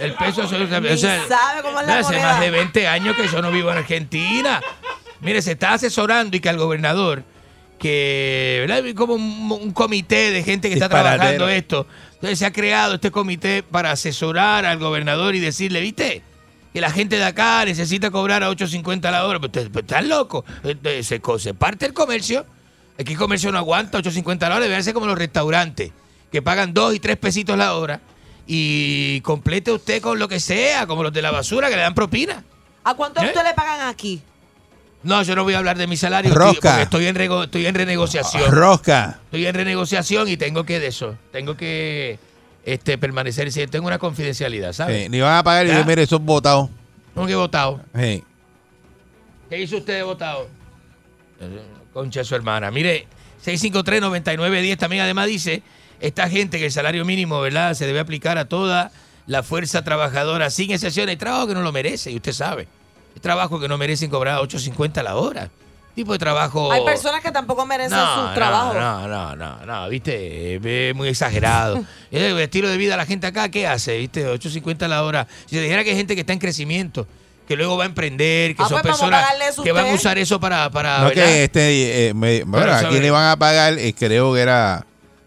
[0.00, 0.80] El peso ha subido.
[0.80, 2.32] Ni o sea, sabe cómo es la hace moneda.
[2.32, 4.60] más de 20 años que yo no vivo en Argentina.
[5.20, 7.22] Mire, se está asesorando y que al gobernador,
[7.78, 8.82] que ¿verdad?
[8.96, 11.86] Como un, un comité de gente que está trabajando esto.
[12.20, 16.22] Entonces se ha creado este comité para asesorar al gobernador y decirle, ¿viste?
[16.70, 19.40] Que la gente de acá necesita cobrar a 8.50 la hora.
[19.40, 20.44] Pero están locos.
[20.62, 22.44] Entonces, Se, se parte el comercio.
[22.98, 24.60] Aquí el comercio no aguanta 8.50 la hora.
[24.60, 25.92] Debe ser como los restaurantes,
[26.30, 28.02] que pagan 2 y 3 pesitos la hora.
[28.46, 31.94] Y complete usted con lo que sea, como los de la basura que le dan
[31.94, 32.44] propina.
[32.84, 33.26] ¿A cuánto ¿Eh?
[33.28, 34.20] usted le pagan aquí?
[35.02, 36.60] No, yo no voy a hablar de mi salario, Rosca.
[36.60, 38.50] tío, porque estoy en, rego- estoy en renegociación.
[38.52, 39.18] Rosca.
[39.24, 41.16] Estoy en renegociación y tengo que de eso.
[41.32, 42.18] Tengo que
[42.64, 43.50] este, permanecer.
[43.50, 45.08] sí, Tengo una confidencialidad, ¿sabes?
[45.08, 45.76] Ni van a pagar y Ya.
[45.78, 46.68] dice, mire, eso es votado.
[47.14, 47.80] ¿Cómo que he votado?
[47.94, 48.22] Eh,
[49.48, 50.48] ¿Qué hizo usted de votado?
[51.94, 52.70] Concha su hermana.
[52.70, 53.06] Mire,
[53.44, 55.62] 653-9910 también además dice,
[56.00, 57.74] esta gente que el salario mínimo, ¿verdad?
[57.74, 58.92] Se debe aplicar a toda
[59.26, 61.08] la fuerza trabajadora sin excepción.
[61.08, 62.68] Hay trabajo que no lo merece y usted sabe.
[63.20, 65.50] Trabajo que no merecen cobrar 8.50 la hora.
[65.94, 66.70] Tipo de trabajo...
[66.72, 68.74] Hay personas que tampoco merecen No, su trabajo.
[68.74, 71.84] No, no, no, no, viste, Eh, es muy exagerado.
[72.10, 73.98] el estilo de vida de la gente acá, ¿qué hace?
[73.98, 74.26] ¿Viste?
[74.26, 75.26] 8.50 la hora.
[75.46, 77.06] Si se dijera que hay gente que está en crecimiento,
[77.48, 79.26] que luego va a emprender, que Ah, son pues personas
[79.62, 80.70] que van a usar eso para...
[80.70, 81.24] para no ¿verdad?
[81.24, 83.00] que este, eh, me- bueno, Bueno, aquí sabe.
[83.00, 84.86] le van a pagar, eh, creo que era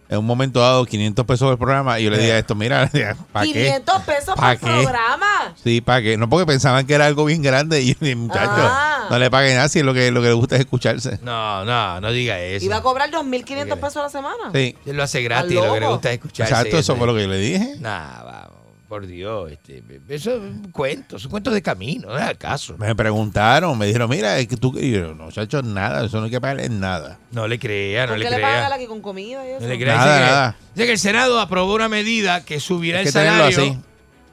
[0.10, 2.90] en un momento dado 500 pesos del programa y yo le dije esto, mira,
[3.32, 3.54] ¿para qué?
[3.54, 4.66] 500 pesos ¿Pa' por qué?
[4.84, 5.54] programa.
[5.64, 6.18] Sí, ¿para qué?
[6.18, 9.08] No porque pensaban que era algo bien grande y, y, muchachos, Ah.
[9.10, 11.20] no le paguen nada si lo que, lo que le gusta es escucharse.
[11.24, 12.70] No, no, no diga eso.
[12.70, 14.52] Va a cobrar 2.500 pesos a la semana.
[14.54, 16.54] Sí, Él lo hace gratis, ¿Estás lo que le gusta es escucharse.
[16.54, 17.76] exacto, eso fue lo que yo le dije.
[17.80, 18.53] Nah, vamos,
[18.94, 19.52] por Dios.
[19.52, 22.76] Este, eso es un cuento, son cuentos de camino, no es al caso.
[22.78, 26.26] Me preguntaron, me dijeron, mira, es que tú, y yo, no, muchachos, nada, eso no
[26.26, 27.18] hay que pagarle nada.
[27.32, 28.76] No le crea, no ¿Por le qué le pagan crea.
[28.76, 29.62] aquí con comida y eso?
[29.62, 29.96] No le crea.
[29.98, 30.56] Nada, Dice que- nada.
[30.76, 33.72] dice que el Senado aprobó una medida que subirá Hay el que tenerlo salario.
[33.74, 33.80] así.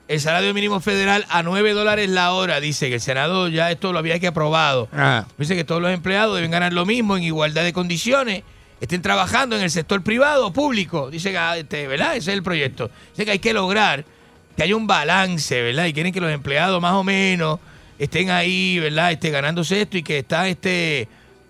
[0.09, 2.61] El salario mínimo federal a 9 dólares la hora.
[2.61, 4.89] Dice que el Senado ya esto lo había que aprobado.
[4.93, 8.43] Ah, Dice que todos los empleados deben ganar lo mismo en igualdad de condiciones.
[8.81, 11.11] Estén trabajando en el sector privado o público.
[11.11, 12.17] Dice que, ah, este, ¿verdad?
[12.17, 12.91] Ese es el proyecto.
[13.13, 14.05] Dice que hay que lograr
[14.57, 15.87] que haya un balance, ¿verdad?
[15.87, 17.59] Y quieren que los empleados más o menos
[17.99, 19.13] estén ahí, ¿verdad?
[19.13, 21.09] Este, ganándose esto y que está este,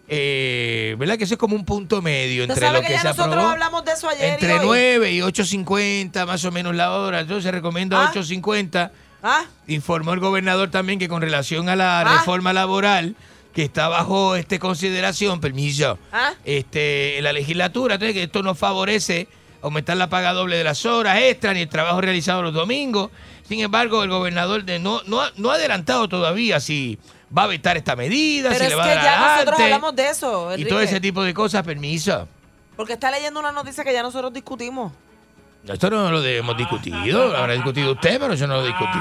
[0.09, 1.17] eh, ¿verdad?
[1.17, 3.49] Que eso es como un punto medio entre lo que, que, ya se nosotros aprobó.
[3.51, 4.67] hablamos de eso ayer Entre y hoy.
[4.67, 7.21] 9 y 8.50 más o menos la hora.
[7.21, 8.11] Entonces recomiendo Ah.
[8.13, 8.91] 8.50.
[9.23, 9.45] ¿Ah?
[9.69, 12.19] Informó el gobernador también que con relación a la Ah.
[12.19, 13.15] reforma laboral
[13.55, 16.33] que está bajo este consideración, permiso, ¿Ah?
[16.45, 19.27] este, en la legislatura, entonces que esto no favorece
[19.63, 23.11] aumentar la paga doble de las horas extra ni el trabajo realizado los domingos.
[23.49, 26.99] Sin embargo, el gobernador de- no, no, ha, no ha adelantado todavía si
[27.37, 29.61] va a vetar esta medida, Pero si es le que va a dar ya nosotros
[29.61, 32.29] hablamos de eso, y todo ese tipo de cosas, permiso.
[32.77, 34.93] Porque está leyendo una noticia que ya nosotros discutimos.
[35.69, 38.99] Esto no lo hemos discutido, lo habrá discutido usted, pero yo no lo discutí.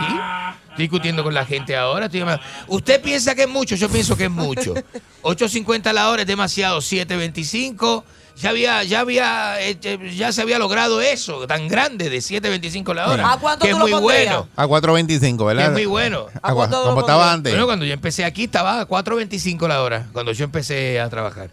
[0.69, 2.07] Estoy discutiendo con la gente ahora.
[2.07, 2.23] estoy
[2.67, 4.73] Usted piensa que es mucho, yo pienso que es mucho.
[5.23, 8.03] 8.50 la hora es demasiado, 7.25.
[8.39, 12.93] Ya había, ya había, eh, eh, ya se había logrado eso tan grande de 7.25
[12.93, 13.33] la hora.
[13.33, 14.47] ¿A cuánto que es tú lo muy bueno.
[14.55, 15.65] a 4.25, Que ¿verdad?
[15.65, 16.27] es muy bueno.
[16.41, 17.51] A cuánto lo como estaba antes.
[17.51, 21.49] Bueno, cuando yo empecé aquí estaba a 4.25 la hora, cuando yo empecé a trabajar.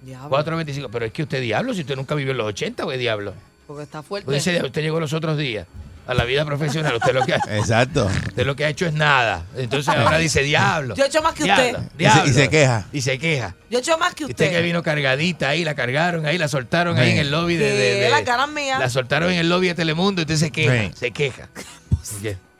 [0.00, 0.88] Diablo, 4.25.
[0.92, 3.34] Pero es que usted diablo, si usted nunca vivió en los 80, pues diablo.
[3.66, 4.30] porque está fuerte.
[4.30, 5.66] Usted, dice, usted llegó los otros días
[6.06, 6.96] a la vida profesional.
[6.96, 8.06] Usted lo que ha, Exacto.
[8.28, 9.44] usted lo que ha hecho es nada.
[9.56, 10.94] Entonces ahora dice diablo.
[10.94, 11.92] Yo he hecho más que diablo, usted.
[11.96, 12.22] diablo.
[12.24, 12.86] Y se- y se queja.
[12.92, 13.54] Y se queja.
[13.70, 14.56] Yo he hecho más que Usted usted.
[14.56, 17.94] que vino cargadita ahí, la cargaron ahí, la soltaron ahí en el lobby de, de-
[18.00, 18.78] de- la cara mía.
[18.78, 20.90] La soltaron en el lobby de Telemundo y usted se queja, Sí.
[20.98, 21.48] se queja.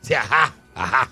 [0.03, 1.09] Sí, ajá, ajá.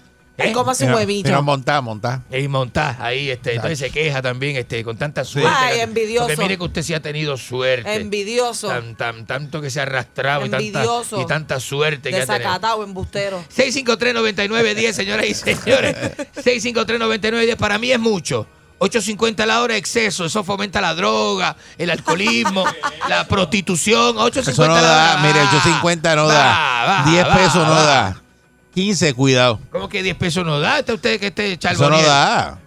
[0.49, 0.53] ¿Eh?
[0.53, 1.43] Cómo hace un Pero huevillo.
[1.43, 2.23] montá, montá.
[2.31, 5.51] Y montás ahí, este, entonces se queja también, este, con tanta suerte.
[5.55, 6.27] Ay, Que- envidioso.
[6.29, 7.95] Porque mire que usted sí ha tenido suerte.
[7.95, 8.69] Envidioso.
[8.69, 11.21] Tan, tan, tanto que se ha arrastrado y tanta, Envidioso.
[11.21, 12.39] y tanta suerte que ha tenido.
[12.39, 13.45] Desacatado, embustero.
[13.57, 15.97] 653-9910, señoras y señores.
[16.37, 18.47] 653-9910 para mí es mucho.
[18.79, 22.65] 8.50 la hora exceso, eso fomenta la droga, el alcoholismo,
[23.11, 24.17] la prostitución.
[24.17, 25.21] 8.50 Eso no la da, hora.
[25.23, 26.85] mire, 8.50 no Va, da.
[27.05, 27.83] va, 10 va, pesos no va.
[27.85, 28.23] da.
[28.81, 29.61] 15, cuidado.
[29.71, 30.79] ¿Cómo que 10 pesos no da?
[30.79, 32.59] ¿Está usted que este Eso no da.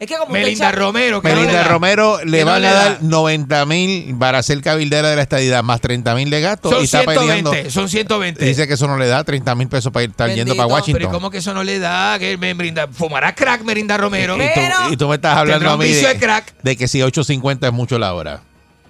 [0.00, 1.20] Es que como Melinda echa- Romero.
[1.20, 1.64] que no Melinda le da.
[1.68, 2.84] Romero le no van le a da.
[2.84, 6.70] dar 90 mil para ser cabildera de la estadidad, más 30 mil de gastos.
[6.70, 7.70] Son y está 120, peleando.
[7.72, 8.44] son 120.
[8.44, 10.76] Dice que eso no le da 30 mil pesos para ir- estar yendo para Pero
[10.76, 11.10] ¿y Washington.
[11.12, 12.16] cómo que eso no le da?
[12.20, 14.36] Que me brinda, fumará crack Merinda Romero.
[14.36, 16.54] y, tú, Pero- y tú me estás hablando a mí vicio de, de crack.
[16.62, 18.42] de que si 8.50 es mucho la hora.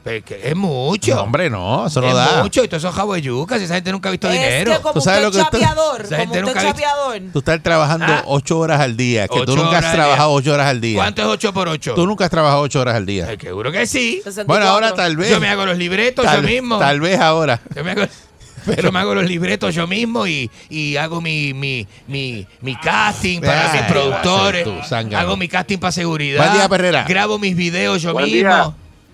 [0.04, 1.14] Pero es mucho.
[1.16, 2.42] No, hombre, no, eso no es da.
[2.42, 2.64] mucho.
[2.64, 3.60] Y todos esos jabuyucas.
[3.60, 4.72] Esa gente nunca ha visto Es dinero.
[4.76, 7.20] que como ¿Tú sabes usted lo que es chapeador, como usted es chapeador.
[7.32, 8.22] Tú estás trabajando Ah.
[8.26, 10.96] 8 horas al día, que tú Ocho nunca has trabajado 8 horas al día.
[10.98, 11.94] ¿Cuánto es 8 por 8?
[11.94, 13.26] Tú nunca has trabajado 8 horas al día.
[13.28, 14.20] Ay, seguro que sí.
[14.24, 14.44] 64.
[14.46, 15.30] Bueno, ahora tal vez.
[15.30, 16.78] Yo me hago los libretos tal, yo mismo.
[16.78, 17.60] Tal vez ahora.
[17.76, 18.02] Yo me hago,
[18.82, 23.40] yo me hago los libretos yo mismo y, y hago mi, mi, mi, mi casting
[23.40, 24.64] para Ay, mis productores.
[24.64, 24.74] tú,
[25.16, 26.44] hago mi casting para seguridad.
[26.44, 27.04] Buen día, Perrera.
[27.08, 28.38] Grabo mis videos yo Buen mismo.
[28.50, 28.72] día.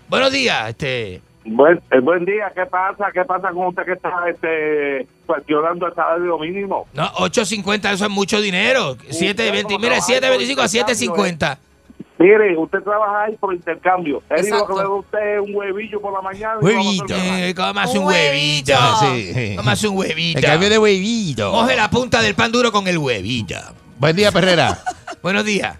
[0.09, 1.22] Buenos días, este.
[1.47, 3.10] Buen, eh, buen día, ¿qué pasa?
[3.12, 6.86] ¿Qué pasa con usted que está este, cuestionando el salario mínimo?
[6.94, 8.97] No, 8.50, eso es mucho dinero.
[8.97, 11.59] 7.20, mira, 7.25 a 7.50.
[12.16, 14.22] Mire, usted trabaja ahí por intercambio.
[14.31, 14.76] Él dijo Exacto.
[14.76, 16.59] que le usted un huevillo por la mañana.
[16.60, 17.06] Huevito.
[17.14, 18.72] Eh, Cómase Un huevito.
[19.01, 19.56] Sí.
[19.56, 20.39] Cómase un huevito.
[20.39, 21.52] El cambio de huevito.
[21.52, 23.56] Moje la punta del pan duro con el huevito.
[23.98, 24.78] Buen día, Perrera.
[25.22, 25.76] Buenos días.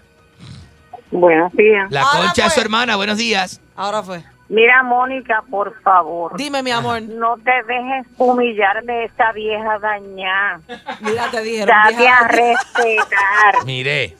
[1.11, 1.91] Buenos días.
[1.91, 3.61] La Ahora concha de su hermana, buenos días.
[3.75, 4.23] Ahora fue.
[4.47, 6.37] Mira, Mónica, por favor.
[6.37, 7.01] Dime, mi amor.
[7.01, 10.59] No te dejes humillar de esa vieja dañada.
[11.01, 11.67] Mira, te dijeron.
[11.67, 13.65] Date a respetar.
[13.65, 14.15] Mire,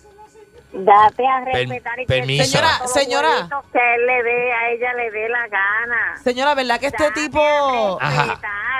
[0.77, 1.99] Date a Per- respetar.
[1.99, 2.43] y permiso.
[2.43, 3.49] que Señora, señora.
[3.71, 6.17] Que él le dé, a ella le dé la gana.
[6.23, 7.97] Señora, ¿verdad que este Date tipo.
[8.01, 8.39] Ajá.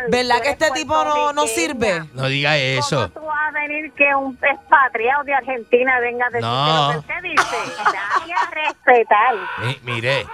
[0.09, 2.03] ¿Verdad que este tipo no, no sirve?
[2.13, 3.09] no diga eso.
[3.13, 6.87] ¿Cómo tú vas a venir que un expatriado de Argentina venga a decirte No.
[6.87, 7.57] lo que usted dice?
[7.83, 9.35] Date a respetar.
[9.61, 10.25] Mi- mire.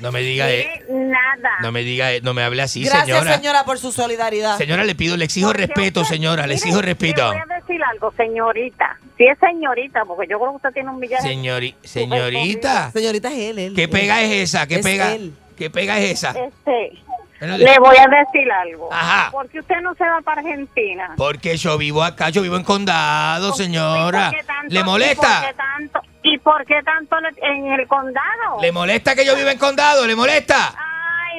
[0.00, 1.50] No me diga, eh, nada.
[1.60, 3.34] no me diga, eh, no me hable así, Gracias, señora.
[3.36, 3.64] señora.
[3.64, 4.56] por su solidaridad.
[4.56, 7.32] Señora, le pido, le exijo Porque respeto, usted- señora, le mire, exijo respeto.
[7.32, 8.98] Le voy a decir algo, señorita.
[9.16, 11.28] Si es señorita, porque yo creo que usted tiene un millaje.
[11.28, 13.72] Señori- señorita, Señorita es él, él.
[13.74, 13.90] ¿qué él.
[13.90, 14.66] pega es esa?
[14.68, 15.12] ¿Qué Es pega?
[15.14, 15.32] él.
[15.56, 16.30] ¿Qué pega es esa?
[16.30, 16.92] Este,
[17.40, 18.88] le voy a decir algo.
[18.92, 19.28] Ajá.
[19.30, 21.14] Porque usted no se va para Argentina.
[21.16, 24.30] Porque yo vivo acá, yo vivo en condado, ¿Y señora.
[24.30, 25.44] por qué tanto- ¿Le ¿Y por molesta?
[25.46, 28.60] qué tanto, ¿y por qué tanto en el condado?
[28.60, 30.06] ¿Le molesta que yo viva en condado?
[30.06, 30.74] ¿Le molesta?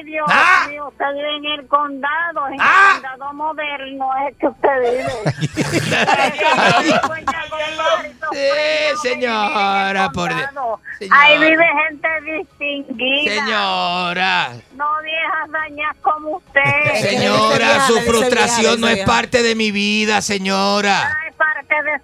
[0.00, 0.64] Ay, Dios Ah.
[0.68, 2.94] mío, usted vive en el condado, en Ah.
[2.96, 5.04] el condado moderno es que usted vive.
[8.32, 10.48] Sí, señora, por Dios.
[11.10, 13.34] Ahí vive gente distinguida.
[13.34, 16.94] Señora, No viejas dañas como usted.
[17.00, 21.16] señora, su frustración no es parte de mi vida, señora.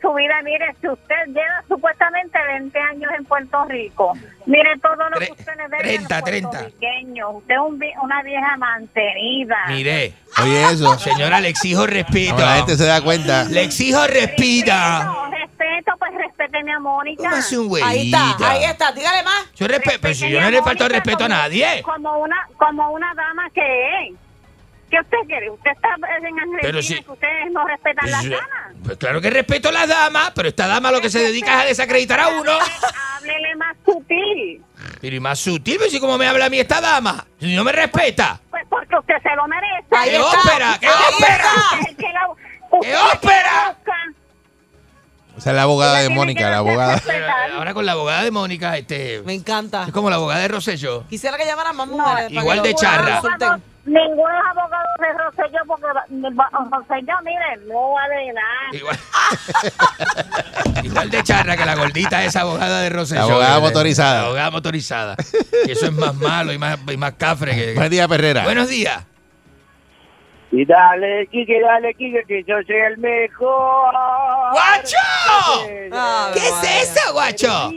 [0.01, 0.40] Su vida.
[0.43, 4.12] Mire, si usted lleva supuestamente 20 años en Puerto Rico,
[4.47, 6.51] mire todo lo que usted le debe 30, a los 30.
[6.51, 7.28] puertorriqueños.
[7.35, 9.56] Usted es un vi- una vieja mantenida.
[9.68, 10.98] Mire, Oye, eso.
[10.98, 12.39] señora, le exijo respeto.
[12.39, 13.44] La gente se da cuenta.
[13.44, 14.73] Le exijo respeto.
[14.73, 17.31] No, respeto, pues respéteme a Mónica.
[17.85, 18.93] Ahí está, ahí está.
[18.93, 19.52] Dígale más.
[19.55, 21.82] Yo respeto, pero si yo no le falto respeto a nadie.
[21.82, 24.14] Como una, como una dama que es.
[24.91, 25.51] ¿Qué usted quiere?
[25.51, 28.77] ¿Usted está en Argentina Pero si- que ustedes no respetan las Pues, damas?
[28.85, 31.61] pues claro que respeto a las damas, pero esta dama lo que se dedica es
[31.63, 32.53] a desacreditar a uno.
[33.17, 34.63] Háblele más sutil.
[35.01, 37.65] Pero y más sutil, pero si como me habla a mí esta dama, si no
[37.65, 38.41] me respeta.
[38.51, 39.87] Pues porque usted se lo merece.
[39.91, 40.41] Ahí ¡Qué está.
[40.41, 40.77] ópera!
[40.81, 41.51] ¡Qué Ahí ópera!
[42.83, 43.77] ¡Qué ópera!
[45.37, 46.99] Esa es la abogada de Mónica, la abogada.
[47.05, 47.27] Pero,
[47.59, 49.21] ahora con la abogada de Mónica, este.
[49.27, 49.85] Me encanta.
[49.85, 51.05] Es como la abogada de Rosselló.
[51.09, 52.31] Quisiera que llamaran más mujeres.
[52.33, 53.21] igual de charra.
[53.87, 58.73] Ninguno es abogado de Rosselló porque Rosselló, mire, no vale nada.
[58.73, 58.99] Igual.
[60.85, 63.23] Igual de charra que la gordita esa abogada de Rosselló.
[63.23, 64.25] Abogada motorizada.
[64.25, 65.17] Abogada motorizada.
[65.65, 67.75] Que eso es más malo y más, y más cafre que.
[67.75, 68.43] Buen día, Perrera.
[68.43, 69.07] Buenos días.
[70.51, 73.95] Y dale, Quique, dale, Quique, que yo soy el mejor.
[74.53, 74.97] ¡Guacho!
[76.35, 77.71] ¿Qué es eso, guacho?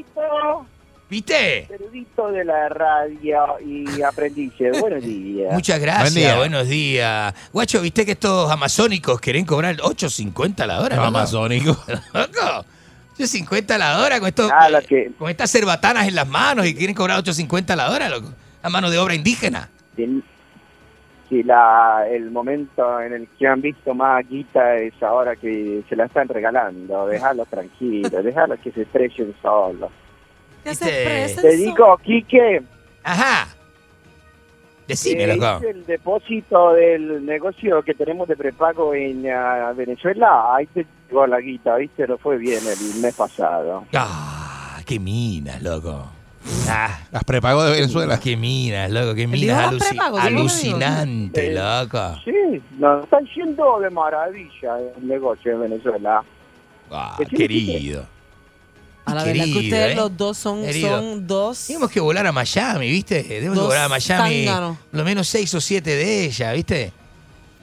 [1.09, 1.67] ¿Viste?
[1.73, 4.69] erudito de la radio y aprendice.
[4.79, 5.51] Buenos días.
[5.53, 6.37] Muchas gracias, Buen día.
[6.37, 7.33] buenos días.
[7.51, 10.95] Guacho, ¿viste que estos amazónicos quieren cobrar 8.50 la hora?
[10.97, 11.07] Los no?
[11.17, 11.77] amazónicos.
[12.13, 12.65] Loco,
[13.17, 16.75] 8.50 la hora con, estos, Ah, lo que- con estas cerbatanas en las manos y
[16.75, 18.31] quieren cobrar 8.50 la hora, loco.
[18.61, 19.69] A mano de obra indígena.
[21.29, 25.95] Que la, el momento en el que han visto más guita es ahora que se
[25.95, 27.05] la están regalando.
[27.07, 29.91] Dejarlos tranquilos, dejarlos que se estrellen solos.
[30.63, 32.61] Se expresen Te digo, Quique,
[33.03, 33.47] Ajá.
[34.87, 35.65] Decime, eh, loco.
[35.67, 40.55] el depósito del negocio que tenemos de prepago en ah, Venezuela.
[40.55, 42.07] Ahí te llegó la guita, ¿viste?
[42.07, 43.85] No fue bien el mes pasado.
[43.93, 46.07] Ah, qué minas, loco.
[46.67, 48.19] Ah, Las prepago de Venezuela.
[48.19, 52.15] qué minas, loco, qué minas las aluci- prepago, ¿sí lo alucinante, Eh, loco.
[52.25, 56.23] Sí, nos están yendo de maravilla el negocio en Venezuela.
[56.89, 58.05] Ah, querido.
[59.05, 59.95] A la verdad que ustedes ¿eh?
[59.95, 61.65] los dos son, son dos.
[61.67, 63.23] Tenemos que volar a Miami, ¿viste?
[63.23, 64.47] Tenemos que volar a Miami.
[64.91, 66.93] Lo menos seis o siete de ellas, ¿viste?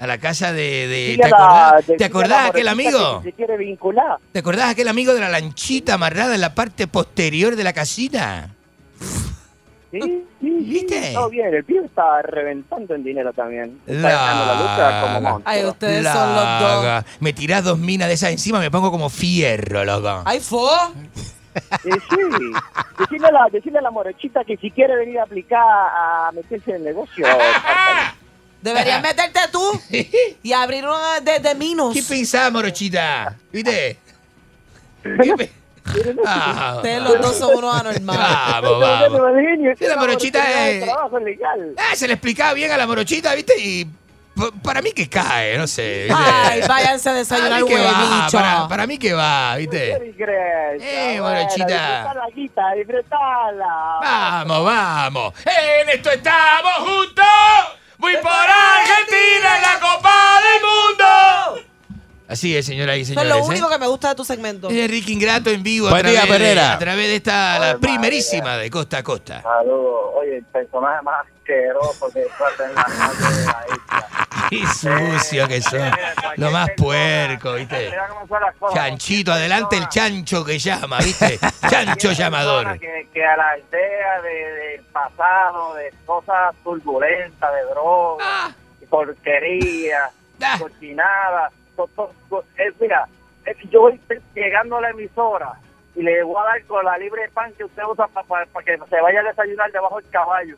[0.01, 0.89] A la casa de.
[0.89, 3.23] de- ¿Te la- acordás, decile ¿te acordás la aquel amigo?
[3.23, 4.19] que se quiere vincular.
[4.33, 8.51] ¿Te acordás aquel amigo de la lanchita amarrada en la parte posterior de la casita?
[9.91, 11.13] Sí, sí, sí, ¿Viste?
[11.15, 13.81] Todo bien, el pibe está reventando en dinero también.
[13.87, 15.43] Está dejando la lucha como monstruo.
[15.45, 17.05] Ay, ustedes son los dos.
[17.21, 20.23] Me tirás dos minas de esas encima, me pongo como fierro, loco.
[20.25, 20.69] Ay, fo.
[21.83, 22.17] Sí, sí.
[22.99, 26.71] Decirle a, la, decirle a la morochita que si quiere venir a aplicar a meterse
[26.71, 27.27] en el negocio.
[28.61, 29.81] Deberías meterte tú
[30.43, 31.95] y abrir uno de, de minos.
[31.95, 33.37] ¿Qué pensás, morochita?
[33.53, 33.99] ¿Viste?
[35.03, 35.51] ¿Qué
[36.27, 38.23] Ah, Ustedes los dos son unos anormales.
[38.63, 39.21] Vamos, vamos.
[39.79, 40.85] Sí, la morochita es-
[41.25, 41.75] legal.
[41.79, 43.55] Ah, se le explicaba bien a la morochita, ¿viste?
[43.59, 43.87] Y
[44.63, 46.05] para mí que cae, no sé.
[46.09, 46.23] ¿viste?
[46.23, 48.37] Ay, váyanse a desayunar Para mí que va, huevicho.
[48.39, 49.93] para, para mí que va, ¿viste?
[50.81, 51.21] Eh,
[52.35, 53.99] Guita, disfrutala.
[54.03, 55.35] Vamos, vamos.
[55.47, 57.25] En esto estamos juntos.
[57.99, 61.67] Voy por Argentina en la Copa del Mundo.
[62.29, 63.31] Así es, señoras y Eso es señores.
[63.31, 63.49] lo ¿eh?
[63.49, 64.69] único que me gusta de tu segmento.
[64.69, 66.73] Es Enrique Ingrato en vivo a día, través, de, Perrera.
[66.73, 69.43] a través de esta, la primerísima de Costa a Costa.
[69.43, 70.11] Saludos.
[70.15, 74.09] Oye, el personaje más asqueroso que pasa en la calle de la isla.
[74.51, 75.91] Qué sucio que son.
[76.37, 77.91] Lo más puerco, ¿viste?
[77.91, 78.75] Mira cómo son las cosas.
[78.77, 81.39] Chanchito, adelante el chancho que llama, ¿viste?
[81.71, 82.79] Chancho llamador.
[82.79, 88.55] Que, que a la idea de, del pasado, de cosas turbulentas, de drogas,
[88.91, 90.11] porquería,
[90.43, 90.59] Ah.
[92.59, 93.07] Eh, mira,
[93.45, 94.01] es que yo voy
[94.35, 95.53] llegando a la emisora
[95.95, 98.77] y le voy a dar con la libre de pan que usted usa para que
[98.89, 100.57] se vaya a desayunar debajo del caballo.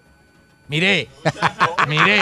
[0.69, 1.09] Miré,
[1.89, 2.21] miré.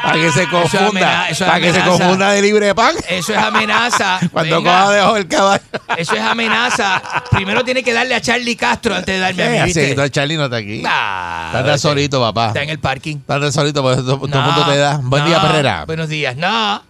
[0.00, 1.28] Para que se es confunda.
[1.28, 2.94] es Para que se confunda de libre de pan.
[3.08, 4.20] Eso es amenaza.
[4.32, 4.70] Cuando Venga.
[4.70, 5.62] coja debajo del caballo.
[5.96, 7.02] Eso es amenaza.
[7.32, 9.92] Primero tiene que darle a Charlie Castro antes de darme a Eh, mí, ¿viste?
[9.92, 10.84] que el Charlie no está aquí.
[10.86, 12.48] Ah, Está solito, papá.
[12.48, 13.16] Está en el parking.
[13.16, 15.00] Está solito, porque todo, todo el No, mundo te da.
[15.02, 15.48] Buen día, no.
[15.48, 15.84] Perrera.
[15.84, 16.36] Buenos días.
[16.36, 16.80] No.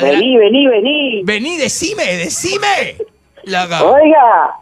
[0.00, 1.22] Vení, vení, vení.
[1.24, 2.96] Vení, decime, decime.
[3.44, 3.92] Loco.
[3.92, 4.56] Oiga,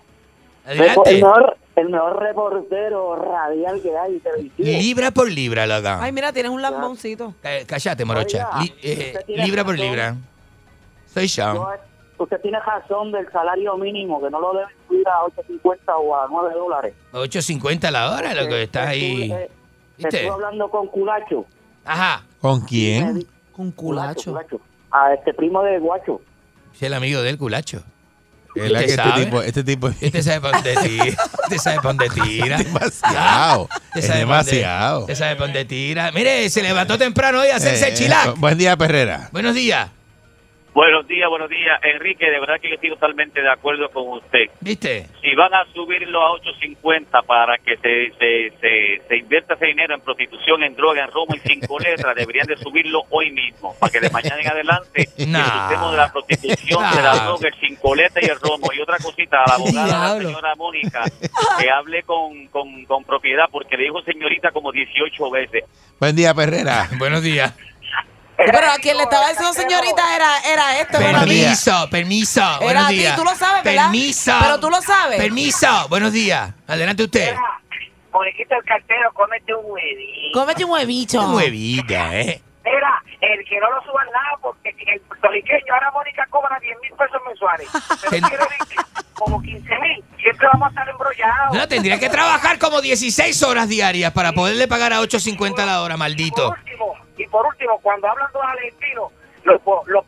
[0.67, 1.15] Adelante.
[1.15, 4.69] mejor, el mejor reportero radial que hay en televisión.
[4.69, 6.03] Libra por libra, loca.
[6.03, 7.35] Ay, mira, tienes un lamboncito.
[7.43, 8.49] Eh, Cállate, morocha.
[8.55, 10.17] Oiga, Li- eh, libra por libra.
[11.13, 11.55] Soy yo.
[11.55, 11.69] Yo-
[12.19, 16.27] usted tiene razón del salario mínimo, que no lo deben subir a 8.50 o a
[16.31, 16.95] 9 dólares.
[17.13, 19.31] 8.50 la hora, lo que estás ahí.
[19.33, 19.49] Eh,
[19.99, 21.45] estuve hablando con Culacho.
[21.85, 22.25] Ajá.
[22.41, 23.27] ¿Con quién?
[23.53, 24.31] Con Culacho.
[24.33, 24.49] culacho.
[24.59, 24.70] Culacho.
[24.93, 26.21] A este primo de Guacho.
[26.75, 27.83] Es el amigo del culacho.
[28.57, 31.05] Es la ¿Usted que este tipo, este tipo es Este sabe pa' dónde tira.
[31.45, 32.59] Este sabe pa' dónde tira.
[32.59, 33.69] demasiado.
[33.95, 35.01] Este Es sabe dónde- demasiado.
[35.03, 36.11] Este sabe pa' dónde tira.
[36.13, 38.37] Mire, se levantó temprano hoy a hacerse Eh, chilac.
[38.39, 39.29] Buen día, Perrera.
[39.33, 39.91] Buenos días.
[40.73, 41.81] Buenos días, buenos días.
[41.83, 44.47] Enrique, de verdad que yo estoy totalmente de acuerdo con usted.
[44.61, 45.07] ¿Viste?
[45.21, 49.95] Si van a subirlo a 8.50 para que se, se, se, se invierta ese dinero
[49.95, 53.91] en prostitución, en droga, en romo y cinco letras, deberían de subirlo hoy mismo, para
[53.91, 55.91] que de mañana en adelante Nah.
[55.91, 58.69] de la prostitución, de la droga, el cinco letras y el romo.
[58.73, 61.03] Y otra cosita, a la abogada, la señora Mónica,
[61.59, 65.65] que hable con, con, con propiedad, porque le dijo señorita como 18 veces.
[65.99, 66.89] Buen día, Perrera.
[66.97, 67.55] Buenos días.
[68.47, 71.27] Pero a quien le estaba diciendo señorita era, era mí.
[71.29, 72.41] Permiso, permiso.
[72.41, 73.17] Era Buenos a ti, días.
[73.17, 73.83] tú lo sabes, ¿verdad?
[73.85, 74.33] Permiso.
[74.41, 75.19] Pero tú lo sabes.
[75.19, 75.89] Permiso.
[75.89, 76.51] Buenos días.
[76.67, 77.35] Adelante usted.
[78.13, 80.39] Moniquita el cartero, cómete un huevito.
[80.41, 81.21] Cómete un huevito.
[81.23, 82.43] Un huevita, ¿eh?
[82.65, 86.93] Mira, el que no lo suban nada, porque el puertorriqueño ahora Mónica cobra 10 mil
[86.93, 87.69] pesos mensuales.
[88.11, 88.79] Pero decir
[89.15, 90.05] como 15 mil.
[90.21, 91.57] Siempre vamos a estar embrollados.
[91.57, 95.95] No, tendría que trabajar como 16 horas diarias para poderle pagar a 8.50 la hora,
[95.95, 96.51] Por maldito.
[96.51, 99.13] último, y por último, cuando hablan de los argentinos,
[99.51, 100.05] los, los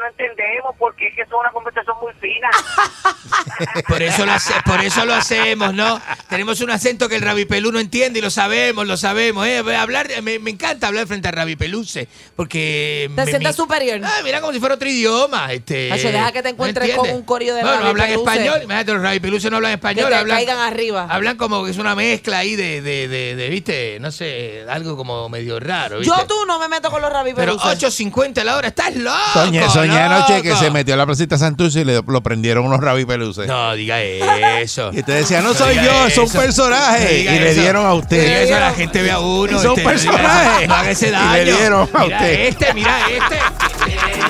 [0.00, 2.48] no entendemos porque es que es una conversación muy fina.
[3.88, 6.00] Por eso, lo hace- por eso lo hacemos, ¿no?
[6.28, 9.46] Tenemos un acento que el rabipelú no entiende y lo sabemos, lo sabemos.
[9.46, 9.58] ¿eh?
[9.76, 13.10] Hablar, me, me encanta hablar frente al rabipeluce porque...
[13.14, 14.00] Te mi- superior.
[14.02, 15.52] Ah, mira como si fuera otro idioma.
[15.52, 18.60] Este, deja que te ¿me encuentres con un corillo de No, no hablan español.
[18.62, 20.08] Imagínate, los rabipeluces no hablan Que español.
[20.08, 21.06] te hablan, caigan arriba.
[21.10, 23.98] hablan como que es una mezcla ahí de, de, de, de, ¿viste?
[24.00, 26.14] No sé, algo como medio raro, ¿viste?
[26.16, 27.22] Yo tú no me meto con los Pero
[27.56, 27.82] rabipeluces.
[28.00, 29.16] 8.50 la hora, estás loco.
[29.32, 32.80] Soñé, soñé anoche que se metió a la placita Santurce y le, lo prendieron unos
[32.80, 33.46] rabipeluces.
[33.46, 34.90] No, diga eso.
[34.92, 36.38] Y usted decía, no soy yo, es un eso.
[36.38, 37.04] personaje.
[37.04, 38.22] No diga Y le dieron a No usted.
[38.24, 39.58] diga eso, la gente ve a uno.
[39.58, 40.58] Es un este, no diga personaje.
[40.58, 41.56] eso, No haga ese Y le daño.
[41.56, 42.40] dieron a mira usted.
[42.40, 44.29] este, mira este.